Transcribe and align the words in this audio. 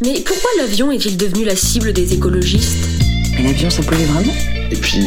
Mais 0.00 0.20
pourquoi 0.24 0.48
l'avion 0.58 0.92
est-il 0.92 1.16
devenu 1.16 1.44
la 1.44 1.56
cible 1.56 1.92
des 1.92 2.14
écologistes? 2.14 2.86
Mais 3.32 3.42
l'avion, 3.42 3.68
ça 3.68 3.82
pollue 3.82 4.04
vraiment? 4.04 4.32
Et 4.70 4.76
puis, 4.76 5.00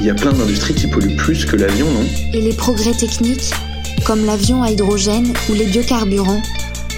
il 0.00 0.06
y 0.06 0.08
a 0.08 0.14
plein 0.14 0.32
d'industries 0.32 0.72
qui 0.72 0.86
polluent 0.86 1.14
plus 1.16 1.44
que 1.44 1.56
l'avion, 1.56 1.84
non? 1.90 2.06
Et 2.32 2.40
les 2.40 2.54
progrès 2.54 2.92
techniques, 2.92 3.52
comme 4.06 4.24
l'avion 4.24 4.62
à 4.62 4.70
hydrogène 4.70 5.34
ou 5.50 5.52
les 5.52 5.66
biocarburants, 5.66 6.42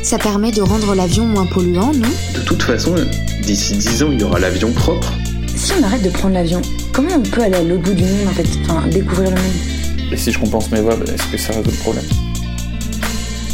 ça 0.04 0.18
permet 0.18 0.52
de 0.52 0.62
rendre 0.62 0.94
l'avion 0.94 1.26
moins 1.26 1.46
polluant, 1.46 1.92
non? 1.92 2.08
De 2.32 2.42
toute 2.44 2.62
façon, 2.62 2.94
d'ici 3.42 3.72
10 3.76 4.04
ans, 4.04 4.12
il 4.12 4.20
y 4.20 4.22
aura 4.22 4.38
l'avion 4.38 4.70
propre. 4.70 5.12
Si 5.56 5.72
on 5.80 5.82
arrête 5.82 6.02
de 6.02 6.10
prendre 6.10 6.34
l'avion, 6.34 6.62
comment 6.92 7.16
on 7.16 7.22
peut 7.22 7.42
aller 7.42 7.56
à 7.56 7.62
l'autre 7.64 7.82
bout 7.82 7.94
du 7.94 8.04
monde 8.04 8.28
en 8.28 8.34
fait? 8.34 8.46
Enfin, 8.68 8.86
découvrir 8.86 9.30
le 9.30 9.36
monde. 9.36 10.12
Et 10.12 10.16
si 10.16 10.30
je 10.30 10.38
compense 10.38 10.70
mes 10.70 10.80
vols, 10.80 11.02
est-ce 11.12 11.26
que 11.26 11.38
ça 11.38 11.54
résout 11.54 11.72
le 11.72 11.76
problème? 11.76 12.04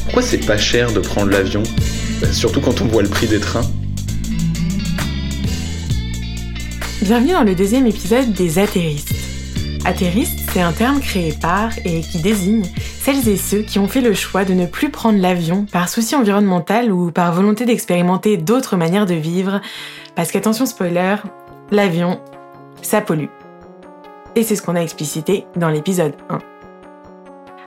Pourquoi 0.04 0.22
c'est 0.22 0.44
pas 0.44 0.58
cher 0.58 0.92
de 0.92 1.00
prendre 1.00 1.30
l'avion? 1.30 1.62
Surtout 2.32 2.60
quand 2.60 2.80
on 2.80 2.86
voit 2.86 3.02
le 3.02 3.08
prix 3.08 3.26
des 3.26 3.40
trains. 3.40 3.64
Bienvenue 7.02 7.32
dans 7.32 7.44
le 7.44 7.54
deuxième 7.54 7.86
épisode 7.86 8.32
des 8.32 8.58
atterristes. 8.58 9.14
Atterristes, 9.84 10.40
c'est 10.52 10.60
un 10.60 10.72
terme 10.72 11.00
créé 11.00 11.32
par 11.32 11.70
et 11.84 12.00
qui 12.00 12.18
désigne 12.18 12.64
celles 13.00 13.28
et 13.28 13.36
ceux 13.36 13.60
qui 13.60 13.78
ont 13.78 13.86
fait 13.86 14.00
le 14.00 14.14
choix 14.14 14.44
de 14.44 14.54
ne 14.54 14.66
plus 14.66 14.90
prendre 14.90 15.20
l'avion 15.20 15.66
par 15.70 15.88
souci 15.88 16.16
environnemental 16.16 16.90
ou 16.90 17.10
par 17.10 17.32
volonté 17.32 17.66
d'expérimenter 17.66 18.36
d'autres 18.36 18.76
manières 18.76 19.06
de 19.06 19.14
vivre, 19.14 19.60
parce 20.14 20.32
qu'attention 20.32 20.66
spoiler, 20.66 21.16
l'avion, 21.70 22.20
ça 22.82 23.00
pollue. 23.00 23.28
Et 24.34 24.42
c'est 24.42 24.56
ce 24.56 24.62
qu'on 24.62 24.74
a 24.74 24.80
explicité 24.80 25.44
dans 25.54 25.68
l'épisode 25.68 26.14
1. 26.30 26.38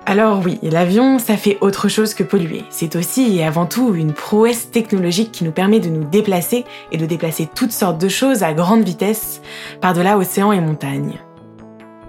Alors 0.10 0.42
oui, 0.44 0.58
l'avion, 0.64 1.20
ça 1.20 1.38
fait 1.38 1.60
autre 1.62 1.88
chose 1.88 2.16
que 2.16 2.24
polluer. 2.24 2.64
C'est 2.72 2.96
aussi 2.96 3.38
et 3.38 3.46
avant 3.46 3.68
tout 3.68 3.94
une 3.94 4.14
prouesse 4.14 4.72
technologique 4.72 5.32
qui 5.32 5.44
nous 5.44 5.52
permet 5.52 5.80
de 5.80 5.90
nous 5.90 6.04
déplacer 6.04 6.66
et 6.92 6.98
de 6.98 7.06
déplacer 7.06 7.48
toutes 7.54 7.72
sortes 7.72 8.02
de 8.02 8.10
choses 8.10 8.42
à 8.42 8.54
grande 8.54 8.82
vitesse 8.82 9.40
par-delà 9.82 10.18
océans 10.18 10.52
et 10.52 10.62
montagnes. 10.62 11.20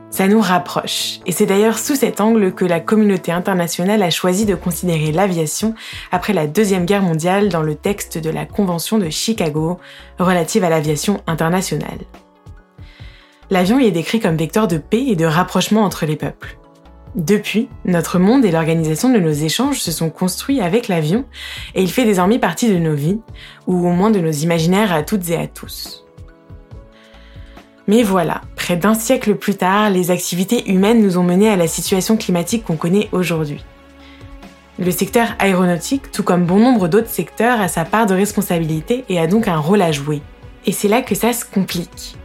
Ça 0.08 0.28
nous 0.28 0.40
rapproche, 0.40 1.20
et 1.26 1.32
c'est 1.32 1.44
d'ailleurs 1.44 1.76
sous 1.76 1.94
cet 1.94 2.22
angle 2.22 2.54
que 2.54 2.64
la 2.64 2.80
communauté 2.80 3.32
internationale 3.32 4.02
a 4.02 4.08
choisi 4.08 4.46
de 4.46 4.54
considérer 4.54 5.12
l'aviation 5.12 5.74
après 6.10 6.32
la 6.32 6.46
Deuxième 6.46 6.86
Guerre 6.86 7.02
mondiale 7.02 7.50
dans 7.50 7.62
le 7.62 7.74
texte 7.74 8.16
de 8.16 8.30
la 8.30 8.46
Convention 8.46 8.96
de 8.96 9.10
Chicago 9.10 9.78
relative 10.18 10.64
à 10.64 10.70
l'aviation 10.70 11.20
internationale. 11.26 11.98
L'avion 13.50 13.78
y 13.78 13.84
est 13.84 13.90
décrit 13.90 14.20
comme 14.20 14.38
vecteur 14.38 14.68
de 14.68 14.78
paix 14.78 15.04
et 15.06 15.16
de 15.16 15.26
rapprochement 15.26 15.82
entre 15.82 16.06
les 16.06 16.16
peuples. 16.16 16.59
Depuis, 17.16 17.68
notre 17.84 18.20
monde 18.20 18.44
et 18.44 18.52
l'organisation 18.52 19.12
de 19.12 19.18
nos 19.18 19.32
échanges 19.32 19.80
se 19.80 19.90
sont 19.90 20.10
construits 20.10 20.60
avec 20.60 20.86
l'avion 20.86 21.24
et 21.74 21.82
il 21.82 21.90
fait 21.90 22.04
désormais 22.04 22.38
partie 22.38 22.72
de 22.72 22.78
nos 22.78 22.94
vies, 22.94 23.18
ou 23.66 23.86
au 23.86 23.90
moins 23.90 24.10
de 24.10 24.20
nos 24.20 24.30
imaginaires 24.30 24.92
à 24.92 25.02
toutes 25.02 25.28
et 25.30 25.36
à 25.36 25.48
tous. 25.48 26.04
Mais 27.88 28.04
voilà, 28.04 28.42
près 28.54 28.76
d'un 28.76 28.94
siècle 28.94 29.34
plus 29.34 29.56
tard, 29.56 29.90
les 29.90 30.12
activités 30.12 30.70
humaines 30.70 31.02
nous 31.02 31.18
ont 31.18 31.24
menés 31.24 31.50
à 31.50 31.56
la 31.56 31.66
situation 31.66 32.16
climatique 32.16 32.64
qu'on 32.64 32.76
connaît 32.76 33.08
aujourd'hui. 33.10 33.64
Le 34.78 34.92
secteur 34.92 35.34
aéronautique, 35.40 36.12
tout 36.12 36.22
comme 36.22 36.46
bon 36.46 36.58
nombre 36.60 36.86
d'autres 36.86 37.08
secteurs, 37.08 37.60
a 37.60 37.66
sa 37.66 37.84
part 37.84 38.06
de 38.06 38.14
responsabilité 38.14 39.04
et 39.08 39.18
a 39.18 39.26
donc 39.26 39.48
un 39.48 39.58
rôle 39.58 39.82
à 39.82 39.90
jouer. 39.90 40.22
Et 40.64 40.72
c'est 40.72 40.88
là 40.88 41.02
que 41.02 41.16
ça 41.16 41.32
se 41.32 41.44
complique. 41.44 42.16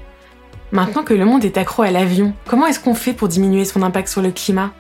Maintenant 0.72 1.04
que 1.04 1.14
le 1.14 1.26
monde 1.26 1.46
est 1.46 1.58
accro 1.58 1.84
à 1.84 1.92
l'avion, 1.92 2.34
comment 2.46 2.66
est-ce 2.66 2.80
qu'on 2.80 2.96
fait 2.96 3.14
pour 3.14 3.28
diminuer 3.28 3.66
son 3.66 3.84
impact 3.84 4.08
sur 4.08 4.22
le 4.22 4.32
climat? 4.32 4.72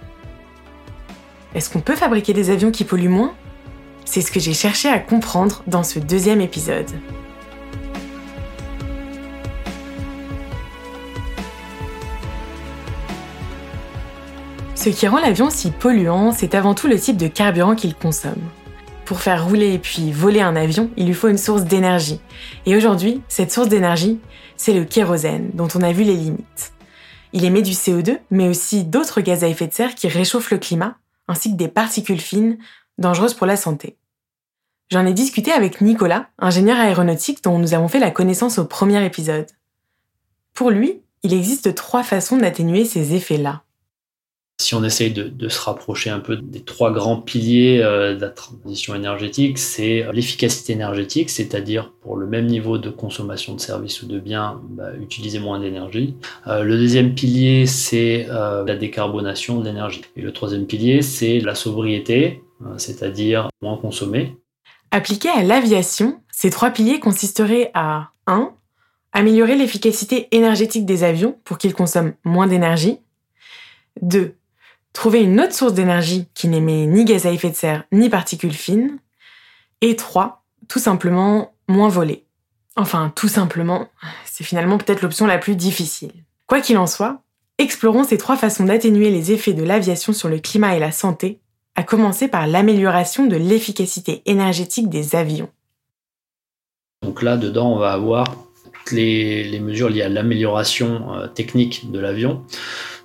Est-ce 1.53 1.69
qu'on 1.69 1.80
peut 1.80 1.95
fabriquer 1.95 2.33
des 2.33 2.50
avions 2.50 2.72
qui 2.72 2.83
polluent 2.83 3.08
moins? 3.08 3.33
C'est 4.03 4.22
ce 4.22 4.31
que 4.31 4.39
j'ai 4.39 4.53
cherché 4.53 4.89
à 4.89 5.00
comprendre 5.00 5.63
dans 5.67 5.83
ce 5.83 6.00
deuxième 6.00 6.41
épisode. 6.41 6.89
Ce 14.74 14.90
qui 14.90 15.07
rend 15.07 15.19
l'avion 15.19 15.50
si 15.50 15.72
polluant, 15.72 16.31
c'est 16.31 16.56
avant 16.56 16.75
tout 16.75 16.88
le 16.88 17.00
type 17.00 17.18
de 17.18 17.28
carburant 17.28 17.75
qu'il 17.75 17.95
consomme. 17.95 18.41
Pour 19.06 19.22
faire 19.22 19.45
rouler 19.47 19.74
et 19.74 19.79
puis 19.79 20.12
voler 20.12 20.41
un 20.41 20.56
avion, 20.56 20.90
il 20.97 21.06
lui 21.07 21.13
faut 21.13 21.28
une 21.28 21.38
source 21.38 21.63
d'énergie. 21.63 22.19
Et 22.66 22.75
aujourd'hui, 22.75 23.22
cette 23.28 23.51
source 23.51 23.68
d'énergie, 23.68 24.19
c'est 24.57 24.73
le 24.73 24.85
kérosène, 24.85 25.51
dont 25.53 25.67
on 25.75 25.81
a 25.81 25.91
vu 25.91 26.03
les 26.03 26.16
limites. 26.16 26.73
Il 27.33 27.43
émet 27.43 27.61
du 27.61 27.71
CO2, 27.71 28.19
mais 28.31 28.47
aussi 28.47 28.85
d'autres 28.85 29.21
gaz 29.21 29.43
à 29.43 29.47
effet 29.47 29.67
de 29.67 29.73
serre 29.73 29.95
qui 29.95 30.07
réchauffent 30.07 30.51
le 30.51 30.57
climat, 30.57 30.97
ainsi 31.27 31.51
que 31.51 31.57
des 31.57 31.67
particules 31.67 32.21
fines, 32.21 32.57
dangereuses 32.97 33.33
pour 33.33 33.47
la 33.47 33.57
santé. 33.57 33.97
J'en 34.89 35.05
ai 35.05 35.13
discuté 35.13 35.51
avec 35.51 35.81
Nicolas, 35.81 36.29
ingénieur 36.39 36.79
aéronautique 36.79 37.44
dont 37.44 37.59
nous 37.59 37.73
avons 37.73 37.88
fait 37.88 37.99
la 37.99 38.11
connaissance 38.11 38.57
au 38.57 38.65
premier 38.65 39.03
épisode. 39.03 39.47
Pour 40.53 40.69
lui, 40.69 41.01
il 41.23 41.33
existe 41.33 41.75
trois 41.75 42.03
façons 42.03 42.38
d'atténuer 42.38 42.85
ces 42.85 43.15
effets-là. 43.15 43.64
Si 44.57 44.73
on 44.73 44.85
essaye 44.85 45.11
de, 45.11 45.49
se 45.49 45.59
rapprocher 45.59 46.09
un 46.09 46.19
peu 46.19 46.38
des 46.38 46.61
trois 46.61 46.91
grands 46.91 47.17
piliers 47.17 47.81
euh, 47.83 48.16
de 48.16 48.21
la 48.21 48.29
transition 48.29 48.95
énergétique, 48.95 49.57
c'est 49.57 50.05
l'efficacité 50.13 50.71
énergétique, 50.71 51.29
c'est-à-dire 51.29 51.91
pour 52.01 52.16
le 52.16 52.25
même 52.25 52.45
niveau 52.45 52.77
de 52.77 52.89
consommation 52.89 53.53
de 53.53 53.59
services 53.59 54.01
ou 54.01 54.07
de 54.07 54.17
biens, 54.17 54.61
bah, 54.69 54.91
utiliser 54.99 55.39
moins 55.39 55.59
d'énergie. 55.59 56.15
Euh, 56.47 56.63
le 56.63 56.77
deuxième 56.77 57.15
pilier, 57.15 57.65
c'est 57.65 58.27
euh, 58.29 58.63
la 58.65 58.77
décarbonation 58.77 59.59
de 59.59 59.65
l'énergie. 59.65 60.01
Et 60.15 60.21
le 60.21 60.31
troisième 60.31 60.65
pilier, 60.65 61.01
c'est 61.01 61.41
la 61.41 61.53
sobriété, 61.53 62.41
c'est-à-dire 62.77 63.49
moins 63.61 63.75
consommer. 63.75 64.38
Appliqué 64.91 65.27
à 65.27 65.44
l'aviation, 65.44 66.21
ces 66.31 66.49
trois 66.49 66.71
piliers 66.71 67.01
consisteraient 67.01 67.71
à 67.73 68.11
1. 68.25 68.53
Améliorer 69.11 69.57
l'efficacité 69.57 70.29
énergétique 70.31 70.85
des 70.85 71.03
avions 71.03 71.38
pour 71.44 71.57
qu'ils 71.57 71.73
consomment 71.73 72.13
moins 72.23 72.47
d'énergie. 72.47 72.99
2 74.01 74.35
trouver 74.95 75.22
une 75.22 75.39
autre 75.39 75.53
source 75.53 75.73
d'énergie 75.73 76.28
qui 76.33 76.47
n'émet 76.47 76.88
ni 76.88 77.06
gaz 77.06 77.28
à 77.28 77.31
effet 77.31 77.51
de 77.51 77.56
serre 77.56 77.83
ni 77.91 78.09
particules 78.09 78.53
fines. 78.53 78.97
Et 79.81 79.95
3. 79.95 80.44
Tout 80.67 80.79
simplement 80.79 81.53
moins 81.67 81.89
voler. 81.89 82.25
Enfin, 82.75 83.11
tout 83.16 83.28
simplement, 83.28 83.88
c'est 84.25 84.44
finalement 84.44 84.79
peut-être 84.79 85.03
l'option 85.03 85.28
la 85.28 85.38
plus 85.38 85.56
difficile. 85.56 86.11
Quoi 86.47 86.59
qu'il 86.59 86.78
en 86.78 86.88
soit, 86.88 87.22
explorons 87.57 88.03
ces 88.03 88.17
trois 88.17 88.35
façons 88.35 88.66
d'atténuer 88.66 89.11
les 89.11 89.31
effets 89.31 89.53
de 89.53 89.63
l'aviation 89.63 90.11
sur 90.11 90.28
le 90.28 90.39
climat 90.39 90.75
et 90.75 90.79
la 90.79 90.91
santé, 90.91 91.39
à 91.75 91.83
commencer 91.83 92.27
par 92.27 92.47
l'amélioration 92.47 93.27
de 93.27 93.35
l'efficacité 93.35 94.23
énergétique 94.25 94.89
des 94.89 95.16
avions. 95.16 95.50
Donc 97.03 97.22
là, 97.22 97.38
dedans, 97.38 97.72
on 97.72 97.77
va 97.77 97.91
avoir 97.91 98.25
toutes 98.63 98.91
les, 98.91 99.44
les 99.44 99.59
mesures 99.59 99.89
liées 99.89 100.01
à 100.01 100.09
l'amélioration 100.09 101.13
euh, 101.13 101.27
technique 101.27 101.91
de 101.91 102.00
l'avion. 102.00 102.44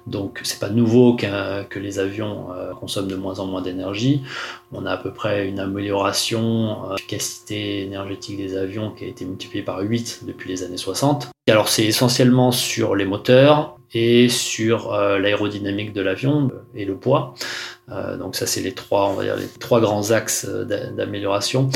Donc 0.07 0.41
c'est 0.43 0.59
pas 0.59 0.71
nouveau 0.71 1.15
qu 1.15 1.27
que 1.69 1.79
les 1.79 1.99
avions 1.99 2.53
euh, 2.53 2.73
consomment 2.73 3.09
de 3.09 3.17
moins 3.17 3.39
en 3.39 3.47
moins 3.47 3.63
d'énergie. 3.63 4.23
On 4.73 4.87
a 4.87 4.93
à 4.93 4.97
peu 4.97 5.13
près 5.13 5.49
une 5.49 5.61
amélioration 5.61 6.85
euh, 6.85 6.95
l'efficacité 6.97 7.83
énergétique 7.83 8.39
des 8.39 8.57
avions 8.57 8.91
qui 8.91 9.05
a 9.05 9.09
été 9.09 9.25
multipliée 9.25 9.63
par 9.63 9.81
8 9.81 10.21
depuis 10.27 10.49
les 10.49 10.63
années 10.63 10.77
60. 10.77 11.29
Alors 11.49 11.69
c'est 11.69 11.85
essentiellement 11.85 12.53
sur 12.53 12.97
les 12.97 13.05
moteurs 13.05 13.77
et 13.93 14.29
sur 14.29 14.95
euh, 14.95 15.19
l'aérodynamique 15.19 15.93
de 15.93 16.01
l'avion 16.01 16.51
et 16.75 16.85
le 16.85 16.97
poids. 16.97 17.35
Donc 18.21 18.37
ça 18.37 18.47
c'est 18.47 18.61
les 18.61 18.73
trois, 18.73 19.09
on 19.09 19.15
va 19.15 19.25
dire 19.25 19.35
les 19.35 19.49
trois 19.49 19.81
grands 19.81 20.13
axes 20.13 20.47
d'amélioration. 20.47 21.69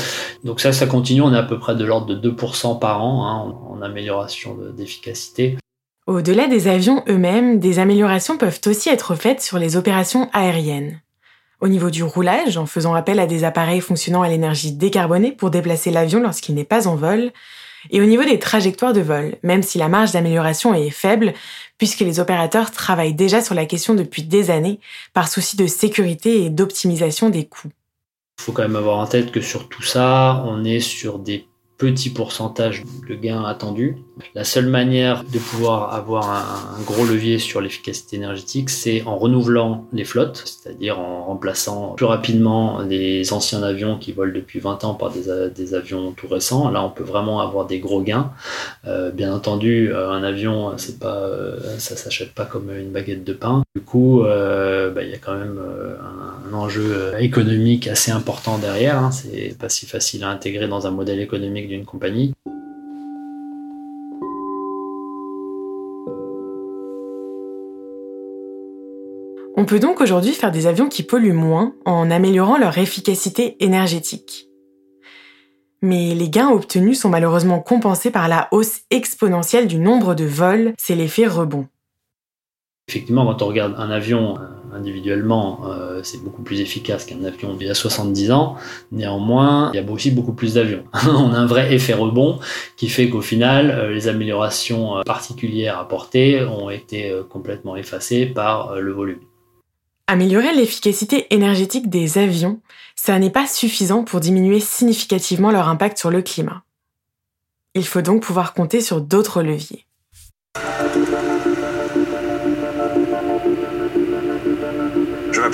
Donc 0.45 0.61
ça, 0.61 0.71
ça 0.71 0.87
continue. 0.87 1.19
On 1.19 1.33
est 1.33 1.37
à 1.37 1.43
peu 1.43 1.59
près 1.59 1.75
de 1.75 1.83
l'ordre 1.83 2.07
de 2.07 2.31
2% 2.31 2.79
par 2.79 3.03
an 3.03 3.27
hein, 3.27 3.53
en 3.69 3.81
amélioration 3.81 4.57
d'efficacité. 4.77 5.57
Au-delà 6.07 6.47
des 6.47 6.67
avions 6.67 7.03
eux-mêmes, 7.09 7.59
des 7.59 7.79
améliorations 7.79 8.37
peuvent 8.37 8.61
aussi 8.67 8.89
être 8.89 9.15
faites 9.15 9.41
sur 9.41 9.57
les 9.57 9.75
opérations 9.75 10.29
aériennes. 10.33 11.01
Au 11.61 11.67
niveau 11.67 11.89
du 11.89 12.03
roulage, 12.03 12.57
en 12.57 12.67
faisant 12.67 12.93
appel 12.93 13.19
à 13.19 13.25
des 13.25 13.43
appareils 13.43 13.81
fonctionnant 13.81 14.21
à 14.21 14.29
l'énergie 14.29 14.71
décarbonée 14.71 15.31
pour 15.31 15.49
déplacer 15.49 15.89
l'avion 15.89 16.19
lorsqu'il 16.21 16.53
n'est 16.53 16.63
pas 16.63 16.87
en 16.87 16.95
vol, 16.95 17.31
et 17.89 18.01
au 18.01 18.05
niveau 18.05 18.23
des 18.23 18.37
trajectoires 18.37 18.93
de 18.93 19.01
vol, 19.01 19.37
même 19.41 19.63
si 19.63 19.79
la 19.79 19.87
marge 19.87 20.11
d'amélioration 20.11 20.75
est 20.75 20.91
faible, 20.91 21.33
puisque 21.79 22.01
les 22.01 22.19
opérateurs 22.19 22.69
travaillent 22.69 23.15
déjà 23.15 23.41
sur 23.41 23.55
la 23.55 23.65
question 23.65 23.95
depuis 23.95 24.21
des 24.21 24.51
années, 24.51 24.79
par 25.13 25.27
souci 25.27 25.57
de 25.57 25.65
sécurité 25.65 26.43
et 26.43 26.51
d'optimisation 26.51 27.29
des 27.29 27.47
coûts. 27.47 27.71
Il 28.39 28.43
faut 28.43 28.51
quand 28.51 28.61
même 28.61 28.75
avoir 28.75 28.99
en 28.99 29.07
tête 29.07 29.31
que 29.31 29.41
sur 29.41 29.69
tout 29.69 29.83
ça, 29.83 30.43
on 30.45 30.63
est 30.63 30.81
sur 30.81 31.17
des 31.17 31.47
petit 31.77 32.09
pourcentage 32.09 32.83
de 33.07 33.15
gains 33.15 33.43
attendus. 33.43 33.97
La 34.33 34.45
seule 34.45 34.67
manière 34.67 35.23
de 35.25 35.39
pouvoir 35.39 35.93
avoir 35.93 36.29
un, 36.29 36.81
gros 36.83 37.05
levier 37.05 37.37
sur 37.37 37.59
l'efficacité 37.59 38.15
énergétique, 38.15 38.69
c'est 38.69 39.03
en 39.03 39.17
renouvelant 39.17 39.85
les 39.91 40.05
flottes, 40.05 40.43
c'est-à-dire 40.45 40.99
en 40.99 41.25
remplaçant 41.25 41.93
plus 41.95 42.05
rapidement 42.05 42.79
les 42.79 43.33
anciens 43.33 43.61
avions 43.63 43.97
qui 43.97 44.13
volent 44.13 44.33
depuis 44.33 44.59
20 44.59 44.85
ans 44.85 44.93
par 44.93 45.11
des, 45.11 45.49
des 45.53 45.73
avions 45.73 46.11
tout 46.11 46.27
récents. 46.27 46.69
Là, 46.69 46.83
on 46.83 46.89
peut 46.89 47.03
vraiment 47.03 47.41
avoir 47.41 47.65
des 47.65 47.79
gros 47.79 48.01
gains. 48.01 48.31
Euh, 48.87 49.11
bien 49.11 49.33
entendu, 49.33 49.91
euh, 49.91 50.11
un 50.11 50.23
avion, 50.23 50.77
c'est 50.77 50.99
pas, 50.99 51.15
euh, 51.15 51.77
ça 51.77 51.95
s'achète 51.95 52.33
pas 52.33 52.45
comme 52.45 52.71
une 52.71 52.91
baguette 52.91 53.23
de 53.23 53.33
pain. 53.33 53.63
Du 53.75 53.81
coup, 53.81 54.23
bah, 54.23 55.03
il 55.03 55.09
y 55.09 55.13
a 55.13 55.17
quand 55.17 55.35
même 55.37 55.59
un 55.59 56.34
un 56.47 56.53
enjeu 56.53 57.13
économique 57.19 57.87
assez 57.87 58.11
important 58.11 58.57
derrière. 58.57 58.99
Hein. 58.99 59.11
C'est 59.11 59.57
pas 59.57 59.69
si 59.69 59.85
facile 59.85 60.23
à 60.23 60.29
intégrer 60.29 60.67
dans 60.67 60.87
un 60.87 60.91
modèle 60.91 61.19
économique 61.19 61.67
d'une 61.67 61.85
compagnie. 61.85 62.33
On 69.57 69.65
peut 69.65 69.79
donc 69.79 70.01
aujourd'hui 70.01 70.33
faire 70.33 70.51
des 70.51 70.67
avions 70.67 70.89
qui 70.89 71.01
polluent 71.01 71.31
moins 71.31 71.73
en 71.85 72.11
améliorant 72.11 72.57
leur 72.57 72.77
efficacité 72.77 73.55
énergétique. 73.63 74.49
Mais 75.81 76.13
les 76.13 76.29
gains 76.29 76.49
obtenus 76.49 76.99
sont 76.99 77.09
malheureusement 77.09 77.61
compensés 77.61 78.11
par 78.11 78.27
la 78.27 78.49
hausse 78.51 78.81
exponentielle 78.91 79.67
du 79.67 79.79
nombre 79.79 80.13
de 80.13 80.25
vols, 80.25 80.73
c'est 80.77 80.95
l'effet 80.95 81.27
rebond. 81.27 81.67
Effectivement, 82.87 83.25
quand 83.25 83.41
on 83.41 83.47
regarde 83.47 83.75
un 83.77 83.89
avion 83.89 84.37
euh, 84.37 84.47
individuellement, 84.75 85.61
euh, 85.65 86.01
c'est 86.03 86.23
beaucoup 86.23 86.41
plus 86.41 86.61
efficace 86.61 87.05
qu'un 87.05 87.23
avion 87.23 87.53
d'il 87.53 87.67
y 87.67 87.69
a 87.69 87.73
70 87.73 88.31
ans. 88.31 88.55
Néanmoins, 88.91 89.71
il 89.73 89.77
y 89.77 89.79
a 89.79 89.91
aussi 89.91 90.11
beaucoup 90.11 90.33
plus 90.33 90.55
d'avions. 90.55 90.83
on 91.07 91.33
a 91.33 91.37
un 91.37 91.45
vrai 91.45 91.73
effet 91.73 91.93
rebond 91.93 92.39
qui 92.77 92.89
fait 92.89 93.09
qu'au 93.09 93.21
final, 93.21 93.71
euh, 93.71 93.91
les 93.91 94.07
améliorations 94.07 95.01
particulières 95.05 95.79
apportées 95.79 96.43
ont 96.43 96.69
été 96.69 97.11
complètement 97.29 97.75
effacées 97.75 98.25
par 98.25 98.75
le 98.75 98.91
volume. 98.91 99.19
Améliorer 100.07 100.53
l'efficacité 100.53 101.25
énergétique 101.33 101.89
des 101.89 102.19
avions, 102.19 102.59
ça 102.95 103.17
n'est 103.17 103.31
pas 103.31 103.47
suffisant 103.47 104.03
pour 104.03 104.19
diminuer 104.19 104.59
significativement 104.59 105.51
leur 105.51 105.67
impact 105.67 105.97
sur 105.97 106.11
le 106.11 106.21
climat. 106.21 106.63
Il 107.73 107.85
faut 107.85 108.01
donc 108.01 108.21
pouvoir 108.21 108.53
compter 108.53 108.81
sur 108.81 109.01
d'autres 109.01 109.41
leviers. 109.41 109.85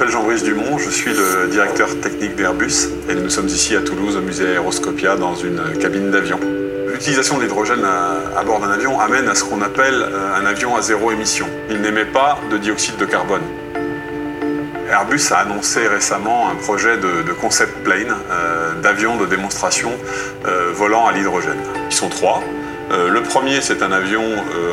M'appelle 0.01 0.13
Jean-Brice 0.13 0.43
Dumont, 0.43 0.79
je 0.79 0.89
suis 0.89 1.13
le 1.13 1.47
directeur 1.51 1.87
technique 2.01 2.35
d'Airbus 2.35 2.89
et 3.07 3.13
nous 3.13 3.29
sommes 3.29 3.45
ici 3.45 3.75
à 3.75 3.81
Toulouse 3.81 4.17
au 4.17 4.21
musée 4.21 4.53
Aeroscopia 4.53 5.15
dans 5.15 5.35
une 5.35 5.61
cabine 5.79 6.09
d'avion. 6.09 6.39
L'utilisation 6.91 7.37
de 7.37 7.43
l'hydrogène 7.43 7.85
à, 7.85 8.43
bord 8.43 8.59
d'un 8.61 8.71
avion 8.71 8.99
amène 8.99 9.29
à 9.29 9.35
ce 9.35 9.43
qu'on 9.43 9.61
appelle 9.61 10.01
euh, 10.01 10.35
un 10.35 10.47
avion 10.47 10.75
à 10.75 10.81
zéro 10.81 11.11
émission. 11.11 11.45
Il 11.69 11.81
n'émet 11.81 12.05
pas 12.05 12.39
de 12.49 12.57
dioxyde 12.57 12.97
de 12.97 13.05
carbone. 13.05 13.43
Airbus 14.89 15.21
a 15.29 15.37
annoncé 15.41 15.87
récemment 15.87 16.49
un 16.49 16.55
projet 16.55 16.97
de, 16.97 17.31
concept 17.33 17.83
plane, 17.83 18.15
euh, 18.31 18.73
d'avion 18.81 19.17
de 19.17 19.27
démonstration 19.27 19.91
euh, 20.47 20.71
volant 20.73 21.05
à 21.05 21.11
l'hydrogène. 21.11 21.61
Ils 21.91 21.95
sont 21.95 22.09
trois. 22.09 22.41
Euh, 22.91 23.09
le 23.09 23.23
premier, 23.23 23.61
c'est 23.61 23.81
un 23.83 23.91
avion 23.91 24.21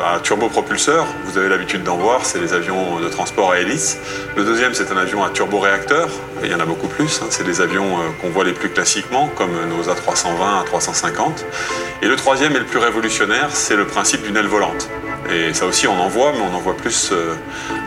à 0.05 0.19
turbopropulseur. 0.19 1.05
Vous 1.25 1.37
avez 1.37 1.47
l'habitude 1.47 1.83
d'en 1.83 1.95
voir, 1.95 2.25
c'est 2.25 2.39
les 2.39 2.53
avions 2.53 2.99
de 2.99 3.07
transport 3.07 3.51
à 3.51 3.59
hélice. 3.59 3.97
Le 4.35 4.43
deuxième, 4.43 4.73
c'est 4.73 4.91
un 4.91 4.97
avion 4.97 5.23
à 5.23 5.29
turboréacteur. 5.29 6.09
il 6.43 6.51
y 6.51 6.55
en 6.55 6.59
a 6.59 6.65
beaucoup 6.65 6.87
plus. 6.87 7.21
Hein. 7.21 7.27
C'est 7.29 7.45
des 7.45 7.61
avions 7.61 7.97
qu'on 8.21 8.29
voit 8.29 8.43
les 8.43 8.53
plus 8.53 8.69
classiquement, 8.69 9.29
comme 9.35 9.51
nos 9.69 9.83
A320, 9.83 10.65
A350. 10.65 11.45
Et 12.01 12.07
le 12.07 12.15
troisième 12.15 12.55
et 12.55 12.59
le 12.59 12.65
plus 12.65 12.79
révolutionnaire, 12.79 13.49
c'est 13.51 13.75
le 13.75 13.85
principe 13.85 14.23
d'une 14.23 14.35
aile 14.35 14.47
volante. 14.47 14.89
Et 15.31 15.53
ça 15.53 15.65
aussi, 15.65 15.87
on 15.87 15.99
en 15.99 16.07
voit, 16.07 16.33
mais 16.33 16.41
on 16.41 16.55
en 16.55 16.59
voit 16.59 16.75
plus 16.75 17.13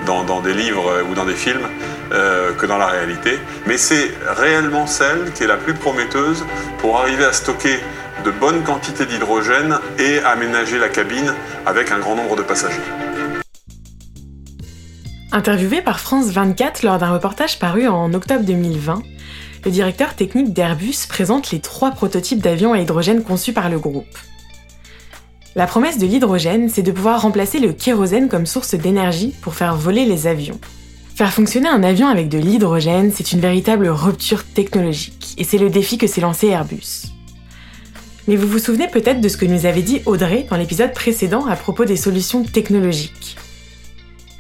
dans, 0.06 0.40
des 0.40 0.55
livres 0.55 1.02
ou 1.11 1.14
dans 1.14 1.25
des 1.25 1.35
films. 1.35 1.67
Euh, 2.12 2.52
que 2.52 2.67
dans 2.67 2.76
la 2.76 2.88
réalité. 2.88 3.38
Mais 3.67 3.78
c'est 3.78 4.11
réellement 4.26 4.87
celle 4.87 5.32
qui 5.32 5.44
est 5.44 5.46
la 5.46 5.56
plus 5.56 5.73
prometteuse 5.73 6.44
pour 6.78 7.00
arriver 7.00 7.25
à 7.25 7.32
stocker 7.32 7.81
de 8.24 8.30
bonnes 8.30 8.62
quantités 8.62 9.06
d'hydrogène 9.06 9.78
et 9.98 10.19
aménager 10.20 10.78
la 10.78 10.88
cabine 10.88 11.34
avec 11.66 11.90
un 11.90 11.98
grand 11.98 12.14
nombre 12.14 12.36
de 12.36 12.42
passagers. 12.42 12.80
Interviewé 15.32 15.80
par 15.80 15.98
France 15.98 16.26
24 16.26 16.82
lors 16.82 16.98
d'un 16.98 17.12
reportage 17.12 17.58
paru 17.58 17.88
en 17.88 18.12
octobre 18.14 18.44
2020, 18.44 19.02
le 19.64 19.70
directeur 19.70 20.14
technique 20.14 20.52
d'Airbus 20.52 21.06
présente 21.08 21.50
les 21.50 21.60
trois 21.60 21.92
prototypes 21.92 22.42
d'avions 22.42 22.72
à 22.72 22.78
hydrogène 22.80 23.22
conçus 23.22 23.52
par 23.52 23.70
le 23.70 23.78
groupe. 23.78 24.19
La 25.54 25.66
promesse 25.66 25.98
de 25.98 26.06
l'hydrogène, 26.06 26.68
c'est 26.68 26.82
de 26.82 26.92
pouvoir 26.92 27.22
remplacer 27.22 27.58
le 27.58 27.72
kérosène 27.72 28.28
comme 28.28 28.46
source 28.46 28.75
d'énergie 28.75 29.34
pour 29.42 29.54
faire 29.54 29.76
voler 29.76 30.04
les 30.04 30.26
avions. 30.26 30.58
Faire 31.14 31.32
fonctionner 31.32 31.68
un 31.68 31.82
avion 31.82 32.08
avec 32.08 32.28
de 32.28 32.38
l'hydrogène, 32.38 33.12
c'est 33.14 33.32
une 33.32 33.40
véritable 33.40 33.88
rupture 33.88 34.44
technologique, 34.44 35.34
et 35.36 35.44
c'est 35.44 35.58
le 35.58 35.70
défi 35.70 35.98
que 35.98 36.06
s'est 36.06 36.22
lancé 36.22 36.48
Airbus. 36.48 37.12
Mais 38.28 38.36
vous 38.36 38.46
vous 38.46 38.58
souvenez 38.58 38.88
peut-être 38.88 39.20
de 39.20 39.28
ce 39.28 39.36
que 39.36 39.46
nous 39.46 39.66
avait 39.66 39.82
dit 39.82 40.02
Audrey 40.06 40.46
dans 40.48 40.56
l'épisode 40.56 40.92
précédent 40.92 41.46
à 41.46 41.56
propos 41.56 41.84
des 41.84 41.96
solutions 41.96 42.44
technologiques. 42.44 43.36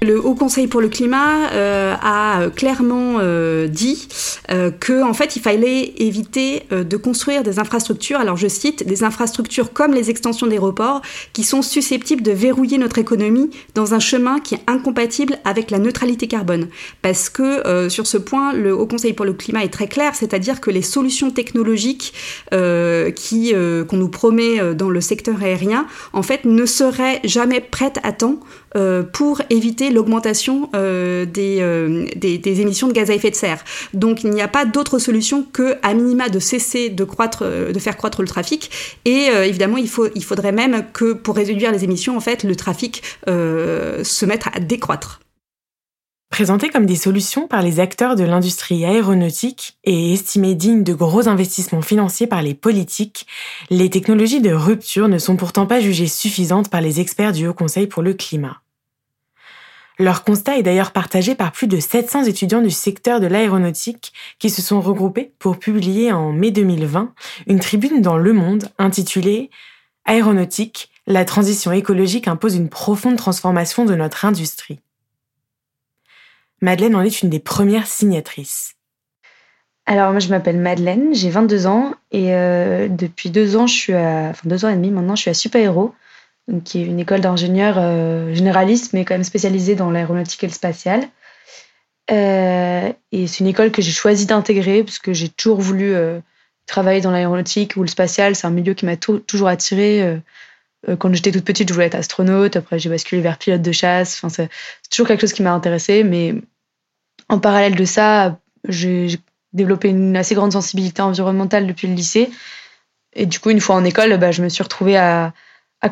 Le 0.02 0.18
Haut 0.24 0.34
Conseil 0.34 0.66
pour 0.66 0.80
le 0.80 0.88
climat 0.88 1.48
euh, 1.52 1.94
a 2.02 2.50
clairement 2.50 3.18
euh, 3.20 3.68
dit 3.68 4.08
euh, 4.50 4.72
que 4.72 5.04
en 5.04 5.14
fait 5.14 5.36
il 5.36 5.42
fallait 5.42 5.94
éviter 5.98 6.64
euh, 6.72 6.82
de 6.82 6.96
construire 6.96 7.44
des 7.44 7.60
infrastructures. 7.60 8.18
Alors 8.18 8.36
je 8.36 8.48
cite 8.48 8.84
des 8.84 9.04
infrastructures 9.04 9.72
comme 9.72 9.94
les 9.94 10.10
extensions 10.10 10.48
d'aéroports 10.48 11.02
qui 11.32 11.44
sont 11.44 11.62
susceptibles 11.62 12.22
de 12.22 12.32
verrouiller 12.32 12.78
notre 12.78 12.98
économie 12.98 13.50
dans 13.76 13.94
un 13.94 14.00
chemin 14.00 14.40
qui 14.40 14.56
est 14.56 14.62
incompatible 14.66 15.38
avec 15.44 15.70
la 15.70 15.78
neutralité 15.78 16.26
carbone. 16.26 16.66
Parce 17.00 17.30
que 17.30 17.64
euh, 17.64 17.88
sur 17.88 18.08
ce 18.08 18.18
point, 18.18 18.52
le 18.52 18.74
Haut 18.74 18.86
Conseil 18.88 19.12
pour 19.12 19.24
le 19.24 19.34
climat 19.34 19.62
est 19.62 19.72
très 19.72 19.86
clair, 19.86 20.16
c'est-à-dire 20.16 20.60
que 20.60 20.70
les 20.72 20.82
solutions 20.82 21.30
technologiques 21.30 22.12
qui 22.50 23.54
qu'on 23.88 23.96
nous 23.96 24.08
promet 24.08 24.74
dans 24.74 24.90
le 24.90 25.00
secteur 25.00 25.42
aérien, 25.42 25.86
en 26.12 26.22
fait, 26.22 26.44
ne 26.44 26.66
seraient 26.66 27.20
jamais 27.24 27.60
prêtes 27.60 27.98
à 28.02 28.12
temps 28.12 28.38
euh, 28.76 29.02
pour 29.02 29.42
éviter 29.50 29.90
l'augmentation 29.90 30.70
euh, 30.74 31.26
euh, 31.36 32.06
des, 32.16 32.38
des, 32.38 32.60
émissions 32.60 32.88
de 32.88 32.92
gaz 32.92 33.10
à 33.10 33.14
effet 33.14 33.30
de 33.30 33.34
serre. 33.34 33.62
Donc 33.92 34.24
il 34.24 34.30
n'y 34.30 34.40
a 34.40 34.48
pas 34.48 34.64
d'autre 34.64 34.98
solution 34.98 35.44
que, 35.52 35.76
à 35.82 35.94
minima, 35.94 36.28
de 36.28 36.38
cesser 36.38 36.88
de, 36.88 37.04
croître, 37.04 37.44
de 37.44 37.78
faire 37.78 37.96
croître 37.96 38.22
le 38.22 38.28
trafic. 38.28 38.70
Et 39.04 39.28
évidemment, 39.44 39.76
il, 39.76 39.88
faut, 39.88 40.08
il 40.14 40.24
faudrait 40.24 40.52
même 40.52 40.84
que, 40.92 41.12
pour 41.12 41.36
réduire 41.36 41.72
les 41.72 41.84
émissions, 41.84 42.16
en 42.16 42.20
fait, 42.20 42.44
le 42.44 42.56
trafic 42.56 43.02
se 43.26 44.24
mette 44.26 44.44
à 44.52 44.60
décroître. 44.60 45.21
Présentées 46.32 46.70
comme 46.70 46.86
des 46.86 46.96
solutions 46.96 47.46
par 47.46 47.60
les 47.60 47.78
acteurs 47.78 48.16
de 48.16 48.24
l'industrie 48.24 48.86
aéronautique 48.86 49.76
et 49.84 50.14
estimées 50.14 50.54
dignes 50.54 50.82
de 50.82 50.94
gros 50.94 51.28
investissements 51.28 51.82
financiers 51.82 52.26
par 52.26 52.40
les 52.40 52.54
politiques, 52.54 53.26
les 53.68 53.90
technologies 53.90 54.40
de 54.40 54.50
rupture 54.50 55.08
ne 55.08 55.18
sont 55.18 55.36
pourtant 55.36 55.66
pas 55.66 55.78
jugées 55.80 56.06
suffisantes 56.06 56.70
par 56.70 56.80
les 56.80 57.00
experts 57.00 57.32
du 57.32 57.46
Haut 57.46 57.52
Conseil 57.52 57.86
pour 57.86 58.02
le 58.02 58.14
climat. 58.14 58.62
Leur 59.98 60.24
constat 60.24 60.56
est 60.56 60.62
d'ailleurs 60.62 60.92
partagé 60.92 61.34
par 61.34 61.52
plus 61.52 61.66
de 61.66 61.78
700 61.78 62.24
étudiants 62.24 62.62
du 62.62 62.70
secteur 62.70 63.20
de 63.20 63.26
l'aéronautique 63.26 64.14
qui 64.38 64.48
se 64.48 64.62
sont 64.62 64.80
regroupés 64.80 65.34
pour 65.38 65.58
publier 65.58 66.12
en 66.12 66.32
mai 66.32 66.50
2020 66.50 67.12
une 67.46 67.60
tribune 67.60 68.00
dans 68.00 68.16
Le 68.16 68.32
Monde 68.32 68.70
intitulée 68.78 69.50
Aéronautique, 70.06 70.88
la 71.06 71.26
transition 71.26 71.72
écologique 71.72 72.26
impose 72.26 72.56
une 72.56 72.70
profonde 72.70 73.16
transformation 73.16 73.84
de 73.84 73.94
notre 73.94 74.24
industrie. 74.24 74.80
Madeleine 76.62 76.94
en 76.94 77.02
est 77.02 77.22
une 77.22 77.28
des 77.28 77.40
premières 77.40 77.88
signatrices. 77.88 78.76
Alors 79.84 80.12
moi 80.12 80.20
je 80.20 80.28
m'appelle 80.28 80.58
Madeleine, 80.58 81.12
j'ai 81.12 81.28
22 81.28 81.66
ans 81.66 81.94
et 82.12 82.34
euh, 82.34 82.86
depuis 82.88 83.30
deux 83.30 83.56
ans 83.56 83.66
je 83.66 83.74
suis 83.74 83.92
à, 83.92 84.28
enfin 84.30 84.48
deux 84.48 84.64
ans 84.64 84.68
et 84.68 84.76
demi 84.76 84.90
maintenant 84.92 85.16
je 85.16 85.22
suis 85.22 85.30
à 85.30 85.34
Supaéro, 85.34 85.92
qui 86.64 86.80
est 86.80 86.84
une 86.84 87.00
école 87.00 87.20
d'ingénieurs 87.20 87.78
euh, 87.78 88.32
généralistes 88.32 88.92
mais 88.92 89.04
quand 89.04 89.14
même 89.14 89.24
spécialisée 89.24 89.74
dans 89.74 89.90
l'aéronautique 89.90 90.44
et 90.44 90.46
le 90.46 90.52
spatial. 90.52 91.02
Euh, 92.12 92.92
et 93.10 93.26
c'est 93.26 93.40
une 93.40 93.48
école 93.48 93.72
que 93.72 93.82
j'ai 93.82 93.90
choisi 93.90 94.26
d'intégrer 94.26 94.84
parce 94.84 95.00
que 95.00 95.12
j'ai 95.12 95.28
toujours 95.28 95.60
voulu 95.60 95.94
travailler 96.66 97.00
dans 97.00 97.10
l'aéronautique 97.10 97.74
ou 97.76 97.82
le 97.82 97.88
spatial. 97.88 98.36
C'est 98.36 98.46
un 98.46 98.50
milieu 98.50 98.74
qui 98.74 98.86
m'a 98.86 98.96
toujours 98.96 99.48
attiré. 99.48 100.20
quand 100.98 101.14
j'étais 101.14 101.30
toute 101.30 101.44
petite, 101.44 101.68
je 101.68 101.74
voulais 101.74 101.86
être 101.86 101.94
astronaute. 101.94 102.56
Après, 102.56 102.78
j'ai 102.78 102.88
basculé 102.88 103.22
vers 103.22 103.38
pilote 103.38 103.62
de 103.62 103.72
chasse. 103.72 104.16
Enfin, 104.16 104.28
c'est 104.28 104.48
toujours 104.90 105.06
quelque 105.06 105.20
chose 105.20 105.32
qui 105.32 105.42
m'a 105.42 105.52
intéressé. 105.52 106.02
Mais 106.02 106.34
en 107.32 107.38
parallèle 107.38 107.74
de 107.74 107.84
ça, 107.86 108.38
j'ai 108.68 109.18
développé 109.54 109.88
une 109.88 110.16
assez 110.16 110.34
grande 110.34 110.52
sensibilité 110.52 111.00
environnementale 111.00 111.66
depuis 111.66 111.88
le 111.88 111.94
lycée. 111.94 112.30
Et 113.14 113.24
du 113.24 113.40
coup, 113.40 113.48
une 113.48 113.60
fois 113.60 113.74
en 113.74 113.84
école, 113.84 114.16
bah, 114.18 114.32
je 114.32 114.42
me 114.42 114.50
suis 114.50 114.62
retrouvée 114.62 114.98
à, 114.98 115.32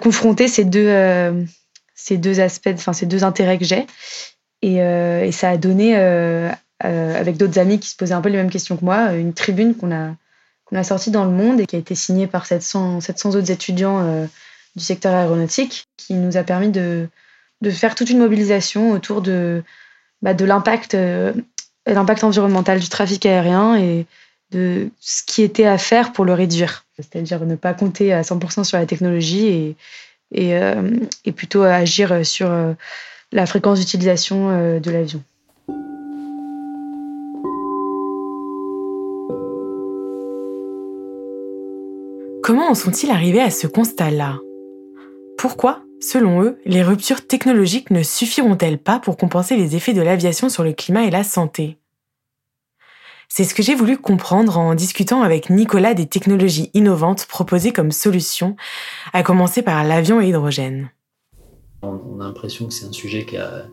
confronter 0.03 0.49
ces 0.49 0.65
deux, 0.65 0.87
euh, 0.87 1.43
ces 1.95 2.19
deux 2.19 2.41
aspects, 2.41 2.71
enfin 2.75 2.93
ces 2.93 3.07
deux 3.07 3.25
intérêts 3.25 3.59
que 3.59 3.65
j'ai. 3.65 3.87
Et, 4.61 4.83
euh, 4.83 5.31
ça 5.33 5.51
a 5.51 5.57
donné, 5.57 5.97
euh, 5.97 6.51
avec 6.83 7.39
d'autres 7.39 7.59
amis 7.59 7.81
qui 7.81 7.89
se 7.89 7.97
posaient 7.97 8.15
un 8.15 8.21
peu 8.21 8.29
les 8.29 8.37
mêmes 8.37 8.51
questions 8.51 8.77
que 8.77 8.85
moi, 8.85 9.15
une 9.15 9.33
tribune 9.33 9.75
qu'on 9.75 9.93
a, 9.93 10.15
qu'on 10.67 10.77
a 10.77 10.85
sortie 10.85 11.11
dans 11.11 11.25
le 11.25 11.31
monde 11.31 11.59
et 11.59 11.67
qui 11.67 11.75
a 11.75 11.79
été 11.79 11.95
signée 11.95 12.27
par 12.27 12.45
700, 12.45 13.01
700 13.01 13.31
autres 13.31 13.51
étudiants 13.51 14.29
du 14.77 14.85
secteur 14.85 15.15
aéronautique, 15.15 15.87
qui 15.97 16.15
nous 16.15 16.37
a 16.37 16.43
permis 16.43 16.69
de, 16.69 17.09
de 17.63 17.71
faire 17.71 17.95
toute 17.95 18.11
une 18.11 18.19
mobilisation 18.19 18.91
autour 18.93 19.23
de 19.23 19.65
bah, 20.23 20.35
de 20.35 20.45
l'impact 20.45 20.95
euh, 20.95 21.33
l'impact 21.87 22.25
environnemental 22.25 22.79
du 22.79 22.89
trafic 22.89 23.25
aérien 23.25 23.77
et 23.77 24.07
de 24.51 24.91
ce 25.01 25.23
qui 25.23 25.43
était 25.43 25.65
à 25.65 25.79
faire 25.79 26.13
pour 26.13 26.25
le 26.25 26.35
réduire. 26.35 26.85
C'est-à-dire 26.99 27.45
ne 27.47 27.55
pas 27.57 27.73
compter 27.73 28.13
à 28.13 28.23
100% 28.23 28.65
sur 28.65 28.77
la 28.77 28.85
technologie 28.85 29.47
et, 29.47 29.77
et, 30.33 30.57
euh, 30.57 30.91
plutôt 31.35 31.63
agir 31.63 32.27
sur 32.27 32.51
euh, 32.51 32.75
la 33.33 33.47
fréquence 33.47 33.79
d'utilisation 33.79 34.79
de 34.81 34.91
l'avion. 34.91 35.23
Comment 42.43 42.71
en 42.71 42.75
sont-ils 42.75 43.11
arrivés 43.11 43.41
à 43.41 43.51
ce 43.51 43.69
constat-là? 43.69 44.39
Pourquoi? 45.39 45.83
Selon 46.01 46.43
eux, 46.43 46.61
les 46.65 46.83
ruptures 46.83 47.27
technologiques 47.27 47.91
ne 47.91 48.03
suffiront-elles 48.03 48.79
pas 48.79 48.99
pour 48.99 49.17
compenser 49.17 49.57
les 49.57 49.77
effets 49.77 49.93
de 49.93 50.03
l'aviation 50.03 50.49
sur 50.49 50.65
le 50.65 50.73
climat 50.73 51.05
et 51.05 51.11
la 51.11 51.25
santé? 51.25 51.79
C'est 53.29 53.45
ce 53.45 53.55
que 53.55 53.63
j'ai 53.63 53.77
voulu 53.77 53.97
comprendre 53.97 54.59
en 54.59 54.75
discutant 54.75 55.23
avec 55.23 55.51
Nicolas 55.51 55.95
des 55.95 56.07
technologies 56.07 56.71
innovantes 56.75 57.27
proposées 57.27 57.73
comme 57.73 57.93
solution, 57.93 58.57
à 59.13 59.23
commencer 59.23 59.63
par 59.63 59.85
l'avion 59.85 60.19
à 60.19 60.25
hydrogène. 60.25 60.91
On 61.83 62.21
a 62.21 62.25
l'impression 62.25 62.67
que 62.67 62.73
c'est 62.75 62.87
un 62.87 62.93
sujet 62.93 63.25
qui 63.25 63.37
a 63.37 63.67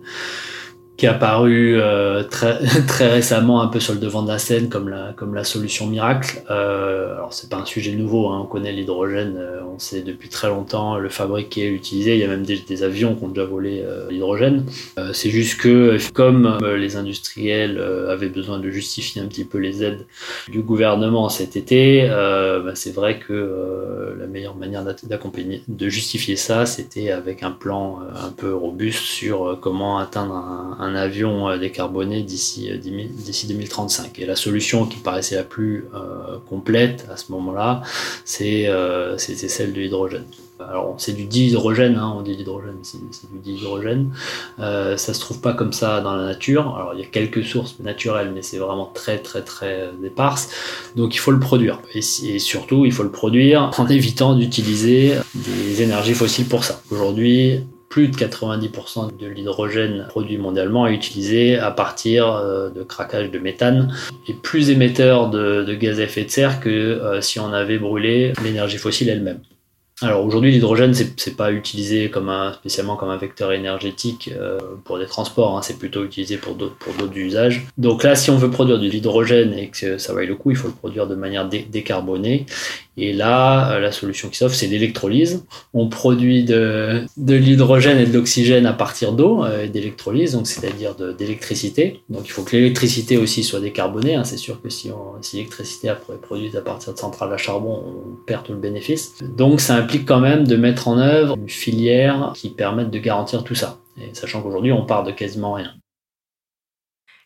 qui 0.97 1.05
est 1.05 1.09
apparu 1.09 1.79
euh, 1.79 2.23
très, 2.23 2.57
très 2.87 3.07
récemment 3.07 3.61
un 3.61 3.67
peu 3.67 3.79
sur 3.79 3.93
le 3.93 3.99
devant 3.99 4.23
de 4.23 4.27
la 4.27 4.39
scène 4.39 4.67
comme 4.67 4.89
la, 4.89 5.13
comme 5.15 5.35
la 5.35 5.43
solution 5.43 5.85
miracle. 5.85 6.43
Euh, 6.49 7.13
alors 7.13 7.33
c'est 7.33 7.49
pas 7.49 7.57
un 7.57 7.65
sujet 7.65 7.93
nouveau, 7.93 8.29
hein, 8.29 8.41
on 8.43 8.47
connaît 8.47 8.71
l'hydrogène, 8.71 9.35
euh, 9.37 9.61
on 9.71 9.77
sait 9.77 10.01
depuis 10.01 10.27
très 10.29 10.47
longtemps 10.47 10.97
le 10.97 11.09
fabriquer, 11.09 11.69
l'utiliser. 11.69 12.15
Il 12.15 12.19
y 12.19 12.23
a 12.23 12.27
même 12.27 12.43
des, 12.43 12.57
des, 12.57 12.83
avions 12.83 13.15
qui 13.15 13.23
ont 13.23 13.27
déjà 13.27 13.45
volé 13.45 13.83
euh, 13.85 14.09
l'hydrogène. 14.09 14.65
Euh, 14.97 15.11
c'est 15.13 15.29
juste 15.29 15.61
que 15.61 15.97
comme 16.13 16.57
les 16.63 16.95
industriels 16.95 17.79
avaient 18.09 18.29
besoin 18.29 18.59
de 18.59 18.69
justifier 18.69 19.21
un 19.21 19.27
petit 19.27 19.45
peu 19.45 19.59
les 19.59 19.83
aides 19.83 20.05
du 20.49 20.61
gouvernement 20.61 21.29
cet 21.29 21.55
été, 21.55 22.07
bah, 22.07 22.71
c'est 22.73 22.93
vrai 22.93 23.19
que 23.19 24.15
la 24.17 24.25
meilleure 24.25 24.55
manière 24.55 24.83
d'accompagner, 25.03 25.61
de 25.67 25.89
justifier 25.89 26.35
ça, 26.35 26.65
c'était 26.65 27.11
avec 27.11 27.43
un 27.43 27.51
plan 27.51 27.99
un 28.15 28.29
peu 28.29 28.53
robuste 28.53 29.03
sur 29.03 29.59
comment 29.61 29.99
atteindre 29.99 30.33
un, 30.33 30.77
un 30.79 30.86
un 30.87 30.95
avion 30.95 31.49
euh, 31.49 31.57
décarboné 31.57 32.23
d'ici 32.23 32.71
euh, 32.71 32.77
d'ici 32.77 33.47
2035. 33.47 34.19
Et 34.19 34.25
la 34.25 34.35
solution 34.35 34.85
qui 34.85 34.97
paraissait 34.97 35.35
la 35.35 35.43
plus 35.43 35.85
euh, 35.93 36.37
complète 36.49 37.07
à 37.11 37.17
ce 37.17 37.31
moment-là, 37.31 37.81
c'est 38.25 38.67
celle 39.17 39.73
de 39.73 39.81
l'hydrogène. 39.81 40.25
Alors 40.59 40.95
c'est 40.97 41.13
du 41.13 41.25
dihydrogène, 41.25 41.97
hein, 41.97 42.15
on 42.17 42.21
dit 42.21 42.35
l'hydrogène, 42.35 42.77
c'est 42.81 42.97
du 43.31 43.39
dihydrogène. 43.43 44.11
Euh, 44.59 44.97
ça 44.97 45.13
se 45.13 45.19
trouve 45.19 45.39
pas 45.39 45.53
comme 45.53 45.71
ça 45.71 46.01
dans 46.01 46.15
la 46.15 46.25
nature. 46.25 46.75
Alors 46.75 46.93
il 46.95 46.99
y 46.99 47.03
a 47.03 47.05
quelques 47.05 47.43
sources 47.43 47.79
naturelles, 47.79 48.31
mais 48.33 48.41
c'est 48.41 48.57
vraiment 48.57 48.91
très 48.93 49.19
très 49.19 49.43
très 49.43 49.89
éparse. 50.03 50.49
Donc 50.95 51.13
il 51.13 51.19
faut 51.19 51.31
le 51.31 51.39
produire. 51.39 51.79
Et 51.93 52.01
surtout 52.01 52.85
il 52.85 52.91
faut 52.91 53.03
le 53.03 53.11
produire 53.11 53.71
en 53.77 53.87
évitant 53.87 54.35
d'utiliser 54.35 55.13
des 55.35 55.81
énergies 55.83 56.15
fossiles 56.15 56.47
pour 56.47 56.63
ça. 56.63 56.81
Aujourd'hui, 56.89 57.61
plus 57.89 58.09
de 58.09 58.15
90% 58.15 59.17
de 59.17 59.27
l'hydrogène 59.27 60.05
produit 60.09 60.37
mondialement 60.37 60.87
est 60.87 60.93
utilisé 60.93 61.57
à 61.57 61.71
partir 61.71 62.31
euh, 62.33 62.69
de 62.69 62.83
craquage 62.83 63.31
de 63.31 63.39
méthane 63.39 63.93
et 64.27 64.33
plus 64.33 64.69
émetteur 64.69 65.29
de, 65.29 65.73
gaz 65.73 65.99
à 65.99 66.03
effet 66.03 66.23
de 66.23 66.29
serre 66.29 66.59
que 66.59 66.69
euh, 66.69 67.21
si 67.21 67.39
on 67.39 67.53
avait 67.53 67.79
brûlé 67.79 68.33
l'énergie 68.43 68.77
fossile 68.77 69.09
elle-même. 69.09 69.39
Alors 70.03 70.23
aujourd'hui, 70.23 70.51
l'hydrogène, 70.51 70.93
c'est 70.93 71.35
pas 71.35 71.51
utilisé 71.51 72.11
spécialement 72.53 72.95
comme 72.97 73.09
un 73.09 73.17
vecteur 73.17 73.51
énergétique 73.51 74.29
euh, 74.31 74.59
pour 74.83 74.99
des 74.99 75.07
transports, 75.07 75.57
hein, 75.57 75.63
c'est 75.63 75.79
plutôt 75.79 76.05
utilisé 76.05 76.37
pour 76.37 76.53
d'autres 76.53 76.75
pour 76.75 76.93
d'autres 76.93 77.17
usages. 77.17 77.65
Donc 77.79 78.03
là, 78.03 78.13
si 78.13 78.29
on 78.29 78.37
veut 78.37 78.51
produire 78.51 78.77
de 78.77 78.87
l'hydrogène 78.87 79.53
et 79.53 79.69
que 79.69 79.97
ça 79.97 80.13
vaille 80.13 80.27
le 80.27 80.35
coup, 80.35 80.51
il 80.51 80.55
faut 80.55 80.67
le 80.67 80.75
produire 80.75 81.07
de 81.07 81.15
manière 81.15 81.49
décarbonée. 81.49 82.45
Et 82.97 83.13
là, 83.13 83.71
euh, 83.71 83.79
la 83.79 83.91
solution 83.91 84.27
qui 84.29 84.37
s'offre, 84.37 84.55
c'est 84.55 84.67
l'électrolyse. 84.67 85.45
On 85.73 85.87
produit 85.87 86.43
de, 86.43 87.05
l'hydrogène 87.17 87.99
et 87.99 88.05
de 88.07 88.13
l'oxygène 88.13 88.65
à 88.65 88.73
partir 88.73 89.13
d'eau 89.13 89.43
euh, 89.43 89.65
et 89.65 89.69
d'électrolyse, 89.69 90.33
donc 90.33 90.47
c'est-à-dire 90.47 90.95
d'électricité. 90.95 92.01
Donc 92.09 92.23
il 92.25 92.31
faut 92.31 92.43
que 92.43 92.55
l'électricité 92.55 93.17
aussi 93.17 93.43
soit 93.43 93.59
décarbonée. 93.59 94.15
Hein. 94.15 94.23
C'est 94.23 94.37
sûr 94.37 94.61
que 94.61 94.69
si, 94.69 94.91
si 95.21 95.35
l'électricité 95.37 95.89
est 95.89 96.21
produite 96.21 96.55
à 96.55 96.61
partir 96.61 96.93
de 96.93 96.97
centrales 96.97 97.31
à 97.31 97.37
charbon, 97.37 97.83
on 97.85 98.25
perd 98.25 98.43
tout 98.43 98.53
le 98.53 98.59
bénéfice. 98.59 99.13
Donc 99.21 99.61
ça 99.61 99.75
implique 99.75 100.05
quand 100.05 100.19
même 100.19 100.47
de 100.47 100.55
mettre 100.55 100.87
en 100.87 100.97
œuvre 100.97 101.37
une 101.37 101.49
filière 101.49 102.33
qui 102.35 102.49
permette 102.49 102.89
de 102.89 102.99
garantir 102.99 103.43
tout 103.43 103.55
ça. 103.55 103.77
Sachant 104.13 104.41
qu'aujourd'hui, 104.41 104.71
on 104.71 104.85
part 104.85 105.03
de 105.03 105.11
quasiment 105.11 105.53
rien. 105.53 105.73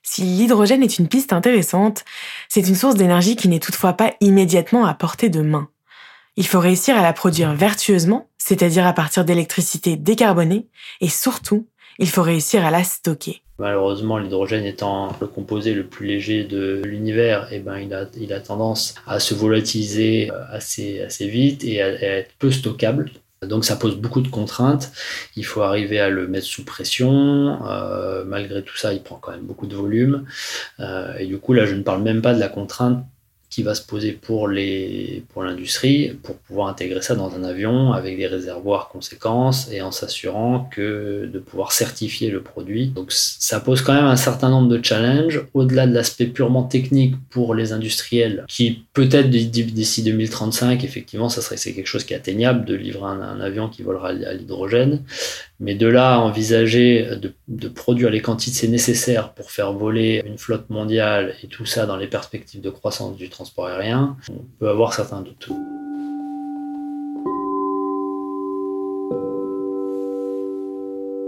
Si 0.03 0.23
l'hydrogène 0.23 0.83
est 0.83 0.99
une 0.99 1.07
piste 1.07 1.33
intéressante, 1.33 2.03
c'est 2.49 2.67
une 2.67 2.75
source 2.75 2.95
d'énergie 2.95 3.35
qui 3.35 3.47
n'est 3.47 3.59
toutefois 3.59 3.93
pas 3.93 4.13
immédiatement 4.19 4.85
à 4.85 4.93
portée 4.93 5.29
de 5.29 5.41
main. 5.41 5.69
Il 6.37 6.47
faut 6.47 6.59
réussir 6.59 6.97
à 6.97 7.01
la 7.01 7.13
produire 7.13 7.53
vertueusement, 7.53 8.29
c'est-à-dire 8.37 8.87
à 8.87 8.93
partir 8.93 9.25
d'électricité 9.25 9.97
décarbonée, 9.97 10.67
et 11.01 11.09
surtout, 11.09 11.67
il 11.99 12.09
faut 12.09 12.23
réussir 12.23 12.65
à 12.65 12.71
la 12.71 12.83
stocker. 12.83 13.41
Malheureusement, 13.59 14.17
l'hydrogène 14.17 14.65
étant 14.65 15.15
le 15.21 15.27
composé 15.27 15.75
le 15.75 15.85
plus 15.85 16.07
léger 16.07 16.45
de 16.45 16.81
l'univers, 16.83 17.47
eh 17.51 17.59
ben, 17.59 17.77
il, 17.77 18.33
a, 18.33 18.39
tendance 18.39 18.95
à 19.05 19.19
se 19.19 19.35
volatiliser 19.35 20.31
euh, 20.31 20.41
assez, 20.49 21.01
assez 21.01 21.27
vite 21.27 21.63
et 21.63 21.79
à 21.81 21.89
être 21.89 22.31
peu 22.39 22.49
stockable. 22.49 23.11
Donc 23.47 23.65
ça 23.65 23.75
pose 23.75 23.95
beaucoup 23.95 24.21
de 24.21 24.27
contraintes. 24.27 24.91
Il 25.35 25.45
faut 25.45 25.61
arriver 25.61 25.99
à 25.99 26.09
le 26.09 26.27
mettre 26.27 26.45
sous 26.45 26.63
pression. 26.63 27.59
Euh, 27.67 28.23
malgré 28.23 28.61
tout 28.61 28.77
ça, 28.77 28.93
il 28.93 29.01
prend 29.01 29.15
quand 29.15 29.31
même 29.31 29.41
beaucoup 29.41 29.65
de 29.65 29.75
volume. 29.75 30.25
Euh, 30.79 31.17
et 31.17 31.25
du 31.25 31.39
coup, 31.39 31.53
là, 31.53 31.65
je 31.65 31.73
ne 31.73 31.81
parle 31.81 32.03
même 32.03 32.21
pas 32.21 32.35
de 32.35 32.39
la 32.39 32.49
contrainte 32.49 33.03
qui 33.51 33.63
va 33.63 33.75
se 33.75 33.81
poser 33.81 34.13
pour 34.13 34.47
les 34.47 35.23
pour 35.33 35.43
l'industrie 35.43 36.13
pour 36.23 36.37
pouvoir 36.37 36.69
intégrer 36.69 37.01
ça 37.01 37.15
dans 37.15 37.35
un 37.35 37.43
avion 37.43 37.91
avec 37.91 38.17
des 38.17 38.25
réservoirs 38.25 38.87
conséquences 38.87 39.69
et 39.69 39.81
en 39.81 39.91
s'assurant 39.91 40.69
que 40.71 41.29
de 41.31 41.39
pouvoir 41.39 41.73
certifier 41.73 42.31
le 42.31 42.41
produit. 42.41 42.87
Donc 42.87 43.11
ça 43.11 43.59
pose 43.59 43.81
quand 43.81 43.93
même 43.93 44.05
un 44.05 44.15
certain 44.15 44.49
nombre 44.49 44.69
de 44.69 44.81
challenges 44.81 45.41
au-delà 45.53 45.85
de 45.85 45.93
l'aspect 45.93 46.27
purement 46.27 46.63
technique 46.63 47.15
pour 47.29 47.53
les 47.53 47.73
industriels 47.73 48.45
qui 48.47 48.85
peut-être 48.93 49.29
d'ici 49.29 50.01
2035 50.01 50.85
effectivement 50.85 51.27
ça 51.27 51.41
serait 51.41 51.57
c'est 51.57 51.73
quelque 51.73 51.87
chose 51.87 52.05
qui 52.05 52.13
est 52.13 52.17
atteignable 52.17 52.63
de 52.63 52.73
livrer 52.75 53.03
un, 53.03 53.41
avion 53.41 53.67
qui 53.67 53.83
volera 53.83 54.09
à 54.09 54.33
l'hydrogène 54.33 55.03
mais 55.59 55.75
de 55.75 55.87
là 55.87 56.19
envisager 56.19 57.17
de, 57.17 57.33
de, 57.49 57.67
produire 57.67 58.09
les 58.09 58.21
quantités 58.21 58.67
nécessaires 58.67 59.33
pour 59.33 59.51
faire 59.51 59.73
voler 59.73 60.23
une 60.25 60.37
flotte 60.37 60.69
mondiale 60.69 61.35
et 61.43 61.47
tout 61.47 61.65
ça 61.65 61.85
dans 61.85 61.97
les 61.97 62.07
perspectives 62.07 62.61
de 62.61 62.69
croissance 62.69 63.17
du 63.17 63.29
transport 63.29 63.40
aérien, 63.65 64.17
on 64.29 64.43
peut 64.59 64.69
avoir 64.69 64.93
certains 64.93 65.21
doutes. 65.21 65.49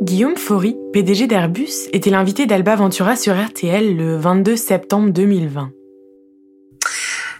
Guillaume 0.01 0.35
Faury, 0.35 0.75
PDG 0.91 1.27
d'Airbus, 1.27 1.87
était 1.93 2.09
l'invité 2.09 2.45
d'Alba 2.45 2.75
Ventura 2.75 3.15
sur 3.15 3.41
RTL 3.41 3.95
le 3.95 4.17
22 4.17 4.57
septembre 4.57 5.11
2020. 5.11 5.71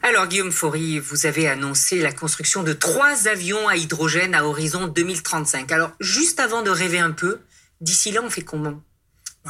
Alors 0.02 0.28
Guillaume 0.28 0.52
Faury, 0.52 1.00
vous 1.00 1.26
avez 1.26 1.48
annoncé 1.48 2.02
la 2.02 2.12
construction 2.12 2.64
de 2.64 2.72
trois 2.72 3.28
avions 3.28 3.68
à 3.68 3.76
hydrogène 3.76 4.34
à 4.34 4.46
horizon 4.46 4.88
2035. 4.88 5.72
Alors 5.72 5.92
juste 6.00 6.40
avant 6.40 6.62
de 6.62 6.70
rêver 6.70 7.00
un 7.00 7.12
peu, 7.12 7.40
d'ici 7.82 8.12
là 8.12 8.22
on 8.24 8.30
fait 8.30 8.42
comment? 8.42 8.82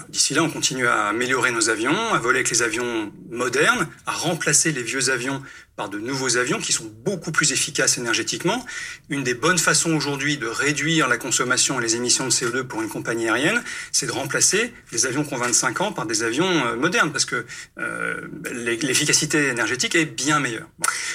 D'ici 0.09 0.33
là, 0.33 0.41
on 0.41 0.49
continue 0.49 0.87
à 0.87 1.09
améliorer 1.09 1.51
nos 1.51 1.69
avions, 1.69 2.13
à 2.15 2.17
voler 2.17 2.39
avec 2.39 2.49
les 2.49 2.63
avions 2.63 3.13
modernes, 3.29 3.87
à 4.07 4.11
remplacer 4.11 4.71
les 4.71 4.81
vieux 4.81 5.11
avions 5.11 5.39
par 5.75 5.87
de 5.87 5.99
nouveaux 5.99 6.37
avions 6.37 6.59
qui 6.59 6.73
sont 6.73 6.91
beaucoup 7.03 7.31
plus 7.31 7.51
efficaces 7.51 7.99
énergétiquement. 7.99 8.65
Une 9.09 9.23
des 9.23 9.35
bonnes 9.35 9.59
façons 9.59 9.93
aujourd'hui 9.93 10.37
de 10.37 10.47
réduire 10.47 11.07
la 11.07 11.17
consommation 11.17 11.79
et 11.79 11.83
les 11.83 11.95
émissions 11.95 12.25
de 12.25 12.31
CO2 12.31 12.63
pour 12.63 12.81
une 12.81 12.89
compagnie 12.89 13.29
aérienne, 13.29 13.63
c'est 13.91 14.07
de 14.07 14.11
remplacer 14.11 14.73
les 14.91 15.05
avions 15.05 15.23
qui 15.23 15.35
ont 15.35 15.37
25 15.37 15.81
ans 15.81 15.91
par 15.91 16.07
des 16.07 16.23
avions 16.23 16.65
euh, 16.65 16.75
modernes 16.75 17.11
parce 17.11 17.25
que 17.25 17.45
euh, 17.77 18.21
l'efficacité 18.51 19.49
énergétique 19.49 19.93
est 19.93 20.05
bien 20.05 20.39
meilleure. 20.39 20.67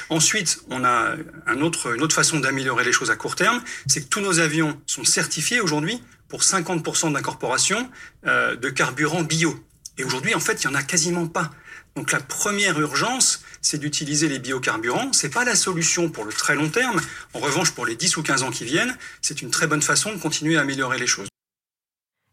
Ensuite, 0.08 0.60
on 0.70 0.84
a 0.84 1.16
autre, 1.62 1.96
une 1.96 2.02
autre 2.02 2.14
façon 2.14 2.38
d'améliorer 2.38 2.84
les 2.84 2.92
choses 2.92 3.10
à 3.10 3.16
court 3.16 3.34
terme, 3.34 3.60
c'est 3.88 4.02
que 4.02 4.08
tous 4.08 4.20
nos 4.20 4.38
avions 4.38 4.80
sont 4.86 5.04
certifiés 5.04 5.60
aujourd'hui 5.60 6.00
pour 6.28 6.42
50% 6.42 7.12
d'incorporation 7.12 7.90
euh, 8.26 8.56
de 8.56 8.68
carburant 8.68 9.22
bio. 9.22 9.58
Et 9.96 10.04
aujourd'hui, 10.04 10.34
en 10.34 10.40
fait, 10.40 10.62
il 10.62 10.68
n'y 10.68 10.76
en 10.76 10.78
a 10.78 10.82
quasiment 10.82 11.26
pas. 11.26 11.50
Donc 11.96 12.12
la 12.12 12.20
première 12.20 12.78
urgence, 12.78 13.42
c'est 13.60 13.78
d'utiliser 13.78 14.28
les 14.28 14.38
biocarburants. 14.38 15.12
C'est 15.12 15.30
pas 15.30 15.44
la 15.44 15.56
solution 15.56 16.10
pour 16.10 16.24
le 16.24 16.32
très 16.32 16.54
long 16.54 16.68
terme. 16.68 17.00
En 17.34 17.40
revanche, 17.40 17.72
pour 17.72 17.86
les 17.86 17.96
10 17.96 18.16
ou 18.18 18.22
15 18.22 18.44
ans 18.44 18.50
qui 18.50 18.64
viennent, 18.64 18.96
c'est 19.20 19.42
une 19.42 19.50
très 19.50 19.66
bonne 19.66 19.82
façon 19.82 20.12
de 20.12 20.18
continuer 20.18 20.56
à 20.56 20.60
améliorer 20.60 20.98
les 20.98 21.08
choses. 21.08 21.28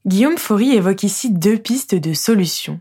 Guillaume 0.06 0.38
Faury 0.38 0.74
évoque 0.74 1.02
ici 1.02 1.32
deux 1.32 1.58
pistes 1.58 1.96
de 1.96 2.14
solutions. 2.14 2.80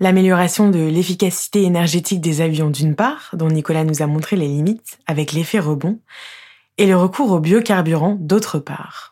L'amélioration 0.00 0.70
de 0.70 0.80
l'efficacité 0.80 1.62
énergétique 1.62 2.20
des 2.20 2.40
avions 2.40 2.70
d'une 2.70 2.96
part, 2.96 3.30
dont 3.34 3.48
Nicolas 3.48 3.84
nous 3.84 4.02
a 4.02 4.08
montré 4.08 4.34
les 4.34 4.48
limites 4.48 4.98
avec 5.06 5.30
l'effet 5.30 5.60
rebond, 5.60 6.00
et 6.78 6.86
le 6.86 6.96
recours 6.96 7.30
aux 7.30 7.38
biocarburants 7.38 8.16
d'autre 8.18 8.58
part. 8.58 9.11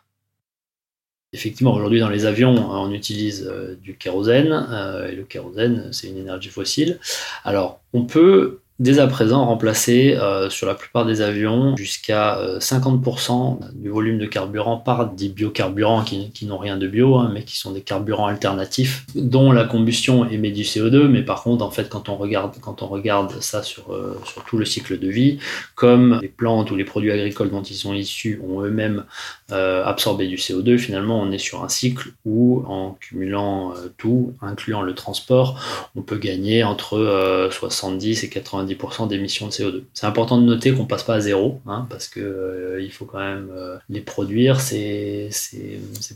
Effectivement, 1.33 1.73
aujourd'hui 1.73 2.01
dans 2.01 2.09
les 2.09 2.25
avions, 2.25 2.55
on 2.71 2.91
utilise 2.91 3.47
euh, 3.49 3.75
du 3.81 3.95
kérosène, 3.95 4.51
euh, 4.51 5.07
et 5.07 5.15
le 5.15 5.23
kérosène, 5.23 5.87
c'est 5.93 6.09
une 6.09 6.17
énergie 6.17 6.49
fossile. 6.49 6.99
Alors, 7.45 7.79
on 7.93 8.03
peut 8.03 8.59
dès 8.81 8.97
à 8.97 9.05
présent 9.05 9.45
remplacer 9.45 10.15
euh, 10.15 10.49
sur 10.49 10.65
la 10.65 10.73
plupart 10.73 11.05
des 11.05 11.21
avions 11.21 11.77
jusqu'à 11.77 12.39
50% 12.57 13.31
euh, 13.61 13.67
du 13.75 13.89
volume 13.89 14.17
de 14.17 14.25
carburant 14.25 14.77
par 14.77 15.11
des 15.11 15.29
biocarburants 15.29 16.03
qui, 16.03 16.45
n'ont 16.45 16.57
rien 16.57 16.77
de 16.77 16.87
bio, 16.87 17.15
hein, 17.15 17.29
mais 17.31 17.43
qui 17.43 17.59
sont 17.59 17.71
des 17.71 17.81
carburants 17.81 18.25
alternatifs, 18.25 19.05
dont 19.13 19.51
la 19.51 19.65
combustion 19.65 20.27
émet 20.27 20.49
du 20.49 20.63
CO2. 20.63 21.07
Mais 21.07 21.21
par 21.21 21.43
contre, 21.43 21.63
en 21.63 21.69
fait, 21.69 21.89
quand 21.89 22.09
on 22.09 22.15
regarde, 22.15 22.55
quand 22.59 22.81
on 22.81 22.87
regarde 22.87 23.39
ça 23.39 23.61
sur, 23.61 23.93
euh, 23.93 24.19
sur 24.25 24.43
tout 24.45 24.57
le 24.57 24.65
cycle 24.65 24.97
de 24.97 25.09
vie, 25.09 25.37
comme 25.75 26.17
les 26.19 26.27
plantes 26.27 26.71
ou 26.71 26.75
les 26.75 26.85
produits 26.85 27.11
agricoles 27.11 27.51
dont 27.51 27.61
ils 27.61 27.75
sont 27.75 27.93
issus 27.93 28.41
ont 28.47 28.61
eux-mêmes 28.61 29.03
absorbé 29.51 30.27
du 30.27 30.37
CO2, 30.37 30.77
finalement, 30.77 31.21
on 31.21 31.29
est 31.29 31.37
sur 31.37 31.61
un 31.61 31.67
cycle 31.67 32.13
où, 32.23 32.63
en 32.67 32.95
cumulant 33.01 33.73
tout, 33.97 34.33
incluant 34.41 34.81
le 34.81 34.95
transport, 34.95 35.59
on 35.97 36.01
peut 36.01 36.17
gagner 36.17 36.63
entre 36.63 37.49
70 37.51 38.23
et 38.23 38.29
90 38.29 38.70
d'émissions 39.07 39.47
de 39.47 39.51
CO2. 39.51 39.83
C'est 39.93 40.05
important 40.05 40.39
de 40.39 40.45
noter 40.45 40.73
qu'on 40.73 40.85
passe 40.85 41.03
pas 41.03 41.15
à 41.15 41.19
zéro, 41.19 41.61
hein, 41.67 41.87
parce 41.89 42.07
que 42.07 42.19
euh, 42.19 42.81
il 42.81 42.91
faut 42.91 43.05
quand 43.05 43.19
même 43.19 43.49
euh, 43.55 43.77
les 43.89 44.01
produire, 44.01 44.59
ces, 44.61 45.29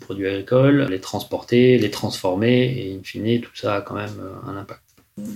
produits 0.01 0.27
agricoles, 0.27 0.87
les 0.89 0.99
transporter, 0.99 1.77
les 1.77 1.91
transformer, 1.91 2.63
et 2.63 2.95
in 2.95 3.03
fine, 3.03 3.41
tout 3.41 3.55
ça 3.55 3.75
a 3.75 3.81
quand 3.81 3.95
même 3.95 4.17
euh, 4.19 4.49
un 4.49 4.57
impact. 4.57 4.81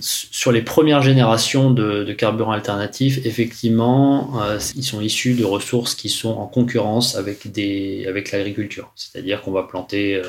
Sur 0.00 0.52
les 0.52 0.60
premières 0.60 1.00
générations 1.00 1.70
de, 1.70 2.12
carburants 2.12 2.52
alternatifs, 2.52 3.24
effectivement, 3.24 4.38
ils 4.76 4.84
sont 4.84 5.00
issus 5.00 5.32
de 5.32 5.44
ressources 5.44 5.94
qui 5.94 6.10
sont 6.10 6.32
en 6.32 6.46
concurrence 6.46 7.16
avec, 7.16 7.46
avec 7.46 8.30
l'agriculture. 8.30 8.92
C'est-à-dire 8.94 9.40
qu'on 9.40 9.52
va 9.52 9.62
planter 9.62 10.20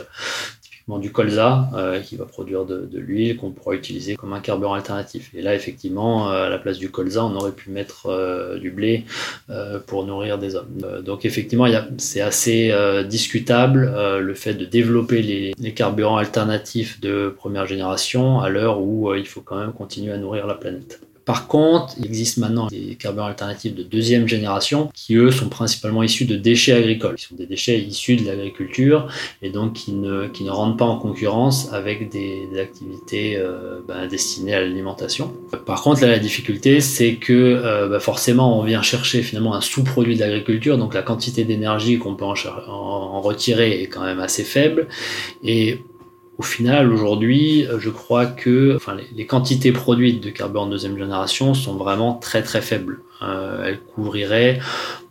du 1.00 1.12
colza 1.12 1.70
euh, 1.74 2.00
qui 2.00 2.16
va 2.16 2.26
produire 2.26 2.66
de, 2.66 2.88
l'huile 2.94 3.38
qu'on 3.38 3.52
pourra 3.52 3.76
utiliser 3.76 4.16
comme 4.16 4.34
un 4.34 4.40
carburant 4.40 4.74
alternatif. 4.74 5.32
Et 5.34 5.42
là, 5.42 5.56
effectivement, 5.56 6.32
euh, 6.32 6.46
à 6.46 6.50
la 6.50 6.58
place 6.58 6.78
du 6.78 6.90
colza, 6.90 7.26
on 7.26 7.36
aurait 7.36 7.52
pu 7.52 7.70
mettre 7.70 8.08
euh, 8.08 8.58
du 8.58 8.72
blé 8.72 9.06
pour 9.88 10.06
nourrir 10.06 10.38
des 10.38 10.56
hommes. 10.56 10.82
donc, 11.04 11.26
effectivement, 11.26 11.68
c'est 11.98 12.22
assez 12.22 12.74
discutable 13.08 13.92
le 14.20 14.34
fait 14.34 14.54
de 14.54 14.66
développer 14.66 15.22
les, 15.22 15.54
les, 15.58 15.74
carburants 15.74 16.18
alternatifs 16.18 17.00
de 17.02 17.34
première 17.36 17.66
génération 17.66 18.40
à 18.40 18.50
l'heure 18.50 18.82
où 18.82 19.14
il 19.14 19.28
faut 19.28 19.42
quand 19.42 19.58
même 19.58 19.74
continuer 19.74 20.14
à 20.14 20.18
nourrir 20.18 20.48
la 20.48 20.56
planète. 20.56 21.02
Par 21.26 21.48
contre, 21.48 21.94
il 22.00 22.06
existe 22.06 22.38
maintenant 22.38 22.68
des 22.68 22.96
carburants 22.96 23.28
alternatifs 23.28 23.76
de 23.76 23.84
deuxième 23.84 24.28
génération 24.28 24.90
qui, 24.94 25.16
eux, 25.16 25.32
sont 25.32 25.50
principalement 25.50 26.04
issus 26.04 26.26
de 26.26 26.36
déchets 26.36 26.74
agricoles. 26.74 27.16
Ils 27.18 27.22
sont 27.22 27.36
des 27.36 27.46
déchets 27.46 27.80
issus 27.80 28.16
de 28.16 28.26
l'agriculture 28.26 29.08
et 29.42 29.50
donc 29.50 29.74
qui 29.74 29.94
ne, 29.94 30.50
rentrent 30.50 30.78
pas 30.78 30.86
en 30.86 30.98
concurrence 30.98 31.72
avec 31.74 32.10
des, 32.10 32.48
activités 32.60 33.38
euh, 33.38 33.80
ben, 33.88 34.08
destinées 34.08 34.56
à 34.56 34.62
l'alimentation. 34.62 35.34
Par 35.66 35.82
contre, 35.82 36.02
là, 36.02 36.08
la 36.08 36.20
difficulté, 36.20 36.82
c'est 36.82 37.16
que 37.16 37.34
euh, 37.34 37.88
ben, 37.88 38.00
forcément, 38.00 38.60
on 38.60 38.64
vient 38.64 38.82
chercher 38.82 39.22
finalement 39.22 39.54
un 39.54 39.62
sous-produit 39.62 40.16
de 40.16 40.22
l'agriculture, 40.22 40.78
donc 40.78 40.94
la 40.94 41.02
quantité 41.02 41.44
d'énergie 41.44 41.98
qu'on 41.98 42.16
peut 42.16 42.26
en, 42.26 43.22
retirer 43.22 43.84
est 43.84 43.88
quand 43.88 44.04
même 44.04 44.20
assez 44.20 44.44
faible. 44.44 44.88
Au 46.42 46.44
final, 46.44 46.92
aujourd'hui, 46.92 47.68
euh, 47.68 47.80
je 47.80 47.92
crois 47.92 48.26
que 48.26 48.76
enfin, 48.76 48.98
les, 49.16 49.28
quantités 49.28 49.72
produites 49.72 50.24
de 50.24 50.32
carburant 50.32 50.66
de 50.66 50.72
deuxième 50.72 50.98
génération 50.98 51.54
sont 51.54 51.76
vraiment 51.76 52.16
très 52.16 52.42
très 52.42 52.64
faibles. 52.64 53.02
Euh, 53.24 53.64
elle 53.66 53.80
couvrirait 53.80 54.60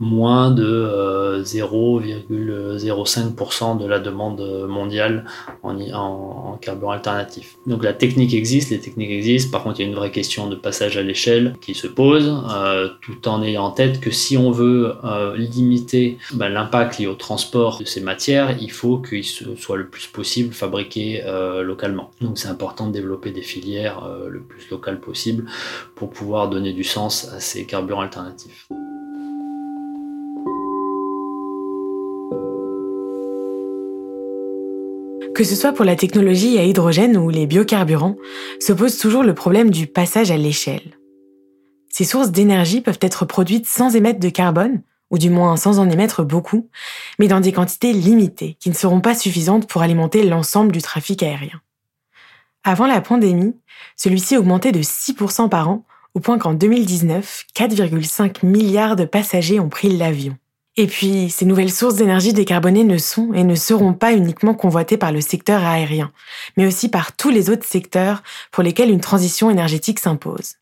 moins 0.00 0.50
de 0.50 1.40
0,05% 1.45 3.76
euh, 3.76 3.81
de 3.81 3.87
la 3.87 4.00
demande 4.00 4.67
mondiale 4.69 5.25
en, 5.62 6.59
carburant 6.61 6.90
alternatif. 6.93 7.57
Donc 7.67 7.85
la 7.85 7.93
technique 7.93 8.33
existe, 8.35 8.71
les 8.71 8.81
techniques 8.81 9.11
existent, 9.11 9.52
par 9.52 9.62
contre 9.62 9.81
il 9.81 9.83
y 9.85 9.87
a 9.87 9.88
une 9.88 9.97
vraie 9.97 10.11
question 10.11 10.49
de 10.49 10.57
passage 10.57 10.97
à 10.97 11.02
l'échelle 11.02 11.55
qui 11.61 11.75
se 11.75 11.87
pose, 11.87 12.43
euh, 12.50 12.88
tout 13.00 13.29
en 13.29 13.43
ayant 13.43 13.64
en 13.64 13.71
tête 13.71 14.00
que 14.00 14.11
si 14.11 14.37
on 14.37 14.50
veut 14.50 14.95
limiter 15.37 16.19
ben, 16.33 16.49
l'impact 16.49 16.99
lié 16.99 17.07
au 17.07 17.14
transport 17.14 17.79
de 17.79 17.85
ces 17.85 18.00
matières, 18.00 18.57
il 18.61 18.73
faut 18.73 18.99
qu'ils 18.99 19.25
soient 19.25 19.76
le 19.76 19.87
plus 19.87 20.09
possible 20.09 20.52
fabriqués 20.52 21.23
localement. 21.62 22.11
Donc 22.21 22.38
c'est 22.38 22.49
important 22.49 22.88
de 22.88 22.93
développer 22.93 23.31
des 23.31 23.43
filières 23.43 24.02
le 24.29 24.40
plus 24.40 24.69
locales 24.71 24.99
possible 25.00 25.47
pour 25.95 26.11
pouvoir 26.11 26.49
donner 26.49 26.73
du 26.73 26.83
sens 26.85 27.29
à 27.33 27.38
ces 27.40 27.67
carburants 27.67 28.00
Que 35.35 35.44
ce 35.44 35.55
soit 35.55 35.72
pour 35.72 35.85
la 35.85 35.96
technologie 35.96 36.59
à 36.59 36.64
hydrogène 36.64 37.16
ou 37.16 37.31
les 37.31 37.46
biocarburants, 37.46 38.16
se 38.61 38.72
pose 38.72 38.98
toujours 38.98 39.22
le 39.22 39.35
problème 39.35 39.70
du 39.70 39.87
passage 39.87 40.31
à 40.31 40.37
l'échelle. 40.37 40.98
Ces 41.88 42.05
sources 42.05 42.31
d'énergie 42.31 42.81
peuvent 42.81 42.98
être 43.01 43.24
produites 43.24 43.66
sans 43.66 43.96
émettre 43.96 44.20
de 44.20 44.29
carbone, 44.29 44.83
ou 45.11 45.18
du 45.18 45.31
moins 45.31 45.57
sans 45.57 45.79
en 45.79 45.88
émettre 45.90 46.24
beaucoup, 46.24 46.68
mais 47.18 47.27
dans 47.27 47.40
des 47.40 47.53
quantités 47.53 47.92
limitées 47.92 48.57
qui 48.61 48.70
ne 48.70 48.74
seront 48.74 49.01
pas 49.01 49.14
suffisantes 49.14 49.68
pour 49.68 49.83
alimenter 49.83 50.22
l'ensemble 50.22 50.72
du 50.72 50.83
trafic 50.83 51.22
aérien. 51.22 51.61
Avant 52.62 52.87
la 52.87 53.01
pandémie, 53.01 53.57
celui-ci 53.96 54.37
augmentait 54.37 54.72
de 54.72 54.83
6% 54.83 55.48
par 55.48 55.68
an 55.68 55.85
au 56.14 56.20
point 56.20 56.38
qu'en 56.38 56.55
2019, 56.55 57.44
4,5 57.55 58.44
milliards 58.44 58.96
de 58.96 59.05
passagers 59.05 59.61
ont 59.61 59.68
pris 59.68 59.96
l'avion. 59.96 60.37
Et 60.77 60.87
puis, 60.87 61.31
ces 61.31 61.44
nouvelles 61.44 61.73
sources 61.73 61.96
d'énergie 61.96 62.33
décarbonée 62.33 62.85
ne 62.85 62.96
sont 62.96 63.33
et 63.35 63.44
ne 63.44 63.55
seront 63.55 63.92
pas 63.92 64.12
uniquement 64.12 64.55
convoitées 64.55 64.96
par 64.96 65.12
le 65.12 65.20
secteur 65.20 65.64
aérien, 65.64 66.12
mais 66.57 66.66
aussi 66.66 66.88
par 66.88 67.16
tous 67.16 67.31
les 67.31 67.51
autres 67.51 67.66
secteurs 67.66 68.23
pour 68.51 68.62
lesquels 68.62 68.90
une 68.90 69.01
transition 69.01 69.51
énergétique 69.51 69.99
s'impose. 69.99 70.55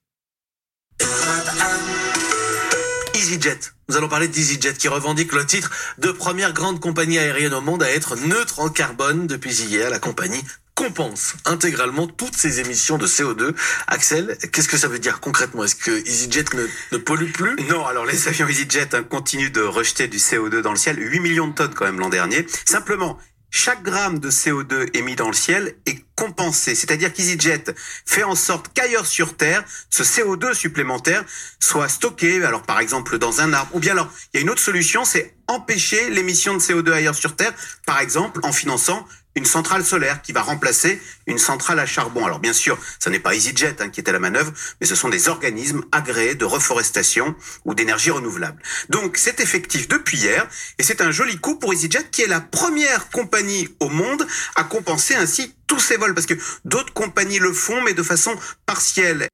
EasyJet. 3.14 3.58
Nous 3.88 3.96
allons 3.96 4.08
parler 4.08 4.28
d'EasyJet 4.28 4.74
qui 4.74 4.88
revendique 4.88 5.32
le 5.32 5.44
titre 5.44 5.70
de 5.98 6.10
première 6.10 6.52
grande 6.52 6.80
compagnie 6.80 7.18
aérienne 7.18 7.54
au 7.54 7.60
monde 7.60 7.82
à 7.82 7.90
être 7.90 8.16
neutre 8.16 8.60
en 8.60 8.70
carbone 8.70 9.26
depuis 9.26 9.62
hier. 9.62 9.90
La 9.90 9.98
compagnie 9.98 10.42
compense 10.78 11.34
intégralement 11.44 12.06
toutes 12.06 12.36
ces 12.36 12.60
émissions 12.60 12.98
de 12.98 13.06
CO2. 13.08 13.52
Axel, 13.88 14.38
qu'est-ce 14.52 14.68
que 14.68 14.76
ça 14.76 14.86
veut 14.86 15.00
dire 15.00 15.18
concrètement? 15.18 15.64
Est-ce 15.64 15.74
que 15.74 15.90
EasyJet 15.90 16.44
ne, 16.92 16.98
pollue 16.98 17.32
plus? 17.32 17.56
Non, 17.68 17.84
alors 17.84 18.06
les 18.06 18.28
avions 18.28 18.46
EasyJet 18.46 18.94
hein, 18.94 19.02
continuent 19.02 19.50
de 19.50 19.62
rejeter 19.62 20.06
du 20.06 20.18
CO2 20.18 20.60
dans 20.60 20.70
le 20.70 20.76
ciel, 20.76 20.96
8 20.96 21.18
millions 21.18 21.48
de 21.48 21.54
tonnes 21.54 21.74
quand 21.74 21.84
même 21.84 21.98
l'an 21.98 22.10
dernier. 22.10 22.46
Simplement, 22.64 23.18
chaque 23.50 23.82
gramme 23.82 24.20
de 24.20 24.30
CO2 24.30 24.96
émis 24.96 25.16
dans 25.16 25.26
le 25.26 25.34
ciel 25.34 25.74
est 25.86 26.04
compensé. 26.14 26.76
C'est-à-dire 26.76 27.12
qu'EasyJet 27.12 27.64
fait 28.06 28.22
en 28.22 28.36
sorte 28.36 28.70
qu'ailleurs 28.72 29.06
sur 29.06 29.36
Terre, 29.36 29.64
ce 29.90 30.04
CO2 30.04 30.54
supplémentaire 30.54 31.24
soit 31.58 31.88
stocké, 31.88 32.44
alors 32.44 32.62
par 32.62 32.78
exemple 32.78 33.18
dans 33.18 33.40
un 33.40 33.52
arbre. 33.52 33.74
Ou 33.74 33.80
bien 33.80 33.92
alors, 33.92 34.12
il 34.32 34.36
y 34.36 34.38
a 34.38 34.42
une 34.42 34.50
autre 34.50 34.60
solution, 34.60 35.04
c'est 35.04 35.34
empêcher 35.48 36.10
l'émission 36.10 36.54
de 36.54 36.60
CO2 36.60 36.92
ailleurs 36.92 37.14
sur 37.14 37.34
Terre, 37.34 37.52
par 37.86 38.00
exemple 38.00 38.40
en 38.44 38.52
finançant 38.52 39.06
une 39.38 39.46
centrale 39.46 39.84
solaire 39.84 40.20
qui 40.20 40.32
va 40.32 40.42
remplacer 40.42 41.00
une 41.26 41.38
centrale 41.38 41.78
à 41.78 41.86
charbon. 41.86 42.26
Alors 42.26 42.40
bien 42.40 42.52
sûr, 42.52 42.76
ce 42.98 43.08
n'est 43.08 43.20
pas 43.20 43.34
EasyJet 43.34 43.76
hein, 43.80 43.88
qui 43.88 44.00
est 44.00 44.08
à 44.08 44.12
la 44.12 44.18
manœuvre, 44.18 44.52
mais 44.80 44.86
ce 44.86 44.96
sont 44.96 45.08
des 45.08 45.28
organismes 45.28 45.84
agréés 45.92 46.34
de 46.34 46.44
reforestation 46.44 47.36
ou 47.64 47.74
d'énergie 47.74 48.10
renouvelable. 48.10 48.60
Donc 48.90 49.16
c'est 49.16 49.40
effectif 49.40 49.86
depuis 49.86 50.18
hier 50.18 50.48
et 50.78 50.82
c'est 50.82 51.00
un 51.00 51.12
joli 51.12 51.38
coup 51.38 51.54
pour 51.54 51.72
EasyJet 51.72 52.10
qui 52.10 52.22
est 52.22 52.26
la 52.26 52.40
première 52.40 53.10
compagnie 53.10 53.68
au 53.78 53.88
monde 53.88 54.26
à 54.56 54.64
compenser 54.64 55.14
ainsi 55.14 55.54
tous 55.68 55.78
ses 55.78 55.96
vols 55.96 56.14
parce 56.14 56.26
que 56.26 56.34
d'autres 56.64 56.92
compagnies 56.92 57.38
le 57.38 57.52
font 57.52 57.80
mais 57.82 57.94
de 57.94 58.02
façon 58.02 58.34
partielle. 58.66 59.28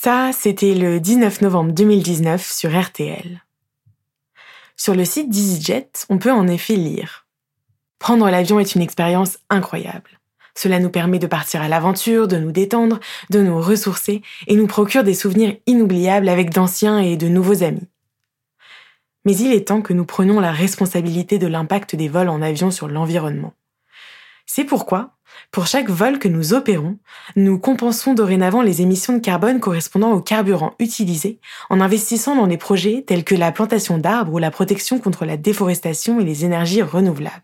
Ça, 0.00 0.30
c'était 0.32 0.74
le 0.74 1.00
19 1.00 1.40
novembre 1.40 1.72
2019 1.72 2.48
sur 2.48 2.80
RTL. 2.80 3.42
Sur 4.76 4.94
le 4.94 5.04
site 5.04 5.28
d'EasyJet, 5.28 5.90
on 6.08 6.18
peut 6.18 6.30
en 6.30 6.46
effet 6.46 6.76
lire 6.76 7.27
Prendre 7.98 8.30
l'avion 8.30 8.60
est 8.60 8.74
une 8.74 8.82
expérience 8.82 9.38
incroyable. 9.50 10.18
Cela 10.54 10.80
nous 10.80 10.90
permet 10.90 11.18
de 11.18 11.26
partir 11.26 11.62
à 11.62 11.68
l'aventure, 11.68 12.26
de 12.26 12.36
nous 12.36 12.50
détendre, 12.50 12.98
de 13.30 13.40
nous 13.40 13.60
ressourcer 13.60 14.22
et 14.48 14.56
nous 14.56 14.66
procure 14.66 15.04
des 15.04 15.14
souvenirs 15.14 15.56
inoubliables 15.66 16.28
avec 16.28 16.50
d'anciens 16.50 16.98
et 16.98 17.16
de 17.16 17.28
nouveaux 17.28 17.62
amis. 17.62 17.86
Mais 19.24 19.36
il 19.36 19.52
est 19.52 19.68
temps 19.68 19.82
que 19.82 19.92
nous 19.92 20.04
prenions 20.04 20.40
la 20.40 20.52
responsabilité 20.52 21.38
de 21.38 21.46
l'impact 21.46 21.94
des 21.94 22.08
vols 22.08 22.28
en 22.28 22.42
avion 22.42 22.70
sur 22.70 22.88
l'environnement. 22.88 23.52
C'est 24.46 24.64
pourquoi, 24.64 25.10
pour 25.50 25.66
chaque 25.66 25.90
vol 25.90 26.18
que 26.18 26.28
nous 26.28 26.54
opérons, 26.54 26.98
nous 27.36 27.58
compensons 27.58 28.14
dorénavant 28.14 28.62
les 28.62 28.82
émissions 28.82 29.12
de 29.12 29.18
carbone 29.18 29.60
correspondant 29.60 30.12
au 30.12 30.20
carburant 30.20 30.74
utilisé 30.78 31.38
en 31.70 31.80
investissant 31.80 32.34
dans 32.34 32.46
des 32.46 32.56
projets 32.56 33.04
tels 33.06 33.24
que 33.24 33.34
la 33.34 33.52
plantation 33.52 33.98
d'arbres 33.98 34.32
ou 34.32 34.38
la 34.38 34.50
protection 34.50 34.98
contre 34.98 35.24
la 35.24 35.36
déforestation 35.36 36.20
et 36.20 36.24
les 36.24 36.44
énergies 36.44 36.82
renouvelables. 36.82 37.42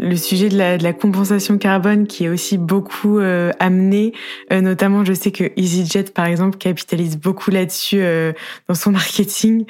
Le 0.00 0.16
sujet 0.16 0.48
de 0.48 0.56
la, 0.56 0.92
compensation 0.92 1.58
carbone 1.58 2.06
qui 2.06 2.24
est 2.24 2.28
aussi 2.28 2.58
beaucoup 2.58 3.18
euh, 3.18 3.52
amené. 3.60 4.12
Euh, 4.52 4.60
notamment, 4.60 5.04
je 5.04 5.12
sais 5.12 5.30
que 5.30 5.52
EasyJet, 5.56 6.04
par 6.04 6.26
exemple, 6.26 6.58
capitalise 6.58 7.18
beaucoup 7.18 7.50
là-dessus 7.50 8.00
euh, 8.00 8.32
dans 8.68 8.74
son 8.74 8.90
marketing. 8.92 9.66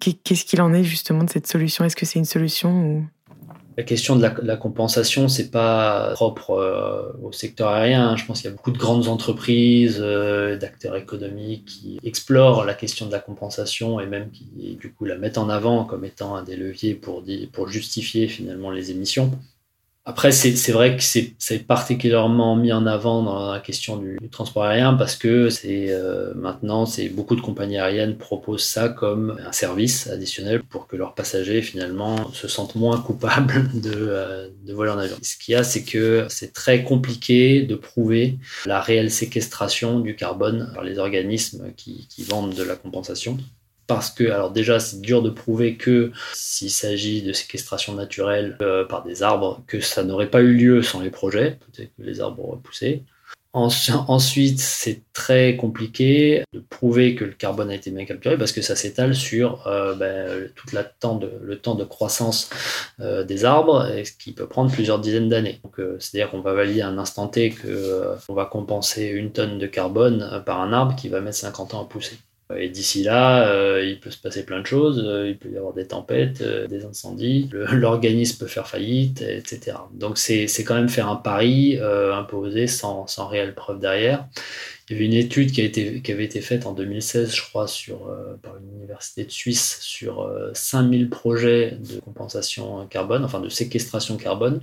Qu'est-ce 0.00 0.44
qu'il 0.44 0.60
en 0.62 0.72
est 0.72 0.84
justement 0.84 1.24
de 1.24 1.30
cette 1.30 1.46
solution? 1.46 1.84
Est-ce 1.84 1.96
que 1.96 2.06
c'est 2.06 2.18
une 2.18 2.24
solution. 2.24 3.04
La 3.76 3.84
question 3.84 4.16
de 4.16 4.22
la, 4.22 4.34
la 4.42 4.56
compensation, 4.56 5.28
c'est 5.28 5.52
pas 5.52 6.10
propre 6.14 7.14
au 7.22 7.30
secteur 7.30 7.68
aérien. 7.68 8.16
Je 8.16 8.24
pense 8.24 8.40
qu'il 8.40 8.50
y 8.50 8.52
a 8.52 8.56
beaucoup 8.56 8.72
de 8.72 8.78
grandes 8.78 9.06
entreprises, 9.06 10.00
d'acteurs 10.00 10.96
économiques 10.96 11.66
qui 11.66 12.00
explorent 12.02 12.64
la 12.64 12.74
question 12.74 13.06
de 13.06 13.12
la 13.12 13.20
compensation 13.20 14.00
et 14.00 14.06
même 14.06 14.30
qui, 14.32 14.76
du 14.80 14.92
coup, 14.92 15.04
la 15.04 15.16
mettent 15.16 15.38
en 15.38 15.48
avant 15.48 15.84
comme 15.84 16.04
étant 16.04 16.34
un 16.34 16.42
des 16.42 16.56
leviers 16.56 16.94
pour 16.94 17.68
justifier 17.68 18.26
finalement 18.26 18.72
les 18.72 18.90
émissions. 18.90 19.30
Après, 20.08 20.32
c'est 20.32 20.72
vrai 20.72 20.96
que 20.96 21.02
c'est 21.02 21.66
particulièrement 21.66 22.56
mis 22.56 22.72
en 22.72 22.86
avant 22.86 23.22
dans 23.22 23.52
la 23.52 23.60
question 23.60 23.98
du, 23.98 24.18
transport 24.30 24.64
aérien 24.64 24.94
parce 24.94 25.16
que 25.16 25.50
c'est 25.50 25.88
euh, 25.90 26.32
maintenant, 26.34 26.86
c'est 26.86 27.10
beaucoup 27.10 27.36
de 27.36 27.42
compagnies 27.42 27.76
aériennes 27.76 28.16
proposent 28.16 28.64
ça 28.64 28.88
comme 28.88 29.38
un 29.46 29.52
service 29.52 30.06
additionnel 30.06 30.62
pour 30.62 30.86
que 30.86 30.96
leurs 30.96 31.14
passagers 31.14 31.60
finalement 31.60 32.32
se 32.32 32.48
sentent 32.48 32.74
moins 32.74 32.98
coupables 32.98 33.68
de, 33.74 33.92
euh, 33.94 34.48
de 34.64 34.72
voler 34.72 34.92
en 34.92 34.98
avion. 34.98 35.16
Ce 35.20 35.36
qu'il 35.36 35.52
y 35.52 35.56
a, 35.56 35.62
c'est 35.62 35.84
que 35.84 36.24
c'est 36.30 36.54
très 36.54 36.84
compliqué 36.84 37.64
de 37.64 37.74
prouver 37.74 38.38
la 38.64 38.80
réelle 38.80 39.10
séquestration 39.10 40.00
du 40.00 40.16
carbone 40.16 40.70
par 40.74 40.84
les 40.84 40.98
organismes 40.98 41.74
qui, 41.76 42.08
qui 42.08 42.22
vendent 42.22 42.54
de 42.54 42.62
la 42.62 42.76
compensation 42.76 43.36
parce 43.88 44.10
que, 44.10 44.24
alors 44.24 44.52
déjà, 44.52 44.78
c'est 44.78 45.00
dur 45.00 45.22
de 45.22 45.30
prouver 45.30 45.76
que 45.76 46.12
s'il 46.34 46.70
s'agit 46.70 47.22
de 47.22 47.32
séquestration 47.32 47.94
naturelle 47.94 48.56
euh, 48.60 48.84
par 48.84 49.02
des 49.02 49.22
arbres, 49.22 49.62
que 49.66 49.80
ça 49.80 50.04
n'aurait 50.04 50.30
pas 50.30 50.42
eu 50.42 50.52
lieu 50.52 50.82
sans 50.82 51.00
les 51.00 51.10
projets, 51.10 51.58
peut-être 51.72 51.90
que 51.96 52.02
les 52.02 52.20
arbres 52.20 52.46
auraient 52.46 52.60
poussé. 52.62 53.02
Ensuite, 53.54 54.60
c'est 54.60 55.00
très 55.14 55.56
compliqué 55.56 56.44
de 56.52 56.60
prouver 56.60 57.14
que 57.14 57.24
le 57.24 57.32
carbone 57.32 57.70
a 57.70 57.74
été 57.74 57.90
bien 57.90 58.04
capturé 58.04 58.36
parce 58.36 58.52
que 58.52 58.60
ça 58.60 58.76
s'étale 58.76 59.14
sur 59.14 59.66
euh, 59.66 59.94
ben, 59.94 60.50
le 60.72 60.84
temps, 61.00 61.16
de, 61.16 61.32
le 61.42 61.58
temps 61.58 61.74
de 61.74 61.84
croissance 61.84 62.50
euh, 63.00 63.24
des 63.24 63.46
arbres, 63.46 63.88
ce 64.04 64.12
qui 64.12 64.32
peut 64.32 64.46
prendre 64.46 64.70
plusieurs 64.70 65.00
dizaines 65.00 65.30
d'années. 65.30 65.60
c'est-à-dire 65.98 66.30
qu'on 66.30 66.40
va 66.40 66.52
valider 66.52 66.82
à 66.82 66.88
un 66.88 66.98
instant 66.98 67.26
T 67.26 67.50
qu'on 67.50 68.34
va 68.34 68.44
compenser 68.44 69.06
une 69.06 69.32
tonne 69.32 69.58
de 69.58 69.66
carbone 69.66 70.42
par 70.44 70.60
un 70.60 70.74
arbre 70.74 70.94
qui 70.94 71.08
va 71.08 71.22
mettre 71.22 71.38
50 71.38 71.72
ans 71.72 71.82
à 71.82 71.86
pousser. 71.86 72.18
Et 72.56 72.70
d'ici 72.70 73.02
là, 73.02 73.46
euh, 73.46 73.84
il 73.84 74.00
peut 74.00 74.10
se 74.10 74.16
passer 74.16 74.44
plein 74.46 74.60
de 74.60 74.66
choses. 74.66 75.04
Euh, 75.06 75.28
il 75.28 75.36
peut 75.36 75.50
y 75.50 75.58
avoir 75.58 75.74
des 75.74 75.86
tempêtes, 75.86 76.40
euh, 76.40 76.66
des 76.66 76.86
incendies, 76.86 77.50
l'organisme 77.72 78.38
peut 78.38 78.46
faire 78.46 78.66
faillite, 78.66 79.20
etc. 79.20 79.76
Donc 79.92 80.16
c'est 80.16 80.46
quand 80.64 80.74
même 80.74 80.88
faire 80.88 81.08
un 81.08 81.16
pari 81.16 81.78
imposé 81.78 82.66
sans, 82.66 83.06
sans 83.06 83.26
réelle 83.26 83.54
preuve 83.54 83.80
derrière. 83.80 84.26
Il 84.88 84.94
y 84.94 84.96
avait 84.96 85.06
une 85.06 85.12
étude 85.12 85.52
qui, 85.52 85.60
a 85.60 85.64
été, 85.64 86.00
qui 86.00 86.12
avait 86.12 86.24
été 86.24 86.40
faite 86.40 86.64
en 86.64 86.72
2016, 86.72 87.34
je 87.34 87.42
crois, 87.42 87.68
sur, 87.68 88.10
par 88.42 88.56
une 88.56 88.78
université 88.78 89.24
de 89.24 89.30
Suisse 89.30 89.78
sur 89.82 90.30
5000 90.54 91.10
projets 91.10 91.72
de 91.72 92.00
compensation 92.00 92.86
carbone, 92.86 93.24
enfin 93.24 93.40
de 93.40 93.50
séquestration 93.50 94.16
carbone. 94.16 94.62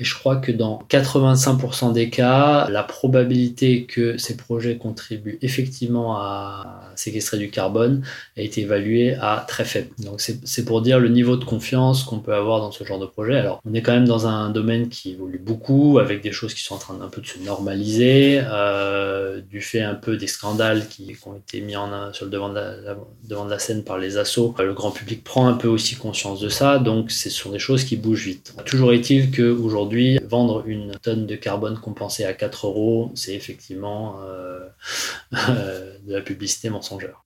Et 0.00 0.04
je 0.04 0.14
crois 0.14 0.36
que 0.36 0.50
dans 0.50 0.82
85% 0.90 1.92
des 1.92 2.10
cas, 2.10 2.68
la 2.68 2.82
probabilité 2.82 3.84
que 3.84 4.18
ces 4.18 4.36
projets 4.36 4.76
contribuent 4.76 5.38
effectivement 5.40 6.16
à 6.16 6.90
séquestrer 6.96 7.38
du 7.38 7.50
carbone 7.50 8.02
a 8.36 8.40
été 8.40 8.62
évaluée 8.62 9.14
à 9.14 9.44
très 9.46 9.64
faible. 9.64 9.90
Donc 9.98 10.20
c'est 10.20 10.64
pour 10.64 10.82
dire 10.82 10.98
le 10.98 11.08
niveau 11.08 11.36
de 11.36 11.44
confiance 11.44 12.04
qu'on 12.04 12.18
peut 12.18 12.34
avoir 12.34 12.60
dans 12.60 12.72
ce 12.72 12.84
genre 12.84 12.98
de 12.98 13.06
projet. 13.06 13.36
Alors 13.36 13.60
on 13.64 13.74
est 13.74 13.82
quand 13.82 13.92
même 13.92 14.06
dans 14.06 14.26
un 14.26 14.50
domaine 14.50 14.88
qui 14.88 15.12
évolue 15.12 15.38
beaucoup, 15.38 15.98
avec 15.98 16.22
des 16.22 16.32
choses 16.32 16.54
qui 16.54 16.62
sont 16.62 16.74
en 16.74 16.78
train 16.78 16.94
d'un 16.94 17.08
peu 17.08 17.20
de 17.20 17.26
se 17.26 17.38
normaliser, 17.38 18.40
euh, 18.44 19.40
du 19.40 19.60
fait 19.60 19.82
un 19.82 19.94
peu 19.94 20.16
des 20.16 20.26
scandales 20.26 20.88
qui, 20.88 21.14
ont 21.26 21.36
été 21.36 21.60
mis 21.60 21.76
en, 21.76 22.12
sur 22.12 22.24
le 22.24 22.30
devant 22.30 22.48
de 22.48 22.54
la, 22.54 22.96
devant 23.28 23.44
de 23.44 23.50
la 23.50 23.58
scène 23.58 23.84
par 23.84 23.98
les 23.98 24.18
assauts. 24.18 24.54
Le 24.58 24.74
grand 24.74 24.90
public 24.90 25.22
prend 25.22 25.46
un 25.46 25.54
peu 25.54 25.68
aussi 25.68 25.96
conscience 25.96 26.40
de 26.40 26.48
ça, 26.48 26.78
donc 26.78 27.10
ce 27.10 27.30
sont 27.30 27.50
des 27.50 27.58
choses 27.58 27.84
qui 27.84 27.96
bougent 27.96 28.24
vite. 28.24 28.54
Toujours 28.64 28.92
est-il 28.92 29.30
qu'aujourd'hui, 29.30 29.83
Aujourd'hui, 29.84 30.18
vendre 30.24 30.62
une 30.66 30.92
tonne 30.92 31.26
de 31.26 31.36
carbone 31.36 31.78
compensée 31.78 32.24
à 32.24 32.32
4 32.32 32.68
euros, 32.68 33.12
c'est 33.14 33.34
effectivement 33.34 34.16
euh, 34.22 35.98
de 36.02 36.14
la 36.14 36.22
publicité 36.22 36.70
mensongère. 36.70 37.22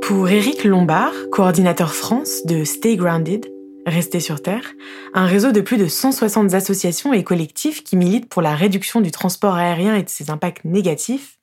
Pour 0.00 0.30
Eric 0.30 0.64
Lombard, 0.64 1.12
coordinateur 1.30 1.92
France 1.92 2.46
de 2.46 2.64
Stay 2.64 2.96
Grounded, 2.96 3.52
Rester 3.84 4.20
sur 4.20 4.40
Terre, 4.40 4.72
un 5.12 5.26
réseau 5.26 5.52
de 5.52 5.60
plus 5.60 5.76
de 5.76 5.88
160 5.88 6.54
associations 6.54 7.12
et 7.12 7.22
collectifs 7.22 7.84
qui 7.84 7.96
militent 7.96 8.30
pour 8.30 8.40
la 8.40 8.54
réduction 8.54 9.02
du 9.02 9.10
transport 9.10 9.56
aérien 9.56 9.94
et 9.94 10.04
de 10.04 10.08
ses 10.08 10.30
impacts 10.30 10.64
négatifs, 10.64 11.38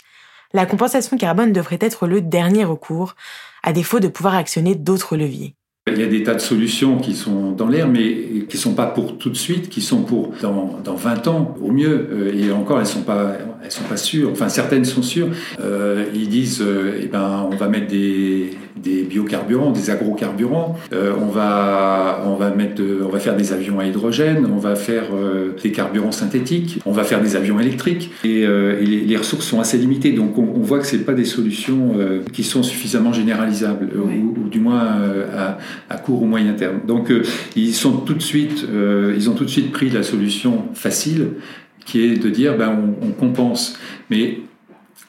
la 0.56 0.66
compensation 0.66 1.18
carbone 1.18 1.52
devrait 1.52 1.80
être 1.82 2.08
le 2.08 2.22
dernier 2.22 2.64
recours, 2.64 3.16
à 3.66 3.74
défaut 3.74 4.00
de 4.00 4.08
pouvoir 4.08 4.36
actionner 4.36 4.76
d'autres 4.76 5.18
leviers. 5.18 5.56
Il 5.96 6.02
y 6.02 6.04
a 6.04 6.08
des 6.08 6.24
tas 6.24 6.36
de 6.36 6.42
solutions 6.42 6.98
qui 6.98 7.14
sont 7.14 7.52
dans 7.52 7.68
l'air, 7.68 7.88
mais 7.88 8.46
qui 8.50 8.58
sont 8.58 8.74
pas 8.74 8.86
pour 8.86 9.18
tout 9.18 9.30
de 9.30 9.38
suite, 9.38 9.70
qui 9.70 9.82
sont 9.82 10.02
pour 10.02 10.34
dans, 10.42 10.80
dans 10.84 10.96
20 10.96 11.28
ans 11.28 11.56
au 11.62 11.72
mieux. 11.72 12.08
Euh, 12.12 12.34
et 12.34 12.52
encore, 12.52 12.80
elles 12.80 12.86
sont 12.86 13.02
pas, 13.02 13.38
elles 13.66 13.72
sont 13.72 13.84
pas 13.84 13.98
sûres. 13.98 14.30
Enfin, 14.32 14.48
certaines 14.48 14.86
sont 14.86 15.02
sûres. 15.02 15.28
Euh, 15.60 16.06
ils 16.14 16.30
disent, 16.30 16.62
euh, 16.62 17.00
eh 17.02 17.08
ben, 17.08 17.48
on 17.52 17.56
va 17.56 17.68
mettre 17.68 17.88
des, 17.88 18.52
des 18.78 19.04
biocarburants, 19.04 19.72
des 19.72 19.90
agrocarburants. 19.90 20.78
Euh, 20.94 21.14
on 21.20 21.28
va, 21.28 22.24
on 22.26 22.36
va 22.36 22.52
mettre, 22.52 22.82
on 23.04 23.10
va 23.10 23.20
faire 23.20 23.36
des 23.36 23.54
avions 23.54 23.80
à 23.80 23.86
hydrogène. 23.86 24.46
On 24.46 24.58
va 24.58 24.76
faire 24.76 25.06
des 25.62 25.72
carburants 25.72 26.12
synthétiques. 26.12 26.80
On 26.86 26.92
va 26.92 27.04
faire 27.04 27.22
des 27.22 27.36
avions 27.36 27.60
électriques. 27.60 28.12
Et, 28.24 28.42
et 28.42 28.86
les, 28.86 29.02
les, 29.02 29.18
ressources 29.18 29.46
sont 29.46 29.60
assez 29.60 29.78
limitées. 29.78 30.12
Donc, 30.12 30.38
on, 30.38 30.44
on 30.56 30.62
voit 30.62 30.80
que 30.80 30.86
c'est 30.86 31.00
pas 31.00 31.14
des 31.14 31.26
solutions 31.26 31.96
qui 32.34 32.44
sont 32.44 32.64
suffisamment 32.64 33.14
généralisables, 33.14 33.90
ou, 33.96 34.42
ou, 34.42 34.50
du 34.50 34.60
moins 34.60 34.84
à 35.85 35.85
à 35.90 35.98
court 35.98 36.22
ou 36.22 36.26
moyen 36.26 36.54
terme. 36.54 36.82
Donc 36.88 37.12
euh, 37.12 37.24
ils 37.56 37.74
sont 37.74 37.98
tout 37.98 38.14
de 38.14 38.22
suite, 38.22 38.66
euh, 38.70 39.14
ils 39.16 39.30
ont 39.30 39.34
tout 39.34 39.46
de 39.46 39.50
suite 39.50 39.72
pris 39.72 39.90
la 39.90 40.04
solution 40.04 40.66
facile, 40.74 41.34
qui 41.86 42.02
est 42.02 42.18
de 42.18 42.30
dire 42.30 42.58
ben 42.58 42.96
on, 43.02 43.12
compense. 43.12 43.78
Mais 44.10 44.40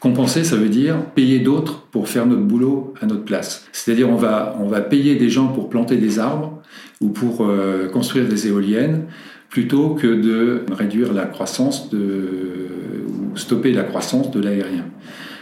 compenser, 0.00 0.44
ça 0.44 0.56
veut 0.56 0.68
dire 0.68 0.96
payer 1.14 1.38
d'autres 1.38 1.86
pour 1.90 2.08
faire 2.08 2.26
notre 2.26 2.42
boulot 2.42 2.94
à 3.00 3.06
notre 3.06 3.24
place. 3.24 3.66
C'est-à-dire 3.72 4.10
on 4.10 4.16
va 4.16 4.56
on 4.60 4.66
va 4.66 4.80
payer 4.80 5.16
des 5.16 5.30
gens 5.30 5.48
pour 5.48 5.70
planter 5.70 5.96
des 5.96 6.18
arbres 6.18 6.60
ou 7.00 7.08
pour 7.08 7.46
euh, 7.46 7.88
construire 7.88 8.28
des 8.28 8.46
éoliennes 8.48 9.04
plutôt 9.48 9.90
que 9.90 10.06
de 10.06 10.64
réduire 10.72 11.12
la 11.12 11.24
croissance 11.24 11.88
de, 11.88 12.66
ou 13.08 13.36
stopper 13.36 13.72
la 13.72 13.84
croissance 13.84 14.30
de 14.30 14.40
l'aérien. 14.40 14.84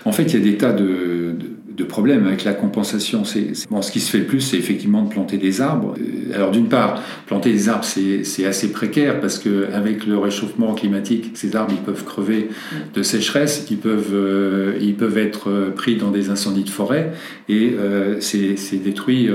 En 0.05 0.12
fait, 0.12 0.25
il 0.25 0.35
y 0.35 0.37
a 0.37 0.44
des 0.44 0.59
tas 0.59 0.73
de 0.73 1.35
de 1.38 1.47
problèmes 1.82 2.26
avec 2.26 2.44
la 2.44 2.54
compensation. 2.54 3.24
C'est, 3.24 3.52
bon, 3.70 3.82
ce 3.82 3.90
qui 3.90 4.00
se 4.00 4.10
fait 4.10 4.18
le 4.18 4.24
plus, 4.24 4.40
c'est 4.40 4.56
effectivement 4.56 5.02
de 5.02 5.08
planter 5.08 5.38
des 5.38 5.60
arbres. 5.60 5.94
Euh, 5.98 6.34
alors 6.34 6.50
d'une 6.52 6.68
part, 6.68 7.02
planter 7.26 7.52
des 7.52 7.68
arbres, 7.68 7.84
c'est, 7.84 8.44
assez 8.44 8.72
précaire 8.72 9.20
parce 9.20 9.38
que 9.38 9.68
avec 9.72 10.06
le 10.06 10.18
réchauffement 10.18 10.74
climatique, 10.74 11.32
ces 11.34 11.56
arbres 11.56 11.72
ils 11.72 11.82
peuvent 11.82 12.04
crever 12.04 12.50
de 12.92 13.02
sécheresse, 13.02 13.66
ils 13.70 13.78
peuvent 13.78 14.12
euh, 14.12 14.76
ils 14.80 14.94
peuvent 14.94 15.18
être 15.18 15.50
euh, 15.50 15.70
pris 15.70 15.96
dans 15.96 16.10
des 16.10 16.30
incendies 16.30 16.64
de 16.64 16.70
forêt 16.70 17.12
et 17.48 17.74
c'est, 18.20 18.56
c'est 18.56 18.76
détruit 18.76 19.28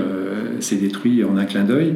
c'est 0.59 0.75
détruit 0.75 1.23
en 1.23 1.37
un 1.37 1.45
clin 1.45 1.63
d'œil. 1.63 1.95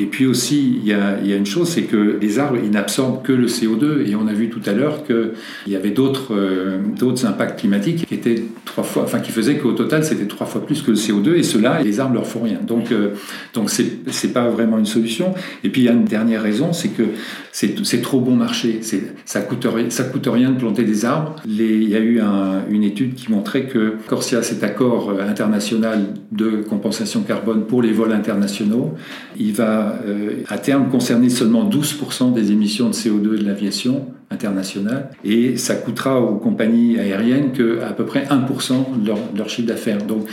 Et 0.00 0.06
puis 0.06 0.26
aussi, 0.26 0.80
il 0.82 0.86
y 0.86 0.92
a, 0.92 1.20
une 1.20 1.46
chose, 1.46 1.68
c'est 1.68 1.82
que 1.82 2.18
les 2.20 2.38
arbres, 2.38 2.58
ils 2.62 2.70
n'absorbent 2.70 3.22
que 3.22 3.32
le 3.32 3.46
CO2. 3.46 4.08
Et 4.08 4.16
on 4.16 4.26
a 4.26 4.32
vu 4.32 4.50
tout 4.50 4.62
à 4.66 4.72
l'heure 4.72 5.04
qu'il 5.04 5.32
y 5.68 5.76
avait 5.76 5.90
d'autres, 5.90 6.34
euh, 6.34 6.78
d'autres 6.98 7.26
impacts 7.26 7.60
climatiques 7.60 8.06
qui 8.06 8.14
étaient 8.14 8.42
trois 8.64 8.82
fois, 8.82 9.04
enfin, 9.04 9.20
qui 9.20 9.30
faisaient 9.30 9.56
qu'au 9.58 9.72
total, 9.72 10.04
c'était 10.04 10.26
trois 10.26 10.46
fois 10.46 10.66
plus 10.66 10.82
que 10.82 10.90
le 10.90 10.96
CO2. 10.96 11.36
Et 11.36 11.42
cela, 11.44 11.80
les 11.80 12.00
arbres 12.00 12.14
leur 12.14 12.26
font 12.26 12.42
rien. 12.42 12.58
Donc, 12.66 12.90
euh, 12.90 13.10
donc 13.52 13.70
c'est, 13.70 14.32
pas 14.32 14.48
vraiment 14.48 14.78
une 14.78 14.86
solution. 14.86 15.32
Et 15.62 15.68
puis, 15.68 15.82
il 15.82 15.84
y 15.84 15.88
a 15.88 15.92
une 15.92 16.06
dernière 16.06 16.42
raison, 16.42 16.72
c'est 16.72 16.88
que 16.88 17.04
c'est, 17.52 18.02
trop 18.02 18.20
bon 18.20 18.34
marché. 18.34 18.80
Ça 19.24 19.40
coûte 19.42 19.66
ça 19.90 20.04
coûte 20.04 20.28
rien 20.30 20.50
de 20.50 20.58
planter 20.58 20.82
des 20.82 21.04
arbres. 21.04 21.36
Il 21.46 21.88
y 21.88 21.94
a 21.94 22.00
eu 22.00 22.20
un, 22.20 22.64
une 22.68 22.82
étude 22.82 23.14
qui 23.14 23.30
montrait 23.30 23.66
que 23.66 23.94
Corsia, 24.08 24.42
cet 24.42 24.64
accord 24.64 25.10
euh, 25.10 25.28
international 25.28 26.14
de 26.32 26.62
compensation 26.68 27.22
carbone 27.22 27.66
pour 27.66 27.80
les 27.80 27.92
vols 27.92 28.12
internationaux, 28.12 28.94
il 29.36 29.52
va 29.52 29.83
euh, 30.06 30.42
à 30.48 30.58
terme 30.58 30.88
concerner 30.88 31.28
seulement 31.28 31.68
12% 31.68 32.32
des 32.32 32.52
émissions 32.52 32.88
de 32.88 32.94
CO2 32.94 33.38
de 33.38 33.44
l'aviation 33.44 34.06
internationale 34.30 35.10
et 35.24 35.56
ça 35.56 35.74
coûtera 35.74 36.20
aux 36.20 36.36
compagnies 36.36 36.98
aériennes 36.98 37.52
que 37.52 37.80
à 37.82 37.92
peu 37.92 38.04
près 38.04 38.24
1% 38.24 39.02
de 39.02 39.12
leur, 39.36 39.48
chiffre 39.48 39.68
d'affaires. 39.68 40.02
Donc 40.02 40.26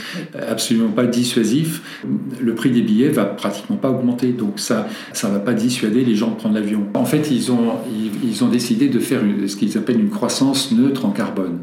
absolument 0.49 0.89
pas 0.89 1.05
dissuasif. 1.05 2.03
Le 2.39 2.55
prix 2.55 2.71
des 2.71 2.81
billets 2.81 3.09
va 3.09 3.25
pratiquement 3.25 3.77
pas 3.77 3.89
augmenter, 3.89 4.31
donc 4.31 4.59
ça 4.59 4.87
ça 5.13 5.29
va 5.29 5.39
pas 5.39 5.53
dissuader 5.53 6.03
les 6.03 6.15
gens 6.15 6.31
de 6.31 6.35
prendre 6.35 6.55
l'avion. 6.55 6.87
En 6.93 7.05
fait, 7.05 7.31
ils 7.31 7.51
ont 7.51 7.73
ils, 8.23 8.43
ont 8.43 8.49
décidé 8.49 8.87
de 8.87 8.99
faire 8.99 9.21
ce 9.47 9.55
qu'ils 9.55 9.77
appellent 9.77 9.99
une 9.99 10.09
croissance 10.09 10.71
neutre 10.71 11.05
en 11.05 11.11
carbone. 11.11 11.59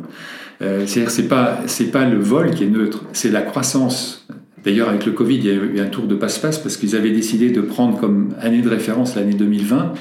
Euh, 0.61 0.85
c'est-à-dire 0.87 1.11
c'est 1.11 1.29
pas 1.29 1.61
c'est 1.67 1.91
pas 1.91 2.05
le 2.05 2.19
vol 2.19 2.51
qui 2.51 2.65
est 2.65 2.69
neutre, 2.69 3.05
c'est 3.13 3.31
la 3.31 3.43
croissance 3.43 4.27
D'ailleurs, 4.65 4.89
avec 4.89 5.07
le 5.07 5.13
Covid, 5.13 5.37
il 5.37 5.45
y 5.47 5.51
a 5.51 5.55
eu 5.55 5.81
un 5.81 5.87
tour 5.87 6.07
de 6.07 6.15
passe-passe 6.15 6.59
parce 6.59 6.77
qu'ils 6.77 6.97
avaient 6.97 7.13
décidé 7.13 7.51
de 7.51 7.61
prendre 7.61 7.99
comme 7.99 8.35
année 8.41 8.61
de 8.61 8.69
référence 8.69 9.15
l'année 9.15 9.35
2020. 9.35 9.95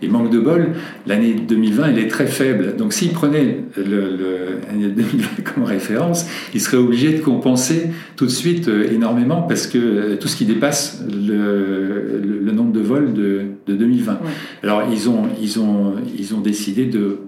Et 0.00 0.08
manque 0.08 0.30
de 0.30 0.38
bol, 0.38 0.68
l'année 1.06 1.34
2020, 1.34 1.88
elle 1.90 1.98
est 1.98 2.08
très 2.08 2.26
faible. 2.26 2.76
Donc 2.76 2.92
s'ils 2.92 3.12
prenaient 3.12 3.64
l'année 3.76 4.88
2020 4.88 5.28
comme 5.54 5.64
référence, 5.64 6.26
ils 6.54 6.60
seraient 6.60 6.76
obligés 6.76 7.14
de 7.14 7.20
compenser 7.20 7.90
tout 8.16 8.26
de 8.26 8.30
suite 8.30 8.68
euh, 8.68 8.92
énormément 8.92 9.42
parce 9.42 9.66
que 9.66 9.78
euh, 9.78 10.16
tout 10.16 10.28
ce 10.28 10.36
qui 10.36 10.44
dépasse 10.44 11.04
le, 11.10 12.20
le 12.22 12.52
nombre 12.52 12.72
de 12.72 12.80
vols 12.80 13.12
de, 13.12 13.42
de 13.66 13.74
2020. 13.74 14.20
Alors 14.62 14.84
ils 14.90 15.08
ont, 15.08 15.24
ils, 15.40 15.58
ont, 15.58 15.94
ils 16.16 16.34
ont 16.34 16.40
décidé 16.40 16.86
de 16.86 17.18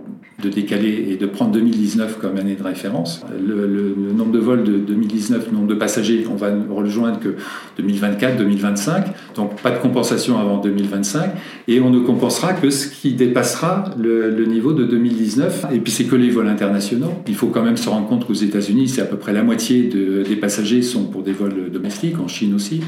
de 0.41 0.49
décaler 0.49 1.07
et 1.11 1.17
de 1.17 1.27
prendre 1.27 1.53
2019 1.53 2.19
comme 2.19 2.37
année 2.37 2.55
de 2.55 2.63
référence. 2.63 3.25
Le, 3.41 3.95
nombre 4.15 4.33
de 4.33 4.39
vols 4.39 4.65
de 4.65 4.79
2019, 4.79 5.49
le 5.51 5.57
nombre 5.57 5.69
de 5.69 5.75
passagers, 5.75 6.27
on 6.31 6.35
va 6.35 6.49
rejoindre 6.71 7.21
que 7.21 7.37
2024, 7.77 8.37
2025, 8.39 9.07
donc 9.37 9.61
pas 9.61 9.71
de 9.71 9.79
compensation 9.79 10.39
avant 10.39 10.59
2025, 10.59 11.31
et 11.69 11.81
on 11.81 11.91
ne 11.91 12.01
compensera 12.01 12.55
que 12.61 12.71
ce 12.71 12.89
qui 12.89 13.13
dépassera 13.13 13.85
le, 13.99 14.45
niveau 14.45 14.73
de 14.73 14.85
2019. 14.85 15.67
Et 15.73 15.79
puis 15.79 15.93
c'est 15.93 16.05
que 16.05 16.17
les 16.17 16.31
vols 16.31 16.49
internationaux. 16.49 17.13
Il 17.27 17.35
faut 17.35 17.49
quand 17.49 17.63
même 17.63 17.77
se 17.77 17.89
rendre 17.89 18.09
compte 18.09 18.27
qu'aux 18.27 18.35
États-Unis, 18.35 18.89
c'est 18.89 19.03
à 19.03 19.07
peu 19.07 19.17
près 19.17 19.33
la 19.33 19.43
moitié 19.43 19.83
des 19.83 20.37
passagers 20.37 20.83
sont 20.83 21.05
pour 21.05 21.23
des 21.23 21.33
vols 21.33 21.71
domestiques, 21.71 22.19
en 22.19 22.29
Chine 22.29 22.55
aussi. 22.55 22.81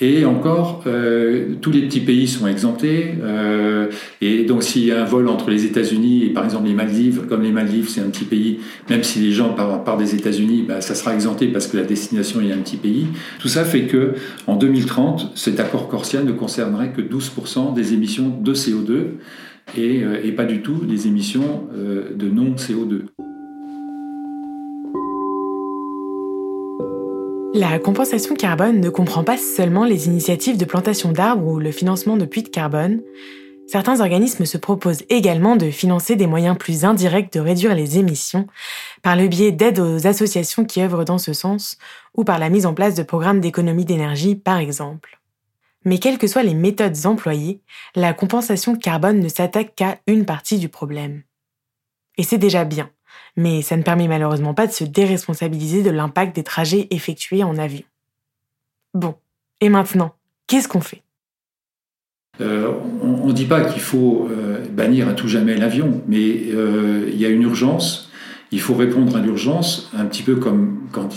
Et 0.00 0.24
encore, 0.26 0.82
euh, 0.86 1.54
tous 1.60 1.70
les 1.70 1.82
petits 1.82 2.00
pays 2.00 2.28
sont 2.28 2.46
exemptés. 2.46 3.14
Euh, 3.22 3.88
et 4.20 4.44
donc, 4.44 4.62
s'il 4.62 4.84
y 4.84 4.92
a 4.92 5.02
un 5.02 5.04
vol 5.04 5.28
entre 5.28 5.50
les 5.50 5.64
États-Unis 5.64 6.24
et 6.24 6.30
par 6.30 6.44
exemple 6.44 6.66
les 6.66 6.74
Maldives, 6.74 7.22
comme 7.28 7.42
les 7.42 7.52
Maldives, 7.52 7.88
c'est 7.88 8.02
un 8.02 8.10
petit 8.10 8.24
pays, 8.24 8.60
même 8.90 9.02
si 9.02 9.20
les 9.20 9.32
gens 9.32 9.54
partent 9.54 9.98
des 9.98 10.14
États-Unis, 10.14 10.64
bah, 10.68 10.80
ça 10.80 10.94
sera 10.94 11.14
exempté 11.14 11.46
parce 11.48 11.66
que 11.66 11.78
la 11.78 11.84
destination 11.84 12.40
est 12.42 12.52
un 12.52 12.58
petit 12.58 12.76
pays. 12.76 13.06
Tout 13.38 13.48
ça 13.48 13.64
fait 13.64 13.82
que 13.82 14.14
en 14.46 14.56
2030, 14.56 15.32
cet 15.34 15.60
accord 15.60 15.88
corsia 15.88 16.22
ne 16.22 16.32
concernerait 16.32 16.92
que 16.92 17.00
12% 17.00 17.74
des 17.74 17.94
émissions 17.94 18.28
de 18.28 18.54
CO2 18.54 18.92
et, 19.76 20.02
euh, 20.04 20.20
et, 20.22 20.32
pas 20.32 20.44
du 20.44 20.60
tout 20.60 20.82
les 20.86 21.06
émissions 21.06 21.68
de 21.74 22.28
non-CO2. 22.28 23.06
La 27.58 27.78
compensation 27.78 28.34
carbone 28.34 28.80
ne 28.80 28.90
comprend 28.90 29.24
pas 29.24 29.38
seulement 29.38 29.86
les 29.86 30.08
initiatives 30.08 30.58
de 30.58 30.66
plantation 30.66 31.10
d'arbres 31.10 31.50
ou 31.50 31.58
le 31.58 31.72
financement 31.72 32.18
de 32.18 32.26
puits 32.26 32.42
de 32.42 32.50
carbone. 32.50 33.00
Certains 33.66 34.02
organismes 34.02 34.44
se 34.44 34.58
proposent 34.58 35.04
également 35.08 35.56
de 35.56 35.70
financer 35.70 36.16
des 36.16 36.26
moyens 36.26 36.58
plus 36.58 36.84
indirects 36.84 37.32
de 37.32 37.40
réduire 37.40 37.74
les 37.74 37.98
émissions 37.98 38.46
par 39.00 39.16
le 39.16 39.26
biais 39.26 39.52
d'aides 39.52 39.78
aux 39.78 40.06
associations 40.06 40.66
qui 40.66 40.82
œuvrent 40.82 41.06
dans 41.06 41.16
ce 41.16 41.32
sens 41.32 41.78
ou 42.14 42.24
par 42.24 42.38
la 42.38 42.50
mise 42.50 42.66
en 42.66 42.74
place 42.74 42.94
de 42.94 43.02
programmes 43.02 43.40
d'économie 43.40 43.86
d'énergie 43.86 44.36
par 44.36 44.58
exemple. 44.58 45.18
Mais 45.86 45.96
quelles 45.96 46.18
que 46.18 46.26
soient 46.26 46.42
les 46.42 46.52
méthodes 46.52 47.06
employées, 47.06 47.62
la 47.94 48.12
compensation 48.12 48.76
carbone 48.76 49.20
ne 49.20 49.30
s'attaque 49.30 49.74
qu'à 49.74 49.96
une 50.06 50.26
partie 50.26 50.58
du 50.58 50.68
problème. 50.68 51.22
Et 52.18 52.22
c'est 52.22 52.36
déjà 52.36 52.66
bien 52.66 52.90
mais 53.36 53.62
ça 53.62 53.76
ne 53.76 53.82
permet 53.82 54.08
malheureusement 54.08 54.54
pas 54.54 54.66
de 54.66 54.72
se 54.72 54.84
déresponsabiliser 54.84 55.82
de 55.82 55.90
l'impact 55.90 56.34
des 56.34 56.42
trajets 56.42 56.88
effectués 56.90 57.44
en 57.44 57.56
avion. 57.58 57.84
Bon, 58.94 59.14
et 59.60 59.68
maintenant, 59.68 60.14
qu'est-ce 60.46 60.68
qu'on 60.68 60.80
fait? 60.80 61.02
Euh, 62.40 62.70
on 63.02 63.28
ne 63.28 63.32
dit 63.32 63.46
pas 63.46 63.62
qu'il 63.62 63.80
faut 63.80 64.28
euh, 64.30 64.58
bannir 64.70 65.08
à 65.08 65.12
tout 65.12 65.28
jamais 65.28 65.56
l'avion, 65.56 66.02
mais 66.06 66.42
euh, 66.54 67.08
il 67.10 67.18
y 67.18 67.24
a 67.24 67.28
une 67.28 67.42
urgence. 67.42 68.10
Il 68.52 68.60
faut 68.60 68.74
répondre 68.74 69.16
à 69.16 69.20
l'urgence, 69.20 69.90
un 69.96 70.04
petit 70.04 70.22
peu 70.22 70.36
comme 70.36 70.80
quand 70.92 71.08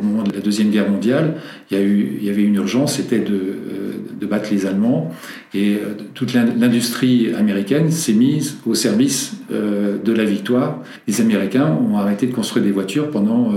au 0.00 0.02
moment 0.02 0.22
de 0.22 0.32
la 0.32 0.40
Deuxième 0.40 0.70
Guerre 0.70 0.88
mondiale, 0.88 1.38
il 1.70 2.22
y, 2.22 2.30
avait 2.30 2.44
une 2.44 2.54
urgence, 2.54 2.96
c'était 2.96 3.18
de, 3.18 4.01
de, 4.22 4.26
battre 4.26 4.48
les 4.50 4.66
Allemands. 4.66 5.10
Et 5.54 5.78
toute 6.14 6.32
l'industrie 6.32 7.34
américaine 7.34 7.90
s'est 7.90 8.14
mise 8.14 8.56
au 8.64 8.74
service 8.74 9.34
de 9.50 10.12
la 10.12 10.24
victoire. 10.24 10.82
Les 11.06 11.20
Américains 11.20 11.66
ont 11.66 11.98
arrêté 11.98 12.26
de 12.26 12.32
construire 12.32 12.64
des 12.64 12.70
voitures 12.70 13.10
pendant 13.10 13.52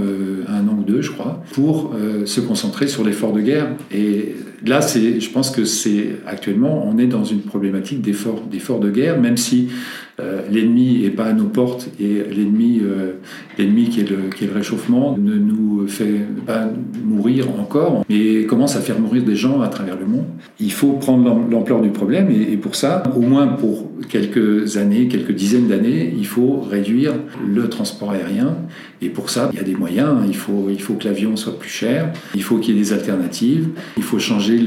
un 0.47 0.67
an 0.67 0.78
ou 0.78 0.84
deux, 0.84 1.01
je 1.01 1.12
crois, 1.12 1.41
pour 1.54 1.95
se 2.25 2.41
concentrer 2.41 2.88
sur 2.88 3.06
l'effort 3.06 3.32
de 3.32 3.41
guerre. 3.41 3.67
Et 3.93 4.36
là, 4.65 4.80
je 4.82 5.30
pense 5.30 5.51
que 5.51 5.65
c'est 5.65 6.17
actuellement, 6.28 6.88
on 6.88 6.97
est 6.97 7.08
dans 7.08 7.23
une 7.23 7.41
problématique 7.41 8.01
d'effort, 8.01 8.41
de 8.80 8.89
guerre, 8.89 9.19
même 9.19 9.38
si 9.38 9.69
euh, 10.14 10.14
l'ennemi 10.49 11.01
n'est 11.04 11.10
pas 11.10 11.25
à 11.25 11.34
nos 11.34 11.45
portes 11.45 11.89
et 11.99 12.23
l'ennemi, 12.23 12.80
euh, 12.82 13.13
l'ennemi 13.58 13.89
qui, 13.89 14.01
est 14.01 14.10
le, 14.10 14.30
qui 14.36 14.45
est 14.45 14.47
le 14.47 14.54
réchauffement 14.54 15.17
ne 15.17 15.36
nous 15.36 15.88
fait 15.88 16.21
pas 16.45 16.69
mourir 17.04 17.49
encore, 17.60 18.06
mais 18.10 18.45
commence 18.45 18.75
à 18.75 18.82
faire 18.82 18.99
mourir 18.99 19.23
des 19.23 19.36
gens 19.36 19.62
à 19.62 19.67
travers 19.67 19.97
le 19.99 20.06
monde. 20.06 20.25
Il 20.60 20.71
faut 20.71 20.93
prendre 20.93 21.38
l'ampleur 21.49 21.82
du 21.82 21.89
problème 21.89 22.30
et, 22.30 22.54
et, 22.54 22.58
pour 22.58 22.75
ça, 22.75 23.04
au 23.15 23.21
moins 23.21 23.47
pour 23.47 23.91
quelques 24.10 24.78
années, 24.78 25.08
quelques 25.08 25.34
dizaines 25.34 25.67
d'années, 25.67 26.13
il 26.17 26.25
faut 26.25 26.62
réduire 26.62 27.13
le 27.45 27.67
transport 27.69 28.12
aérien 28.12 28.56
et 29.01 29.10
pour 29.10 29.30
ça, 29.30 29.49
il 29.54 29.58
y 29.58 29.62
a 29.62 29.63
des 29.63 29.75
moyens. 29.75 30.23
Il 30.28 30.36
faut, 30.36 30.67
il 30.69 30.82
faut 30.82 30.93
que 30.93 31.06
l'avion 31.06 31.36
soit 31.36 31.60
plus 31.60 31.69
cher, 31.69 32.12
il 32.34 32.43
faut 32.43 32.58
qu'il 32.58 32.75
y 32.75 32.78
ait 32.78 32.82
des 32.82 32.93
alternatives, 32.93 33.69
il 33.97 34.04
faut 34.04 34.19
changer 34.19 34.58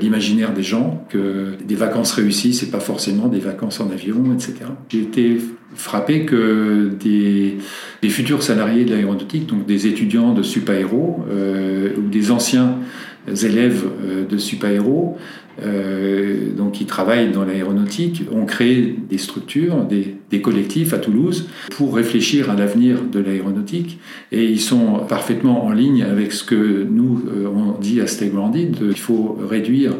l'imaginaire 0.00 0.54
des 0.54 0.62
gens 0.62 1.04
que 1.08 1.54
des 1.66 1.74
vacances 1.74 2.12
réussies, 2.12 2.54
c'est 2.54 2.70
pas 2.70 2.80
forcément 2.80 3.28
des 3.28 3.40
vacances 3.40 3.80
en 3.80 3.90
avion, 3.90 4.32
etc. 4.32 4.54
J'ai 4.88 5.00
été 5.00 5.38
frappé 5.74 6.24
que 6.24 6.90
des, 6.98 7.58
des 8.02 8.08
futurs 8.08 8.42
salariés 8.42 8.84
de 8.84 8.94
l'aéronautique, 8.94 9.46
donc 9.46 9.66
des 9.66 9.86
étudiants 9.86 10.32
de 10.32 10.42
Supaéro 10.42 11.24
euh, 11.30 11.90
ou 11.96 12.08
des 12.08 12.30
anciens 12.30 12.78
élèves 13.26 13.84
euh, 14.02 14.26
de 14.26 14.38
Supaéro, 14.38 15.16
euh, 15.62 16.52
donc 16.56 16.72
qui 16.72 16.86
travaillent 16.86 17.30
dans 17.32 17.44
l'aéronautique, 17.44 18.22
ont 18.32 18.44
créé 18.44 18.96
des 19.08 19.18
structures, 19.18 19.84
des, 19.84 20.14
des, 20.30 20.40
collectifs 20.40 20.92
à 20.92 20.98
Toulouse 20.98 21.48
pour 21.70 21.94
réfléchir 21.94 22.50
à 22.50 22.54
l'avenir 22.54 23.02
de 23.02 23.18
l'aéronautique. 23.18 23.98
Et 24.30 24.44
ils 24.44 24.60
sont 24.60 25.00
parfaitement 25.08 25.66
en 25.66 25.72
ligne 25.72 26.02
avec 26.02 26.32
ce 26.32 26.44
que 26.44 26.86
nous, 26.88 27.22
euh, 27.28 27.48
on 27.48 27.80
dit 27.80 28.00
à 28.00 28.06
Stay 28.06 28.30
Il 28.80 28.96
faut 28.96 29.38
réduire 29.48 29.92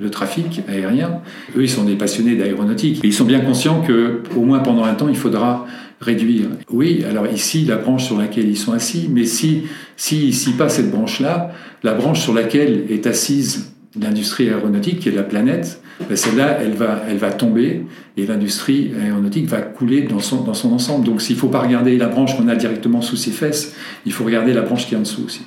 le 0.00 0.10
trafic 0.10 0.62
aérien. 0.68 1.20
Eux, 1.56 1.62
ils 1.62 1.70
sont 1.70 1.84
des 1.84 1.96
passionnés 1.96 2.36
d'aéronautique. 2.36 3.00
Ils 3.04 3.12
sont 3.12 3.24
bien 3.24 3.40
conscients 3.40 3.82
que, 3.82 4.20
au 4.36 4.42
moins 4.42 4.60
pendant 4.60 4.84
un 4.84 4.94
temps, 4.94 5.08
il 5.08 5.16
faudra 5.16 5.66
réduire. 6.00 6.48
Oui, 6.70 7.04
alors 7.08 7.26
ici, 7.28 7.64
la 7.64 7.76
branche 7.76 8.04
sur 8.04 8.18
laquelle 8.18 8.48
ils 8.48 8.56
sont 8.56 8.72
assis, 8.72 9.08
mais 9.10 9.24
si, 9.24 9.62
si, 9.96 10.32
si 10.32 10.52
pas 10.52 10.68
cette 10.68 10.90
branche-là, 10.90 11.52
la 11.82 11.94
branche 11.94 12.20
sur 12.20 12.34
laquelle 12.34 12.84
est 12.90 13.06
assise 13.06 13.72
l'industrie 14.00 14.48
aéronautique, 14.48 15.00
qui 15.00 15.08
est 15.08 15.12
la 15.12 15.22
planète, 15.22 15.82
ben 16.08 16.16
celle-là, 16.16 16.58
elle 16.60 16.74
va, 16.74 17.02
elle 17.08 17.18
va 17.18 17.32
tomber 17.32 17.84
et 18.16 18.26
l'industrie 18.26 18.92
aéronautique 19.00 19.46
va 19.46 19.60
couler 19.60 20.02
dans 20.02 20.20
son, 20.20 20.42
dans 20.42 20.54
son 20.54 20.72
ensemble. 20.72 21.04
Donc 21.04 21.22
s'il 21.22 21.36
ne 21.36 21.40
faut 21.40 21.48
pas 21.48 21.60
regarder 21.60 21.96
la 21.96 22.08
branche 22.08 22.36
qu'on 22.36 22.48
a 22.48 22.56
directement 22.56 23.02
sous 23.02 23.16
ses 23.16 23.30
fesses, 23.30 23.74
il 24.06 24.12
faut 24.12 24.24
regarder 24.24 24.52
la 24.52 24.62
branche 24.62 24.86
qui 24.86 24.94
est 24.94 24.98
en 24.98 25.02
dessous 25.02 25.24
aussi. 25.24 25.42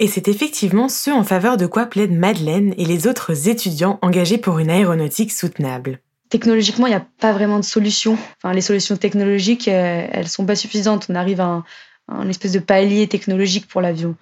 Et 0.00 0.08
c'est 0.08 0.26
effectivement 0.26 0.88
ce 0.88 1.10
en 1.10 1.22
faveur 1.22 1.56
de 1.56 1.66
quoi 1.66 1.86
plaident 1.86 2.18
Madeleine 2.18 2.74
et 2.76 2.84
les 2.84 3.06
autres 3.06 3.48
étudiants 3.48 3.98
engagés 4.02 4.38
pour 4.38 4.58
une 4.58 4.70
aéronautique 4.70 5.30
soutenable. 5.30 6.00
Technologiquement, 6.30 6.86
il 6.88 6.90
n'y 6.90 6.96
a 6.96 7.06
pas 7.20 7.32
vraiment 7.32 7.60
de 7.60 7.64
solution. 7.64 8.18
Enfin, 8.42 8.52
les 8.52 8.60
solutions 8.60 8.96
technologiques, 8.96 9.68
euh, 9.68 10.06
elles 10.10 10.24
ne 10.24 10.28
sont 10.28 10.46
pas 10.46 10.56
suffisantes. 10.56 11.06
On 11.08 11.14
arrive 11.14 11.40
à 11.40 11.62
un 12.08 12.28
espèce 12.28 12.50
de 12.50 12.58
palier 12.58 13.06
technologique 13.06 13.68
pour 13.68 13.80
l'avion. 13.80 14.16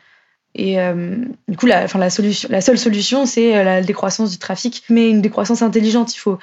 Et 0.54 0.78
euh, 0.78 1.16
du 1.48 1.56
coup, 1.56 1.66
la, 1.66 1.88
seule 1.88 2.78
solution, 2.78 3.26
c'est 3.26 3.56
euh, 3.56 3.64
la 3.64 3.82
décroissance 3.82 4.30
du 4.30 4.38
trafic, 4.38 4.84
mais 4.90 5.08
une 5.08 5.22
décroissance 5.22 5.62
intelligente. 5.62 6.14
Il 6.14 6.18
faut, 6.18 6.38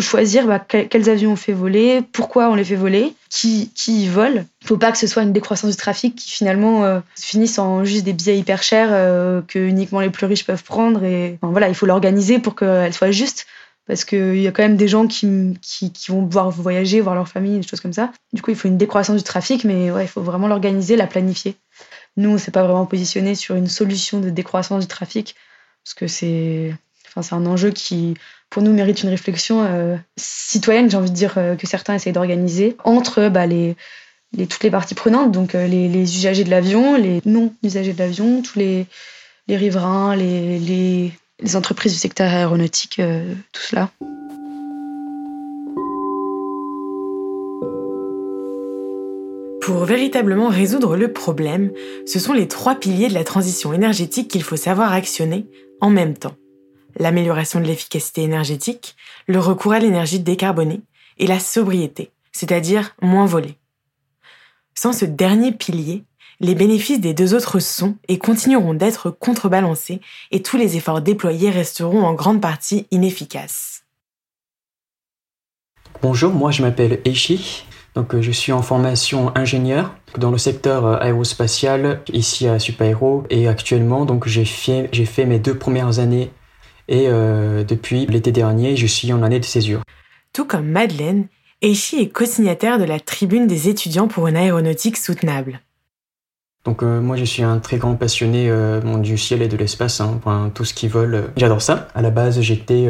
choisir 0.00 0.46
bah, 0.46 0.58
quels 0.58 1.08
avions 1.08 1.32
on 1.32 1.36
fait 1.36 1.54
voler, 1.54 2.02
pourquoi 2.12 2.50
on 2.50 2.54
les 2.54 2.64
fait 2.64 2.76
voler, 2.76 3.14
qui, 3.30 3.70
y 3.86 4.06
vole. 4.06 4.44
Il 4.60 4.64
ne 4.64 4.68
faut 4.68 4.76
pas 4.76 4.92
que 4.92 4.98
ce 4.98 5.06
soit 5.06 5.22
une 5.22 5.32
décroissance 5.32 5.70
du 5.70 5.76
trafic 5.76 6.14
qui 6.14 6.30
finalement 6.30 6.84
euh, 6.84 7.00
finisse 7.16 7.58
en 7.58 7.84
juste 7.84 8.04
des 8.04 8.12
billets 8.12 8.38
hyper 8.38 8.62
chers 8.62 8.90
que 9.46 9.58
uniquement 9.58 10.00
les 10.00 10.10
plus 10.10 10.26
riches 10.26 10.44
peuvent 10.44 10.62
prendre. 10.62 11.02
Et 11.04 11.38
voilà, 11.42 11.68
il 11.68 11.74
faut 11.74 11.86
l'organiser 11.86 12.38
pour 12.38 12.54
qu'elle 12.54 12.92
soit 12.92 13.10
juste. 13.10 13.46
Parce 13.88 14.04
qu'il 14.04 14.36
y 14.36 14.46
a 14.46 14.52
quand 14.52 14.62
même 14.62 14.76
des 14.76 14.86
gens 14.86 15.06
qui, 15.06 15.56
vont 16.10 16.26
pouvoir 16.26 16.50
voyager, 16.50 17.00
voir 17.00 17.14
leur 17.14 17.26
famille, 17.26 17.58
des 17.58 17.66
choses 17.66 17.80
comme 17.80 17.94
ça. 17.94 18.12
Du 18.34 18.42
coup, 18.42 18.50
il 18.50 18.56
faut 18.56 18.68
une 18.68 18.76
décroissance 18.76 19.16
du 19.16 19.22
trafic, 19.22 19.64
mais 19.64 19.90
ouais, 19.90 20.04
il 20.04 20.08
faut 20.08 20.20
vraiment 20.20 20.46
l'organiser, 20.46 20.94
la 20.94 21.06
planifier. 21.06 21.56
Nous, 22.18 22.30
on 22.30 22.36
s'est 22.36 22.50
pas 22.50 22.64
vraiment 22.64 22.84
positionné 22.84 23.36
sur 23.36 23.54
une 23.54 23.68
solution 23.68 24.18
de 24.18 24.28
décroissance 24.28 24.82
du 24.82 24.88
trafic 24.88 25.36
parce 25.84 25.94
que 25.94 26.08
c'est 26.08 26.74
enfin, 27.14 27.36
un 27.36 27.46
enjeu 27.46 27.70
qui, 27.70 28.14
pour 28.50 28.60
nous, 28.60 28.72
mérite 28.72 29.04
une 29.04 29.08
réflexion 29.08 29.64
euh, 29.64 29.96
citoyenne, 30.16 30.90
j'ai 30.90 30.96
envie 30.96 31.10
de 31.10 31.14
dire, 31.14 31.34
euh, 31.36 31.54
que 31.54 31.68
certains 31.68 31.94
essayent 31.94 32.12
d'organiser 32.12 32.76
entre 32.82 33.28
bah, 33.28 33.46
toutes 33.46 34.62
les 34.64 34.70
parties 34.70 34.96
prenantes, 34.96 35.30
donc 35.30 35.54
euh, 35.54 35.68
les, 35.68 36.16
usagers 36.16 36.42
de 36.42 36.50
l'avion, 36.50 36.96
les 36.96 37.22
non-usagers 37.24 37.92
de 37.92 37.98
l'avion, 38.00 38.42
tous 38.42 38.58
les, 38.58 38.86
riverains, 39.48 40.16
les, 40.16 41.12
entreprises 41.54 41.92
du 41.92 41.98
secteur 41.98 42.32
aéronautique, 42.32 43.00
tout 43.52 43.62
cela. 43.62 43.90
Pour 49.68 49.84
véritablement 49.84 50.48
résoudre 50.48 50.96
le 50.96 51.12
problème, 51.12 51.72
ce 52.06 52.18
sont 52.18 52.32
les 52.32 52.48
trois 52.48 52.76
piliers 52.76 53.08
de 53.08 53.12
la 53.12 53.22
transition 53.22 53.74
énergétique 53.74 54.28
qu'il 54.28 54.42
faut 54.42 54.56
savoir 54.56 54.94
actionner 54.94 55.44
en 55.82 55.90
même 55.90 56.16
temps. 56.16 56.36
L'amélioration 56.98 57.60
de 57.60 57.66
l'efficacité 57.66 58.22
énergétique, 58.22 58.96
le 59.26 59.38
recours 59.38 59.74
à 59.74 59.78
l'énergie 59.78 60.20
décarbonée 60.20 60.80
et 61.18 61.26
la 61.26 61.38
sobriété, 61.38 62.12
c'est-à-dire 62.32 62.96
moins 63.02 63.26
voler. 63.26 63.58
Sans 64.74 64.94
ce 64.94 65.04
dernier 65.04 65.52
pilier, 65.52 66.02
les 66.40 66.54
bénéfices 66.54 67.00
des 67.00 67.12
deux 67.12 67.34
autres 67.34 67.58
sont 67.58 67.98
et 68.08 68.16
continueront 68.16 68.72
d'être 68.72 69.10
contrebalancés 69.10 70.00
et 70.30 70.40
tous 70.40 70.56
les 70.56 70.78
efforts 70.78 71.02
déployés 71.02 71.50
resteront 71.50 72.06
en 72.06 72.14
grande 72.14 72.40
partie 72.40 72.86
inefficaces. 72.90 73.84
Bonjour, 76.00 76.32
moi 76.32 76.52
je 76.52 76.62
m'appelle 76.62 77.02
Eishi. 77.04 77.66
Donc, 77.98 78.14
euh, 78.14 78.22
je 78.22 78.30
suis 78.30 78.52
en 78.52 78.62
formation 78.62 79.32
ingénieur 79.34 79.92
dans 80.16 80.30
le 80.30 80.38
secteur 80.38 80.86
euh, 80.86 80.98
aérospatial 81.00 82.00
ici 82.12 82.46
à 82.46 82.60
Supaéro 82.60 83.24
et 83.28 83.48
actuellement 83.48 84.04
donc 84.04 84.28
j'ai 84.28 84.44
fait, 84.44 84.88
j'ai 84.92 85.04
fait 85.04 85.26
mes 85.26 85.40
deux 85.40 85.58
premières 85.58 85.98
années 85.98 86.30
et 86.86 87.06
euh, 87.08 87.64
depuis 87.64 88.06
l'été 88.06 88.30
dernier 88.30 88.76
je 88.76 88.86
suis 88.86 89.12
en 89.12 89.24
année 89.24 89.40
de 89.40 89.44
césure. 89.44 89.82
Tout 90.32 90.44
comme 90.44 90.68
Madeleine, 90.68 91.26
Eishi 91.60 92.00
est 92.00 92.08
co-signataire 92.08 92.78
de 92.78 92.84
la 92.84 93.00
tribune 93.00 93.48
des 93.48 93.68
étudiants 93.68 94.06
pour 94.06 94.28
une 94.28 94.36
aéronautique 94.36 94.96
soutenable. 94.96 95.60
Donc 96.64 96.82
moi 96.82 97.16
je 97.16 97.24
suis 97.24 97.42
un 97.42 97.58
très 97.58 97.78
grand 97.78 97.96
passionné 97.96 98.48
du 98.98 99.18
ciel 99.18 99.42
et 99.42 99.48
de 99.48 99.56
l'espace, 99.56 100.00
hein, 100.00 100.20
tout 100.54 100.64
ce 100.64 100.74
qui 100.74 100.86
vole. 100.86 101.32
J'adore 101.36 101.62
ça. 101.62 101.88
À 101.96 102.02
la 102.02 102.10
base 102.10 102.40
j'étais 102.42 102.88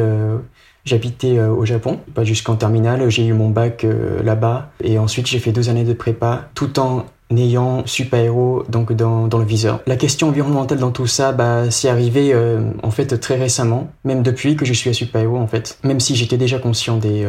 J'habitais 0.85 1.37
euh, 1.37 1.49
au 1.49 1.65
Japon, 1.65 1.99
pas 2.13 2.23
jusqu'en 2.23 2.55
terminale, 2.55 3.09
j'ai 3.09 3.25
eu 3.25 3.33
mon 3.33 3.49
bac 3.49 3.83
euh, 3.83 4.23
là-bas 4.23 4.71
et 4.83 4.97
ensuite 4.97 5.27
j'ai 5.27 5.39
fait 5.39 5.51
deux 5.51 5.69
années 5.69 5.83
de 5.83 5.93
prépa 5.93 6.49
tout 6.55 6.79
en 6.79 7.05
ayant 7.35 7.85
super-héros 7.85 8.63
donc 8.69 8.93
dans, 8.93 9.27
dans, 9.27 9.37
le 9.37 9.45
viseur. 9.45 9.81
La 9.85 9.97
question 9.97 10.29
environnementale 10.29 10.79
dans 10.79 10.91
tout 10.91 11.05
ça, 11.05 11.31
bah, 11.31 11.69
c'est 11.69 11.89
arrivé 11.89 12.33
euh, 12.33 12.71
en 12.81 12.91
fait 12.91 13.19
très 13.19 13.35
récemment, 13.35 13.91
même 14.03 14.23
depuis 14.23 14.55
que 14.55 14.65
je 14.65 14.73
suis 14.73 14.89
à 14.89 14.93
super-héros 14.93 15.37
en 15.37 15.47
fait, 15.47 15.77
même 15.83 15.99
si 15.99 16.15
j'étais 16.15 16.37
déjà 16.37 16.57
conscient 16.59 16.97
des, 16.97 17.27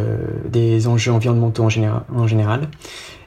des 0.49 0.87
enjeux 0.87 1.13
environnementaux 1.13 1.65
en 1.65 1.69
général. 1.69 2.03
En 2.15 2.27
général. 2.27 2.69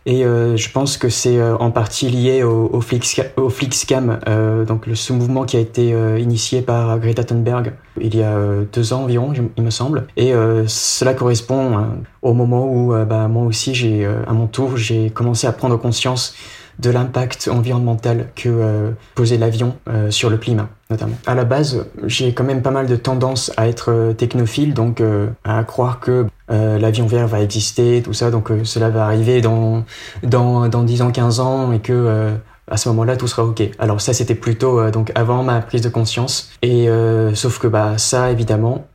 Et 0.05 0.25
euh, 0.25 0.57
je 0.57 0.69
pense 0.69 0.97
que 0.97 1.07
c'est 1.07 1.37
euh, 1.37 1.55
en 1.57 1.71
partie 1.71 2.09
lié 2.09 2.43
au, 2.43 2.69
au, 2.71 2.81
Flix, 2.81 3.21
au 3.37 3.49
Flixcam, 3.49 4.19
euh, 4.27 4.65
donc 4.65 4.85
le, 4.85 4.95
ce 4.95 5.13
mouvement 5.13 5.45
qui 5.45 5.55
a 5.55 5.59
été 5.59 5.93
euh, 5.93 6.19
initié 6.19 6.61
par 6.61 6.99
Greta 6.99 7.23
Thunberg 7.23 7.73
il 8.01 8.15
y 8.15 8.23
a 8.23 8.35
deux 8.73 8.91
ans 8.91 9.03
environ, 9.03 9.33
il 9.55 9.63
me 9.63 9.69
semble. 9.69 10.07
Et 10.17 10.33
cela 10.65 11.13
correspond 11.13 11.85
au 12.23 12.33
moment 12.33 12.65
où 12.65 12.91
bah, 13.05 13.27
moi 13.27 13.43
aussi, 13.43 13.75
j'ai, 13.75 14.03
à 14.03 14.33
mon 14.33 14.47
tour, 14.47 14.77
j'ai 14.77 15.11
commencé 15.11 15.45
à 15.45 15.51
prendre 15.51 15.77
conscience 15.77 16.33
de 16.79 16.89
l'impact 16.89 17.49
environnemental 17.51 18.29
que 18.35 18.49
euh, 18.49 18.91
posait 19.15 19.37
l'avion 19.37 19.75
euh, 19.87 20.09
sur 20.11 20.29
le 20.29 20.37
climat, 20.37 20.69
notamment. 20.89 21.15
À 21.25 21.35
la 21.35 21.45
base, 21.45 21.85
j'ai 22.05 22.33
quand 22.33 22.43
même 22.43 22.61
pas 22.61 22.71
mal 22.71 22.87
de 22.87 22.95
tendance 22.95 23.51
à 23.57 23.67
être 23.67 23.91
euh, 23.91 24.13
technophile, 24.13 24.73
donc 24.73 25.01
à 25.43 25.63
croire 25.63 25.99
que 25.99 26.25
l'avion 26.53 27.07
vert 27.07 27.27
va 27.27 27.41
exister, 27.41 28.01
tout 28.03 28.13
ça, 28.13 28.31
donc 28.31 28.51
cela 28.63 28.89
va 28.89 29.05
arriver 29.05 29.41
dans, 29.41 29.83
dans, 30.23 30.67
dans 30.69 30.83
10 30.83 31.01
ans, 31.01 31.11
15 31.11 31.39
ans, 31.39 31.71
et 31.71 31.79
que 31.79 32.33
à 32.69 32.77
ce 32.77 32.87
moment-là 32.89 33.17
tout 33.17 33.27
sera 33.27 33.43
ok. 33.43 33.61
Alors 33.79 33.99
ça 34.01 34.13
c'était 34.13 34.35
plutôt 34.35 34.89
donc 34.89 35.11
avant 35.15 35.43
ma 35.43 35.61
prise 35.61 35.81
de 35.81 35.89
conscience 35.89 36.51
et 36.61 36.87
sauf 37.33 37.59
que 37.59 37.67
bah 37.67 37.97
ça 37.97 38.31
évidemment 38.31 38.87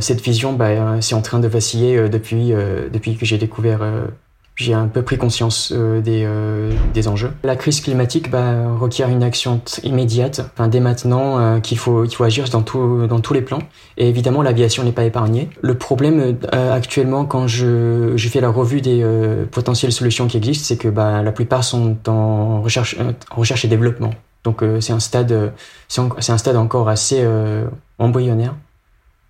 cette 0.00 0.20
vision 0.20 0.52
bah, 0.54 1.00
c'est 1.00 1.14
en 1.14 1.22
train 1.22 1.38
de 1.38 1.48
vaciller 1.48 2.08
depuis 2.08 2.52
depuis 2.92 3.16
que 3.16 3.24
j'ai 3.24 3.38
découvert 3.38 3.80
j'ai 4.62 4.74
un 4.74 4.86
peu 4.86 5.02
pris 5.02 5.18
conscience 5.18 5.72
euh, 5.74 6.00
des, 6.00 6.22
euh, 6.24 6.72
des, 6.94 7.08
enjeux. 7.08 7.32
La 7.42 7.56
crise 7.56 7.80
climatique 7.80 8.30
bah, 8.30 8.54
requiert 8.78 9.08
une 9.08 9.22
action 9.22 9.60
immédiate, 9.82 10.40
dès 10.68 10.80
maintenant 10.80 11.38
euh, 11.38 11.60
qu'il 11.60 11.78
faut, 11.78 12.04
il 12.04 12.14
faut 12.14 12.24
agir 12.24 12.48
dans, 12.48 12.62
tout, 12.62 13.06
dans 13.06 13.20
tous 13.20 13.34
les 13.34 13.42
plans. 13.42 13.58
Et 13.96 14.08
évidemment, 14.08 14.42
l'aviation 14.42 14.84
n'est 14.84 14.92
pas 14.92 15.04
épargnée. 15.04 15.50
Le 15.60 15.76
problème 15.76 16.38
actuellement, 16.52 17.24
quand 17.24 17.46
je, 17.46 18.12
je 18.16 18.28
fais 18.28 18.40
la 18.40 18.48
revue 18.48 18.80
des 18.80 19.04
potentielles 19.50 19.92
solutions 19.92 20.26
qui 20.26 20.36
existent, 20.36 20.64
c'est 20.66 20.76
que 20.76 20.88
bah, 20.88 21.22
la 21.22 21.32
plupart 21.32 21.64
sont 21.64 21.96
en 22.08 22.62
recherche, 22.62 22.96
recherche 23.30 23.64
et 23.64 23.68
développement. 23.68 24.10
Donc 24.44 24.64
c'est 24.80 24.92
un 24.92 25.00
stade, 25.00 25.52
c'est 25.88 26.32
un 26.32 26.38
stade 26.38 26.56
encore 26.56 26.88
assez 26.88 27.26
embryonnaire. 27.98 28.54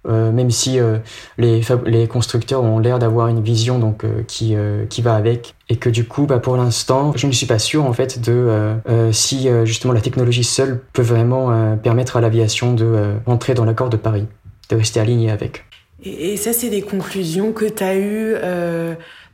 Euh, 0.09 0.33
même 0.33 0.51
si 0.51 0.81
euh, 0.81 0.99
les, 1.39 1.63
constructeurs 2.09 2.65
ont 2.65 2.81
l'air 2.81 2.99
d'avoir 2.99 3.29
une 3.29 3.41
vision 3.41 3.79
donc 3.79 4.03
euh, 4.03 4.23
qui, 4.27 4.57
qui 4.89 5.03
va 5.03 5.15
avec. 5.15 5.55
Et 5.69 5.77
que 5.77 5.89
du 5.89 6.05
coup 6.05 6.27
bah, 6.27 6.39
pour 6.39 6.57
l'instant 6.57 7.13
je 7.15 7.27
ne 7.27 7.33
suis 7.33 7.47
pas 7.47 7.59
sûr 7.59 7.85
en 7.85 7.93
fait 7.93 8.21
de 8.21 8.75
si 9.13 9.49
justement 9.65 9.93
la 9.93 10.01
technologie 10.01 10.45
seule 10.45 10.81
peut 10.93 11.03
vraiment 11.03 11.77
permettre 11.79 12.17
à 12.17 12.21
l'aviation 12.21 12.75
de 12.75 13.15
rentrer 13.25 13.55
dans 13.55 13.65
l'accord 13.65 13.89
de 13.89 13.97
Paris 13.97 14.27
de 14.69 14.77
rester 14.77 15.01
aligné 15.01 15.31
avec. 15.31 15.65
Et, 16.05 16.37
ça 16.37 16.53
c'est 16.53 16.69
des 16.69 16.83
conclusions 16.83 17.53
que 17.53 17.65
tu 17.65 17.83
as 17.83 17.97
eues 17.97 18.35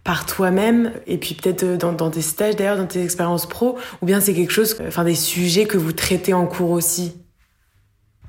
par 0.04 0.26
toi-même 0.26 0.92
et 1.07 1.18
puis 1.18 1.35
peut-être 1.35 1.76
dans, 1.76 1.92
dans, 1.92 2.11
tes 2.11 2.22
stages 2.22 2.54
d'ailleurs 2.54 2.76
dans 2.76 2.87
tes 2.87 3.02
expériences 3.02 3.46
pro 3.46 3.76
ou 4.00 4.07
bien 4.07 4.20
c'est 4.20 4.35
quelque 4.35 4.52
chose 4.52 4.76
enfin 4.87 5.04
des 5.04 5.16
sujets 5.16 5.64
que 5.64 5.76
vous 5.76 5.92
traitez 5.92 6.35
en 6.35 6.46
cours 6.46 6.70
aussi? 6.70 7.17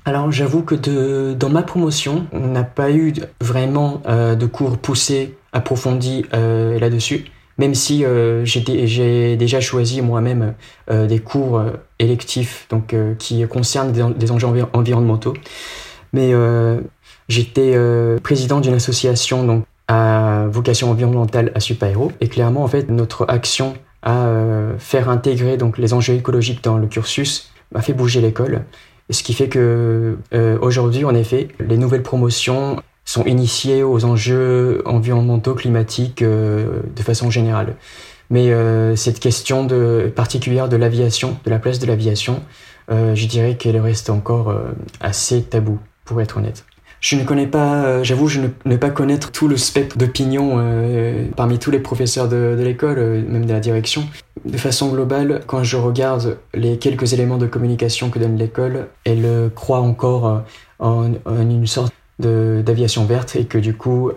Alors 0.04 0.32
j'avoue 0.32 0.62
que 0.62 1.34
dans 1.34 1.50
ma 1.50 1.62
promotion, 1.62 2.26
on 2.32 2.48
n'a 2.48 2.64
pas 2.64 2.90
eu 2.90 3.12
vraiment 3.40 4.02
euh, 4.06 4.34
de 4.34 4.46
cours 4.46 4.78
poussés, 4.78 5.36
approfondis 5.52 6.24
euh, 6.32 6.78
là-dessus, 6.78 7.26
même 7.58 7.74
si 7.74 8.04
euh, 8.04 8.42
j'ai 8.44 9.36
déjà 9.36 9.60
choisi 9.60 10.00
moi-même 10.00 10.54
des 10.90 11.18
cours 11.18 11.62
électifs 11.98 12.66
donc 12.70 12.94
qui 13.18 13.46
concernent 13.46 13.92
des, 13.92 14.02
des 14.14 14.32
enjeux 14.32 14.48
environnementaux. 14.72 15.34
Mais 16.12 16.32
j'étais 17.28 17.76
président 18.22 18.60
d'une 18.60 18.74
association 18.74 19.44
donc 19.44 19.64
à 19.86 20.46
vocation 20.50 20.90
environnementale 20.90 21.52
à 21.54 21.60
Supaéro 21.60 22.12
et 22.20 22.28
clairement 22.28 22.64
en 22.64 22.68
fait 22.68 22.88
notre 22.88 23.26
action 23.28 23.74
à 24.02 24.28
faire 24.78 25.08
intégrer 25.10 25.56
donc 25.56 25.76
les 25.76 25.92
enjeux 25.92 26.14
écologiques 26.14 26.64
dans 26.64 26.78
le 26.78 26.86
cursus 26.86 27.52
m'a 27.72 27.82
fait 27.82 27.92
bouger 27.92 28.20
l'école 28.20 28.64
ce 29.10 29.22
qui 29.22 29.34
fait 29.34 29.48
que 29.48 30.16
euh, 30.32 30.58
aujourd'hui, 30.60 31.04
en 31.04 31.14
effet, 31.14 31.48
les 31.60 31.76
nouvelles 31.76 32.02
promotions 32.02 32.82
sont 33.04 33.24
initiées 33.24 33.82
aux 33.82 34.04
enjeux 34.04 34.82
environnementaux, 34.84 35.54
climatiques 35.54 36.22
euh, 36.22 36.80
de 36.94 37.02
façon 37.02 37.30
générale. 37.30 37.76
Mais 38.30 38.52
euh, 38.52 38.94
cette 38.94 39.18
question 39.18 39.66
particulière 40.14 40.68
de 40.68 40.76
l'aviation, 40.76 41.38
de 41.44 41.50
la 41.50 41.58
place 41.58 41.80
de 41.80 41.86
l'aviation, 41.86 42.42
je 42.88 43.26
dirais 43.26 43.56
qu'elle 43.56 43.78
reste 43.78 44.10
encore 44.10 44.52
assez 45.00 45.42
tabou, 45.42 45.78
pour 46.04 46.20
être 46.20 46.38
honnête. 46.38 46.64
Je 47.00 47.16
ne 47.16 47.24
connais 47.24 47.46
pas, 47.46 47.84
euh, 47.84 48.04
j'avoue, 48.04 48.28
je 48.28 48.40
ne, 48.40 48.48
ne, 48.66 48.76
pas 48.76 48.90
connaître 48.90 49.32
tout 49.32 49.48
le 49.48 49.56
spectre 49.56 49.96
d'opinion 49.96 50.56
euh, 50.58 51.24
parmi 51.34 51.58
tous 51.58 51.70
les 51.70 51.78
professeurs 51.78 52.28
de, 52.28 52.54
l'école, 52.60 52.98
euh, 52.98 53.22
même 53.26 53.46
de 53.46 53.52
la 53.52 53.60
direction. 53.60 54.06
De 54.44 54.58
façon 54.58 54.90
globale, 54.90 55.40
quand 55.46 55.62
je 55.62 55.78
regarde 55.78 56.38
les 56.52 56.76
quelques 56.76 57.14
éléments 57.14 57.38
de 57.38 57.46
communication 57.46 58.10
que 58.10 58.18
donne 58.18 58.36
l'école, 58.36 58.88
elle 59.04 59.50
croit 59.54 59.80
encore 59.80 60.44
en, 60.78 61.12
une 61.26 61.66
sorte 61.66 61.92
d'aviation 62.18 63.04
verte 63.04 63.36
et 63.36 63.44
que 63.44 63.58
du 63.58 63.74
coup, 63.74 64.10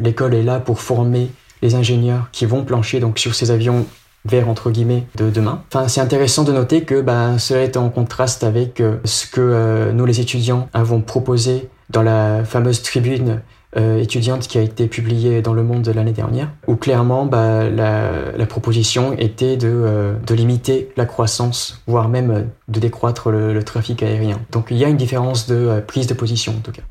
l'école 0.00 0.34
est 0.34 0.44
là 0.44 0.60
pour 0.60 0.80
former 0.80 1.32
les 1.62 1.74
ingénieurs 1.74 2.28
qui 2.30 2.46
vont 2.46 2.62
plancher 2.62 3.00
donc 3.00 3.18
sur 3.18 3.34
ces 3.34 3.50
avions 3.50 3.86
verts 4.24 4.48
entre 4.48 4.70
guillemets 4.70 5.04
de 5.16 5.30
demain. 5.30 5.64
Enfin, 5.72 5.88
c'est 5.88 6.00
intéressant 6.00 6.44
de 6.44 6.52
noter 6.52 6.82
que 6.82 7.00
bah, 7.00 7.36
cela 7.38 7.62
est 7.62 7.76
en 7.76 7.88
contraste 7.88 8.44
avec 8.44 8.80
ce 9.04 9.26
que 9.26 9.90
nous 9.90 10.06
les 10.06 10.20
étudiants 10.20 10.68
avons 10.74 11.00
proposé 11.00 11.68
dans 11.90 12.02
la 12.02 12.44
fameuse 12.44 12.82
tribune 12.82 13.40
euh, 13.76 14.00
étudiante 14.00 14.48
qui 14.48 14.56
a 14.56 14.62
été 14.62 14.86
publiée 14.86 15.42
dans 15.42 15.52
Le 15.52 15.62
Monde 15.62 15.86
l'année 15.94 16.12
dernière, 16.12 16.50
où 16.66 16.76
clairement 16.76 17.26
bah, 17.26 17.68
la, 17.68 18.46
proposition 18.46 19.12
était 19.18 19.58
de, 19.58 19.68
euh, 19.68 20.14
de, 20.26 20.34
limiter 20.34 20.90
la 20.96 21.04
croissance, 21.04 21.82
voire 21.86 22.08
même 22.08 22.48
de 22.68 22.80
décroître 22.80 23.30
le, 23.30 23.52
le, 23.52 23.62
trafic 23.64 24.02
aérien. 24.02 24.40
Donc 24.50 24.68
il 24.70 24.78
y 24.78 24.84
a 24.84 24.88
une 24.88 24.96
différence 24.96 25.46
de 25.46 25.56
euh, 25.56 25.80
prise 25.82 26.06
de 26.06 26.14
position 26.14 26.52
en 26.52 26.60
tout 26.60 26.72
cas. 26.72 26.82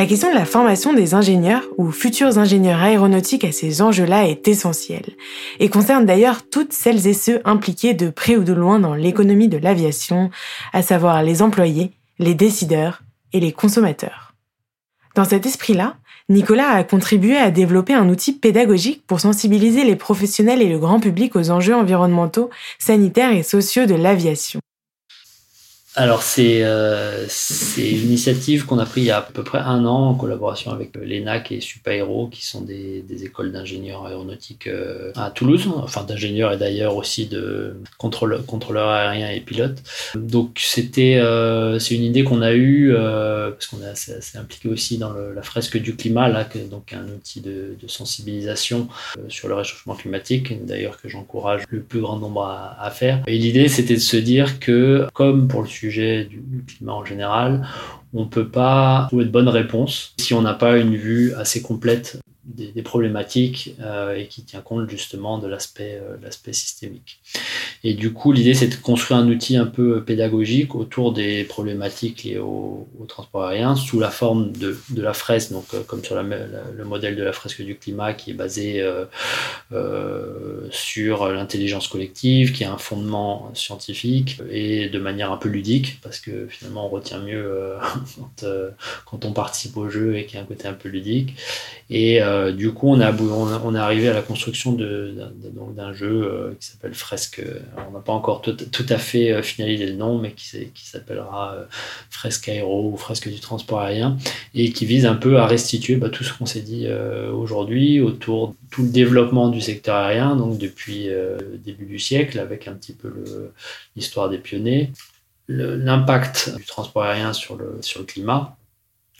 La 0.00 0.06
question 0.06 0.30
de 0.30 0.34
la 0.34 0.46
formation 0.46 0.94
des 0.94 1.12
ingénieurs 1.12 1.68
ou 1.76 1.90
futurs 1.90 2.38
ingénieurs 2.38 2.80
aéronautiques 2.80 3.44
à 3.44 3.52
ces 3.52 3.82
enjeux-là 3.82 4.26
est 4.26 4.48
essentielle 4.48 5.14
et 5.58 5.68
concerne 5.68 6.06
d'ailleurs 6.06 6.48
toutes 6.48 6.72
celles 6.72 7.06
et 7.06 7.12
ceux 7.12 7.42
impliqués 7.44 7.92
de 7.92 8.08
près 8.08 8.38
ou 8.38 8.42
de 8.42 8.54
loin 8.54 8.80
dans 8.80 8.94
l'économie 8.94 9.48
de 9.48 9.58
l'aviation, 9.58 10.30
à 10.72 10.80
savoir 10.80 11.22
les 11.22 11.42
employés, 11.42 11.92
les 12.18 12.32
décideurs 12.32 13.02
et 13.34 13.40
les 13.40 13.52
consommateurs. 13.52 14.32
Dans 15.16 15.26
cet 15.26 15.44
esprit-là, 15.44 15.96
Nicolas 16.30 16.70
a 16.70 16.82
contribué 16.82 17.36
à 17.36 17.50
développer 17.50 17.92
un 17.92 18.08
outil 18.08 18.32
pédagogique 18.32 19.06
pour 19.06 19.20
sensibiliser 19.20 19.84
les 19.84 19.96
professionnels 19.96 20.62
et 20.62 20.70
le 20.70 20.78
grand 20.78 21.00
public 21.00 21.36
aux 21.36 21.50
enjeux 21.50 21.74
environnementaux, 21.74 22.48
sanitaires 22.78 23.32
et 23.32 23.42
sociaux 23.42 23.84
de 23.84 23.96
l'aviation. 23.96 24.60
Alors 25.96 26.22
c'est 26.22 26.62
euh, 26.62 27.26
une 27.76 27.84
initiative 27.84 28.64
qu'on 28.64 28.78
a 28.78 28.86
prise 28.86 29.04
il 29.04 29.06
y 29.08 29.10
a 29.10 29.18
à 29.18 29.22
peu 29.22 29.42
près 29.42 29.58
un 29.58 29.84
an 29.86 30.10
en 30.10 30.14
collaboration 30.14 30.70
avec 30.70 30.96
euh, 30.96 31.04
l'ENAC 31.04 31.50
et 31.50 31.60
Supaéro 31.60 32.28
qui 32.28 32.46
sont 32.46 32.60
des, 32.60 33.02
des 33.02 33.24
écoles 33.24 33.50
d'ingénieurs 33.50 34.06
aéronautiques 34.06 34.68
euh, 34.68 35.10
à 35.16 35.32
Toulouse, 35.32 35.68
enfin 35.76 36.04
d'ingénieurs 36.04 36.52
et 36.52 36.56
d'ailleurs 36.58 36.94
aussi 36.94 37.26
de 37.26 37.74
contrôleurs 37.98 38.88
aériens 38.88 39.30
et 39.30 39.40
pilotes. 39.40 39.82
Donc 40.14 40.58
c'était 40.60 41.16
euh, 41.16 41.80
c'est 41.80 41.96
une 41.96 42.04
idée 42.04 42.22
qu'on 42.22 42.42
a 42.42 42.52
eue 42.52 42.94
euh, 42.94 43.50
parce 43.50 43.66
qu'on 43.66 43.82
est 43.82 43.88
assez, 43.88 44.38
impliqué 44.38 44.68
aussi 44.68 44.96
dans 44.96 45.12
la 45.12 45.42
fresque 45.42 45.76
du 45.76 45.96
climat 45.96 46.28
là, 46.28 46.46
donc 46.70 46.92
un 46.92 47.04
outil 47.08 47.40
de, 47.40 47.76
sensibilisation 47.88 48.86
sur 49.28 49.48
le 49.48 49.54
réchauffement 49.54 49.96
climatique, 49.96 50.64
d'ailleurs 50.64 51.00
que 51.00 51.08
j'encourage 51.08 51.64
le 51.68 51.80
plus 51.80 52.00
grand 52.00 52.18
nombre 52.18 52.44
à, 52.44 52.76
à 52.80 52.90
faire. 52.90 53.22
Et 53.26 53.36
l'idée 53.36 53.66
c'était 53.66 53.94
de 53.94 54.00
se 54.00 54.16
dire 54.16 54.60
que 54.60 55.08
comme 55.12 55.48
pour 55.48 55.62
le 55.62 55.68
du 55.88 56.64
climat 56.66 56.92
en 56.92 57.04
général, 57.04 57.66
on 58.12 58.24
ne 58.24 58.28
peut 58.28 58.48
pas 58.48 59.04
trouver 59.08 59.24
de 59.24 59.30
bonnes 59.30 59.48
réponses 59.48 60.14
si 60.18 60.34
on 60.34 60.42
n'a 60.42 60.54
pas 60.54 60.78
une 60.78 60.96
vue 60.96 61.32
assez 61.34 61.62
complète 61.62 62.20
des, 62.54 62.82
problématiques 62.82 63.74
euh, 63.80 64.16
et 64.16 64.26
qui 64.26 64.42
tient 64.42 64.60
compte 64.60 64.88
justement 64.90 65.38
de 65.38 65.46
l'aspect 65.46 66.00
euh, 66.02 66.52
systémique. 66.52 67.20
Et 67.84 67.94
du 67.94 68.12
coup, 68.12 68.32
l'idée, 68.32 68.54
c'est 68.54 68.68
de 68.68 68.74
construire 68.74 69.20
un 69.20 69.28
outil 69.28 69.56
un 69.56 69.66
peu 69.66 70.02
pédagogique 70.04 70.74
autour 70.74 71.12
des 71.12 71.44
problématiques 71.44 72.24
liées 72.24 72.38
au, 72.38 72.88
au 72.98 73.04
transport 73.06 73.44
aérien 73.44 73.76
sous 73.76 73.98
la 73.98 74.10
forme 74.10 74.52
de, 74.52 74.76
la 74.96 75.14
fresque, 75.14 75.52
donc 75.52 75.64
euh, 75.74 75.82
comme 75.82 76.04
sur 76.04 76.20
le 76.20 76.84
modèle 76.84 77.16
de 77.16 77.22
la 77.22 77.32
fresque 77.32 77.62
du 77.62 77.76
climat 77.76 78.12
qui 78.12 78.30
est 78.30 78.34
basé 78.34 78.80
euh, 78.80 79.04
euh, 79.72 80.66
sur 80.70 81.28
l'intelligence 81.28 81.88
collective, 81.88 82.52
qui 82.52 82.64
a 82.64 82.72
un 82.72 82.78
fondement 82.78 83.50
scientifique 83.54 84.40
et 84.50 84.88
de 84.88 84.98
manière 84.98 85.32
un 85.32 85.36
peu 85.36 85.48
ludique, 85.48 86.00
parce 86.02 86.20
que 86.20 86.46
finalement, 86.48 86.86
on 86.86 86.88
retient 86.88 87.20
mieux 87.20 87.42
euh, 88.42 88.70
quand, 89.06 89.24
on 89.24 89.32
participe 89.32 89.76
au 89.76 89.88
jeu 89.88 90.16
et 90.16 90.26
qu'il 90.26 90.36
y 90.36 90.38
a 90.38 90.42
un 90.42 90.46
côté 90.46 90.68
un 90.68 90.72
peu 90.72 90.88
ludique. 90.88 91.34
Et 91.88 92.22
euh, 92.22 92.39
du 92.52 92.72
coup, 92.72 92.88
on, 92.88 93.00
a, 93.00 93.12
on, 93.12 93.74
est 93.74 93.78
arrivé 93.78 94.08
à 94.08 94.12
la 94.12 94.22
construction 94.22 94.72
d'un 94.72 95.92
jeu 95.92 96.22
euh, 96.22 96.54
qui 96.58 96.66
s'appelle 96.66 96.94
Fresque. 96.94 97.42
Alors, 97.76 97.88
on 97.90 97.92
n'a 97.92 98.00
pas 98.00 98.12
encore 98.12 98.42
tout, 98.42 98.86
à 98.88 98.98
fait 98.98 99.32
euh, 99.32 99.42
finalisé 99.42 99.86
le 99.86 99.94
nom, 99.94 100.18
mais 100.18 100.32
qui, 100.32 100.70
s'appellera 100.82 101.54
euh, 101.54 101.64
Fresque 102.10 102.48
Aéro 102.48 102.90
ou 102.92 102.96
Fresque 102.96 103.28
du 103.28 103.40
transport 103.40 103.80
aérien, 103.80 104.16
et 104.54 104.72
qui 104.72 104.86
vise 104.86 105.06
un 105.06 105.14
peu 105.14 105.38
à 105.38 105.46
restituer 105.46 105.96
bah, 105.96 106.08
tout 106.08 106.24
ce 106.24 106.32
qu'on 106.32 106.46
s'est 106.46 106.62
dit 106.62 106.84
euh, 106.86 107.32
aujourd'hui 107.32 108.00
autour 108.00 108.48
de 108.48 108.54
tout 108.70 108.82
le 108.82 108.90
développement 108.90 109.48
du 109.48 109.60
secteur 109.60 109.96
aérien, 109.96 110.36
donc 110.36 110.58
depuis 110.58 111.06
le 111.08 111.58
début 111.64 111.86
du 111.86 111.98
siècle, 111.98 112.38
avec 112.38 112.68
un 112.68 112.74
petit 112.74 112.92
peu 112.92 113.12
l'histoire 113.96 114.28
des 114.28 114.38
pionniers, 114.38 114.92
l'impact 115.48 116.54
du 116.56 116.64
transport 116.64 117.02
aérien 117.02 117.32
sur 117.32 117.56
le, 117.56 117.78
sur 117.80 118.00
le 118.00 118.06
climat 118.06 118.56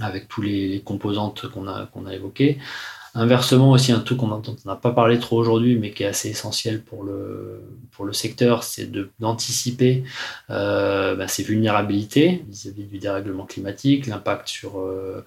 avec 0.01 0.29
tous 0.29 0.43
les, 0.43 0.69
les 0.69 0.81
composantes 0.81 1.49
qu'on 1.49 1.69
a, 1.69 1.87
qu'on 1.87 2.07
a 2.07 2.15
évoquées. 2.15 2.59
Inversement 3.15 3.73
aussi, 3.73 3.91
un 3.91 3.99
truc 3.99 4.19
dont 4.19 4.41
on 4.47 4.69
n'a 4.69 4.77
pas 4.77 4.93
parlé 4.93 5.19
trop 5.19 5.37
aujourd'hui, 5.37 5.77
mais 5.77 5.91
qui 5.91 6.05
est 6.05 6.07
assez 6.07 6.29
essentiel 6.29 6.81
pour 6.81 7.03
le, 7.03 7.61
pour 7.91 8.05
le 8.05 8.13
secteur, 8.13 8.63
c'est 8.63 8.89
d'anticiper 9.19 10.05
euh, 10.49 11.17
bah, 11.17 11.27
ces 11.27 11.43
vulnérabilités 11.43 12.45
vis-à-vis 12.49 12.85
-vis 12.85 12.89
du 12.89 12.99
dérèglement 12.99 13.47
climatique, 13.47 14.07
l'impact 14.07 14.49
sur 14.49 14.79
euh, 14.79 15.25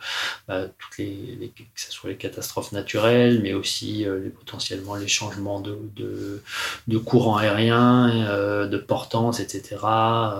bah, 0.48 0.68
toutes 0.80 0.98
les, 0.98 1.38
les, 1.40 1.50
que 1.50 1.64
ce 1.76 1.92
soit 1.92 2.12
les 2.12 2.16
catastrophes 2.16 2.72
naturelles, 2.72 3.42
mais 3.44 3.54
aussi 3.54 4.06
euh, 4.06 4.18
les, 4.24 4.30
potentiellement 4.30 4.96
les 4.96 5.10
changements 5.10 5.60
de, 5.60 5.78
de, 5.98 6.42
de 6.88 6.98
courants 6.98 7.36
aériens, 7.36 8.10
euh, 8.30 8.66
de 8.66 8.78
portance, 8.78 9.42
etc. 9.42 9.76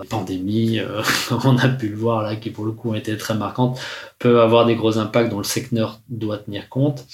Pandémie, 0.10 0.80
comme 1.28 1.42
on 1.44 1.58
a 1.58 1.68
pu 1.68 1.90
le 1.90 1.98
voir 1.98 2.24
là, 2.24 2.38
qui 2.38 2.52
pour 2.52 2.64
le 2.64 2.72
coup 2.72 2.92
ont 2.92 2.96
été 2.96 3.18
très 3.18 3.36
marquantes, 3.36 3.78
peut 4.18 4.40
avoir 4.40 4.66
des 4.66 4.76
gros 4.76 4.98
impacts 4.98 5.30
dont 5.30 5.40
le 5.40 5.44
secteur 5.44 6.00
doit 6.08 6.38
tenir 6.38 6.70
compte. 6.70 7.06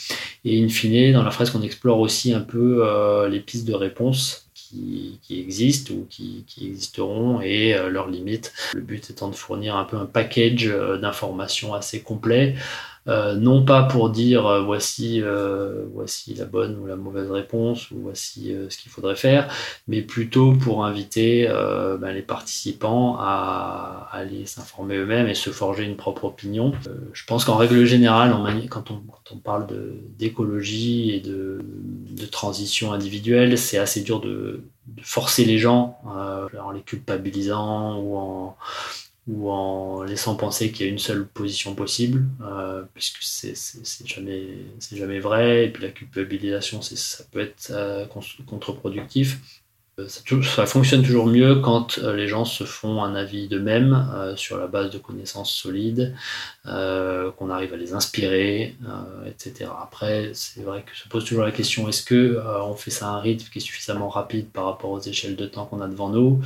Et 0.45 0.63
in 0.63 0.70
fine, 0.70 1.13
dans 1.13 1.24
la 1.24 1.32
fresque, 1.32 1.55
on 1.55 1.61
explore 1.61 1.99
aussi 1.99 2.34
un 2.34 2.41
peu 2.41 2.86
euh, 2.86 3.28
les 3.30 3.39
pistes 3.39 3.67
de 3.67 3.74
réponse 3.74 4.49
qui, 4.53 5.20
existent 5.32 5.93
ou 5.93 6.05
qui, 6.09 6.43
qui 6.47 6.67
existeront 6.67 7.41
et 7.41 7.74
euh, 7.74 7.89
leurs 7.89 8.07
limites. 8.07 8.53
Le 8.74 8.82
but 8.82 9.09
étant 9.09 9.30
de 9.30 9.36
fournir 9.36 9.76
un 9.76 9.84
peu 9.84 9.97
un 9.97 10.05
package 10.05 10.67
euh, 10.67 10.97
d'informations 10.97 11.74
assez 11.74 12.01
complet 12.01 12.55
euh, 13.08 13.36
non 13.36 13.64
pas 13.64 13.84
pour 13.84 14.10
dire 14.10 14.45
euh, 14.45 14.62
voici, 14.62 15.22
euh, 15.22 15.86
voici 15.93 16.34
la 16.36 16.45
bonne 16.45 16.78
ou 16.78 16.86
la 16.86 16.95
mauvaise 16.95 17.32
réponse 17.32 17.91
ou 17.91 18.02
voici 18.02 18.54
euh, 18.54 18.70
ce 18.70 18.78
qu'il 18.78 18.91
faudrait 18.91 19.16
faire, 19.16 19.52
mais 19.88 20.02
plutôt 20.02 20.54
pour 20.54 20.86
inviter 20.86 21.47
euh, 21.50 21.97
ben, 21.97 22.12
les 22.12 22.22
participants 22.22 23.16
à, 23.18 24.10
à 24.12 24.18
aller 24.18 24.45
s'informer 24.45 24.97
eux-mêmes 24.97 25.28
et 25.28 25.34
se 25.34 25.50
forger 25.50 25.86
une 25.86 25.95
propre 25.95 26.26
opinion. 26.26 26.74
Euh, 26.88 26.95
je 27.14 27.26
pense 27.26 27.45
qu'en 27.45 27.56
règle 27.56 27.86
générale, 27.86 28.34
en 28.34 28.45
quand, 28.70 28.91
on, 28.91 28.95
quand 28.97 29.36
on 29.36 29.38
parle 29.38 29.68
d'écologie 30.18 31.12
et 31.12 31.20
de, 31.20 31.60
de, 31.64 32.26
transition 32.26 32.91
individuelle, 32.91 33.58
c'est 33.58 33.78
assez 33.78 34.02
dur 34.02 34.20
de, 34.20 34.64
de, 34.88 35.02
forcer 35.02 35.45
les 35.45 35.58
gens 35.58 36.00
en 36.06 36.72
les 36.72 36.82
culpabilisant 36.82 37.97
ou 38.00 38.18
en 38.18 38.58
ou 39.30 39.51
en 39.51 40.03
laissant 40.03 40.36
penser 40.36 40.71
qu'il 40.71 40.86
y 40.86 40.89
a 40.89 40.91
une 40.91 40.99
seule 40.99 41.25
position 41.27 41.75
possible, 41.75 42.25
euh, 42.41 42.84
puisque 42.93 43.21
c'est 43.21 43.53
jamais, 44.05 44.47
jamais 44.91 45.19
vrai, 45.19 45.65
et 45.65 45.69
puis 45.69 45.84
la 45.84 45.89
culpabilisation, 45.89 46.82
ça 46.82 47.23
peut 47.32 47.41
être 47.41 47.71
euh, 47.71 48.05
contre-productif. 48.05 49.39
Euh, 49.99 50.07
ça, 50.07 50.65
fonctionne 50.65 51.03
toujours 51.03 51.27
mieux 51.27 51.55
quand 51.57 51.99
euh, 51.99 52.15
les 52.15 52.27
gens 52.27 52.45
se 52.45 52.63
font 52.63 53.03
un 53.03 53.13
avis 53.13 53.47
d'eux-mêmes 53.47 54.34
sur 54.36 54.57
la 54.57 54.65
base 54.65 54.89
de 54.89 54.97
connaissances 54.97 55.53
solides, 55.53 56.15
qu'on 56.63 57.49
arrive 57.51 57.73
à 57.73 57.77
les 57.77 57.93
inspirer, 57.93 58.75
etc. 59.27 59.69
Après, 59.80 60.32
c'est 60.34 60.63
vrai 60.63 60.84
que 60.84 60.97
se 60.97 61.07
pose 61.07 61.25
toujours 61.25 61.43
la 61.43 61.51
question 61.51 61.88
est-ce 61.88 62.03
que 62.03 62.41
on 62.63 62.73
fait 62.73 62.91
ça 62.91 63.09
à 63.09 63.11
un 63.11 63.19
rythme 63.19 63.47
qui 63.51 63.59
est 63.59 63.61
suffisamment 63.61 64.09
rapide 64.09 64.49
par 64.49 64.65
rapport 64.65 64.89
aux 64.89 65.01
échelles 65.01 65.36
de 65.36 65.45
temps 65.45 65.65
qu'on 65.65 65.82
a 65.82 65.88
devant 65.88 66.09
nous? 66.09 66.41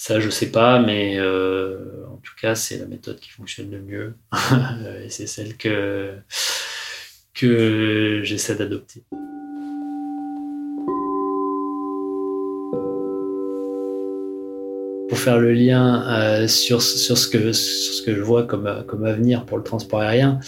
Ça, 0.00 0.18
je 0.18 0.30
sais 0.30 0.50
pas, 0.50 0.80
mais 0.80 1.18
euh, 1.18 2.06
en 2.10 2.16
tout 2.16 2.32
cas, 2.40 2.54
c'est 2.54 2.78
la 2.78 2.86
méthode 2.86 3.20
qui 3.20 3.28
fonctionne 3.28 3.70
le 3.70 3.82
mieux. 3.82 4.14
et 5.04 5.10
c'est 5.10 5.26
celle 5.26 5.58
que, 5.58 6.14
que 7.34 8.22
j'essaie 8.24 8.54
d'adopter. 8.54 9.02
Pour 15.10 15.18
faire 15.18 15.38
le 15.38 15.52
lien 15.52 16.02
euh, 16.08 16.48
sur, 16.48 16.80
sur, 16.80 17.18
ce 17.18 17.28
que, 17.28 17.52
sur 17.52 17.92
ce 17.92 18.00
que 18.00 18.14
je 18.14 18.22
vois 18.22 18.44
comme, 18.44 18.82
comme 18.88 19.04
avenir 19.04 19.44
pour 19.44 19.58
le 19.58 19.64
transport 19.64 20.00
aérien, 20.00 20.40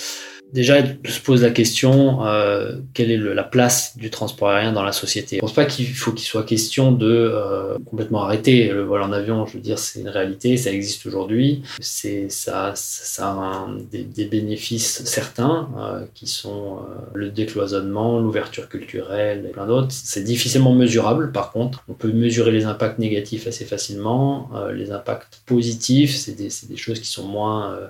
Déjà, 0.52 0.82
se 1.04 1.20
pose 1.20 1.42
la 1.42 1.50
question 1.50 2.26
euh, 2.26 2.76
quelle 2.94 3.10
est 3.10 3.16
le, 3.16 3.32
la 3.32 3.42
place 3.42 3.96
du 3.96 4.10
transport 4.10 4.50
aérien 4.50 4.72
dans 4.72 4.82
la 4.82 4.92
société? 4.92 5.36
Je 5.36 5.40
pense 5.40 5.54
pas 5.54 5.64
qu'il 5.64 5.86
faut 5.86 6.12
qu'il 6.12 6.26
soit 6.26 6.44
question 6.44 6.92
de 6.92 7.06
euh, 7.08 7.78
complètement 7.86 8.22
arrêter 8.24 8.68
le 8.68 8.82
vol 8.82 9.02
en 9.02 9.12
avion. 9.12 9.46
Je 9.46 9.54
veux 9.54 9.62
dire, 9.62 9.78
c'est 9.78 10.00
une 10.00 10.08
réalité, 10.08 10.56
ça 10.56 10.70
existe 10.70 11.06
aujourd'hui. 11.06 11.62
C'est 11.80 12.28
ça, 12.28 12.72
ça 12.74 13.28
a 13.28 13.66
des, 13.90 14.04
des, 14.04 14.26
bénéfices 14.26 15.04
certains 15.04 15.68
euh, 15.78 16.04
qui 16.14 16.26
sont 16.26 16.78
euh, 16.78 17.00
le 17.14 17.30
décloisonnement, 17.30 18.20
l'ouverture 18.20 18.68
culturelle 18.68 19.46
et 19.48 19.52
plein 19.52 19.66
d'autres. 19.66 19.88
C'est 19.90 20.24
difficilement 20.24 20.74
mesurable. 20.74 21.32
Par 21.32 21.52
contre, 21.52 21.84
on 21.88 21.94
peut 21.94 22.12
mesurer 22.12 22.50
les 22.50 22.64
impacts 22.64 22.98
négatifs 22.98 23.46
assez 23.46 23.64
facilement. 23.64 24.50
Euh, 24.54 24.72
les 24.72 24.92
impacts 24.92 25.40
positifs, 25.46 26.14
c'est 26.16 26.32
des, 26.32 26.48
des, 26.68 26.76
choses 26.76 27.00
qui 27.00 27.08
sont 27.08 27.26
moins 27.26 27.72
euh, 27.74 27.88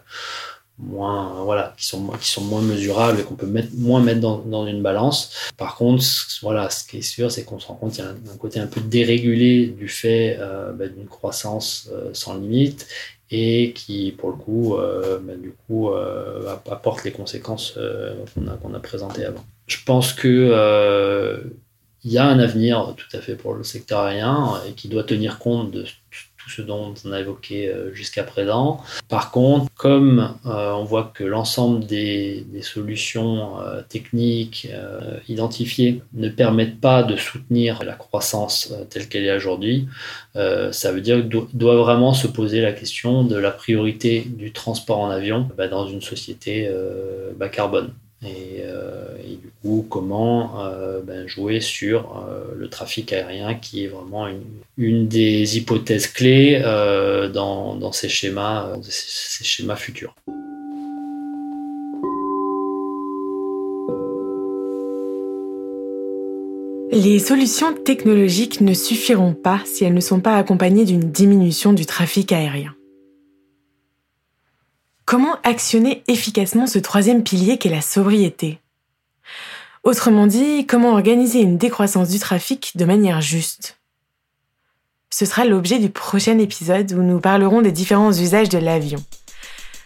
moins 0.78 1.44
voilà 1.44 1.74
qui 1.76 1.86
sont 1.86 2.06
qui 2.20 2.28
sont 2.28 2.42
moins 2.42 2.62
mesurables 2.62 3.20
et 3.20 3.22
qu'on 3.22 3.34
peut 3.34 3.46
mettre 3.46 3.68
moins 3.76 4.00
mettre 4.00 4.20
dans, 4.20 4.38
dans 4.38 4.66
une 4.66 4.82
balance. 4.82 5.30
Par 5.56 5.76
contre 5.76 6.04
voilà 6.42 6.70
ce 6.70 6.84
qui 6.84 6.98
est 6.98 7.02
sûr 7.02 7.30
c'est 7.30 7.44
qu'on 7.44 7.58
se 7.58 7.66
rend 7.66 7.74
compte 7.74 7.92
qu'il 7.92 8.04
y 8.04 8.06
a 8.06 8.10
un, 8.10 8.36
côté 8.38 8.58
un 8.58 8.66
peu 8.66 8.80
dérégulé 8.80 9.66
du 9.66 9.88
fait 9.88 10.36
euh, 10.40 10.72
bah, 10.72 10.88
d'une 10.88 11.06
croissance 11.06 11.88
euh, 11.92 12.10
sans 12.12 12.38
limite 12.38 12.86
et 13.30 13.72
qui 13.74 14.12
pour 14.12 14.30
le 14.30 14.36
coup 14.36 14.76
euh, 14.76 15.18
bah, 15.20 15.34
du 15.36 15.52
coup 15.66 15.90
apporte 16.70 17.04
les 17.04 17.12
conséquences 17.12 17.78
qu'on 18.34 18.46
a 18.48 18.56
qu'on 18.56 18.74
a 18.74 18.80
présentées 18.80 19.24
avant. 19.24 19.44
Je 19.66 19.78
pense 19.84 20.12
que 20.12 21.42
il 22.04 22.10
y 22.10 22.18
a 22.18 22.24
un 22.24 22.40
avenir 22.40 22.94
tout 22.96 23.16
à 23.16 23.20
fait 23.20 23.36
pour 23.36 23.54
le 23.54 23.62
secteur 23.62 24.00
aérien 24.00 24.60
et 24.68 24.72
qui 24.72 24.88
doit 24.88 25.04
tenir 25.04 25.38
compte 25.38 25.70
de 25.70 25.84
tout 26.42 26.50
ce 26.50 26.62
dont 26.62 26.94
on 27.04 27.12
a 27.12 27.20
évoqué 27.20 27.68
euh, 27.68 27.94
jusqu'à 27.94 28.24
présent. 28.24 28.80
Par 29.08 29.30
contre, 29.30 29.66
comme 29.74 30.34
euh, 30.46 30.72
on 30.72 30.84
voit 30.84 31.12
que 31.14 31.24
l'ensemble 31.24 31.86
des, 31.86 32.46
solutions 32.62 33.60
euh, 33.60 33.82
techniques 33.88 34.68
identifiées 35.28 36.02
ne 36.14 36.28
permettent 36.28 36.80
pas 36.80 37.02
de 37.02 37.16
soutenir 37.16 37.82
la 37.82 37.94
croissance 37.94 38.72
telle 38.88 39.08
qu'elle 39.08 39.24
est 39.24 39.34
aujourd'hui, 39.34 39.88
ça 40.34 40.92
veut 40.92 41.00
dire 41.00 41.16
que 41.16 41.22
do 41.22 41.48
doit 41.52 41.76
vraiment 41.76 42.14
se 42.14 42.28
poser 42.28 42.60
la 42.60 42.72
question 42.72 43.24
de 43.24 43.36
la 43.36 43.50
priorité 43.50 44.20
du 44.20 44.52
transport 44.52 45.00
en 45.00 45.10
avion 45.10 45.48
bah, 45.56 45.66
dans 45.66 45.88
une 45.88 46.02
société 46.02 46.70
bas 47.36 47.48
carbone. 47.48 47.92
Et, 48.24 48.60
et 48.60 49.36
du 49.36 49.50
coup, 49.62 49.84
comment 49.88 50.54
ben, 51.04 51.26
jouer 51.26 51.60
sur 51.60 52.24
le 52.56 52.68
trafic 52.68 53.12
aérien 53.12 53.54
qui 53.54 53.84
est 53.84 53.88
vraiment 53.88 54.28
une, 54.76 55.08
des 55.08 55.56
hypothèses 55.56 56.06
clés 56.06 56.60
dans, 57.32 57.74
dans, 57.74 57.92
ces 57.92 58.08
schémas, 58.08 58.68
ces 58.82 59.44
schémas 59.44 59.76
futurs. 59.76 60.14
Les 66.94 67.20
solutions 67.20 67.72
technologiques 67.72 68.60
ne 68.60 68.74
suffiront 68.74 69.32
pas 69.32 69.62
si 69.64 69.82
elles 69.82 69.94
ne 69.94 70.00
sont 70.00 70.20
pas 70.20 70.36
accompagnées 70.36 70.84
d'une 70.84 71.10
diminution 71.10 71.72
du 71.72 71.86
trafic 71.86 72.32
aérien. 72.32 72.74
Comment 75.12 75.36
actionner 75.42 76.02
efficacement 76.08 76.66
ce 76.66 76.78
troisième 76.78 77.22
pilier 77.22 77.58
qu'est 77.58 77.68
la 77.68 77.82
sobriété? 77.82 78.60
Autrement 79.84 80.26
dit, 80.26 80.64
comment 80.66 80.92
organiser 80.92 81.42
une 81.42 81.58
décroissance 81.58 82.08
du 82.08 82.18
trafic 82.18 82.72
de 82.78 82.86
manière 82.86 83.20
juste? 83.20 83.78
Ce 85.10 85.26
sera 85.26 85.44
l'objet 85.44 85.78
du 85.78 85.90
prochain 85.90 86.38
épisode 86.38 86.92
où 86.92 87.02
nous 87.02 87.20
parlerons 87.20 87.60
des 87.60 87.72
différents 87.72 88.10
usages 88.10 88.48
de 88.48 88.56
l'avion. 88.56 89.04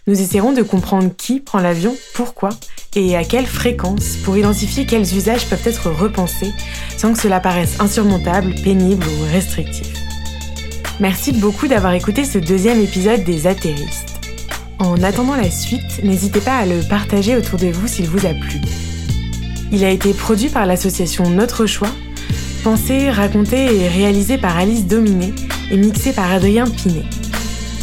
Nous 0.06 0.20
essaierons 0.20 0.52
de 0.52 0.62
comprendre 0.62 1.10
qui 1.16 1.40
prend 1.40 1.58
l'avion, 1.58 1.96
pourquoi 2.14 2.50
et 2.94 3.16
à 3.16 3.24
quelle 3.24 3.48
fréquence 3.48 4.18
pour 4.24 4.38
identifier 4.38 4.86
quels 4.86 5.16
usages 5.16 5.50
peuvent 5.50 5.66
être 5.66 5.90
repensés 5.90 6.52
sans 6.96 7.12
que 7.12 7.18
cela 7.18 7.40
paraisse 7.40 7.80
insurmontable, 7.80 8.54
pénible 8.62 9.04
ou 9.04 9.32
restrictif. 9.32 9.92
Merci 11.00 11.32
beaucoup 11.32 11.66
d'avoir 11.66 11.94
écouté 11.94 12.24
ce 12.24 12.38
deuxième 12.38 12.80
épisode 12.80 13.24
des 13.24 13.48
Atterristes. 13.48 14.15
En 14.78 15.02
attendant 15.02 15.36
la 15.36 15.50
suite, 15.50 16.02
n'hésitez 16.02 16.40
pas 16.40 16.58
à 16.58 16.66
le 16.66 16.80
partager 16.88 17.34
autour 17.34 17.58
de 17.58 17.68
vous 17.68 17.88
s'il 17.88 18.06
vous 18.06 18.26
a 18.26 18.34
plu. 18.34 18.60
Il 19.72 19.84
a 19.84 19.90
été 19.90 20.12
produit 20.12 20.48
par 20.48 20.66
l'association 20.66 21.30
Notre 21.30 21.66
Choix, 21.66 21.90
pensé, 22.62 23.10
raconté 23.10 23.74
et 23.74 23.88
réalisé 23.88 24.36
par 24.36 24.56
Alice 24.56 24.86
Dominé 24.86 25.32
et 25.70 25.76
mixé 25.76 26.12
par 26.12 26.30
Adrien 26.30 26.66
Pinet. 26.66 27.04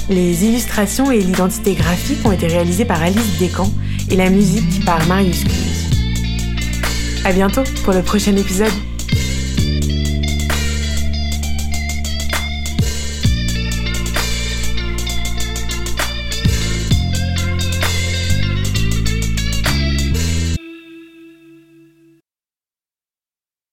Les 0.09 0.45
illustrations 0.45 1.11
et 1.11 1.19
l'identité 1.19 1.73
graphique 1.73 2.23
ont 2.25 2.31
été 2.31 2.47
réalisées 2.47 2.85
par 2.85 3.01
Alice 3.01 3.39
Descamps 3.39 3.73
et 4.11 4.15
la 4.15 4.29
musique 4.29 4.85
par 4.85 5.05
Marius 5.07 5.43
Cluse. 5.43 5.83
À 7.25 7.31
bientôt 7.31 7.63
pour 7.83 7.93
le 7.93 8.03
prochain 8.03 8.35
épisode. 8.35 8.71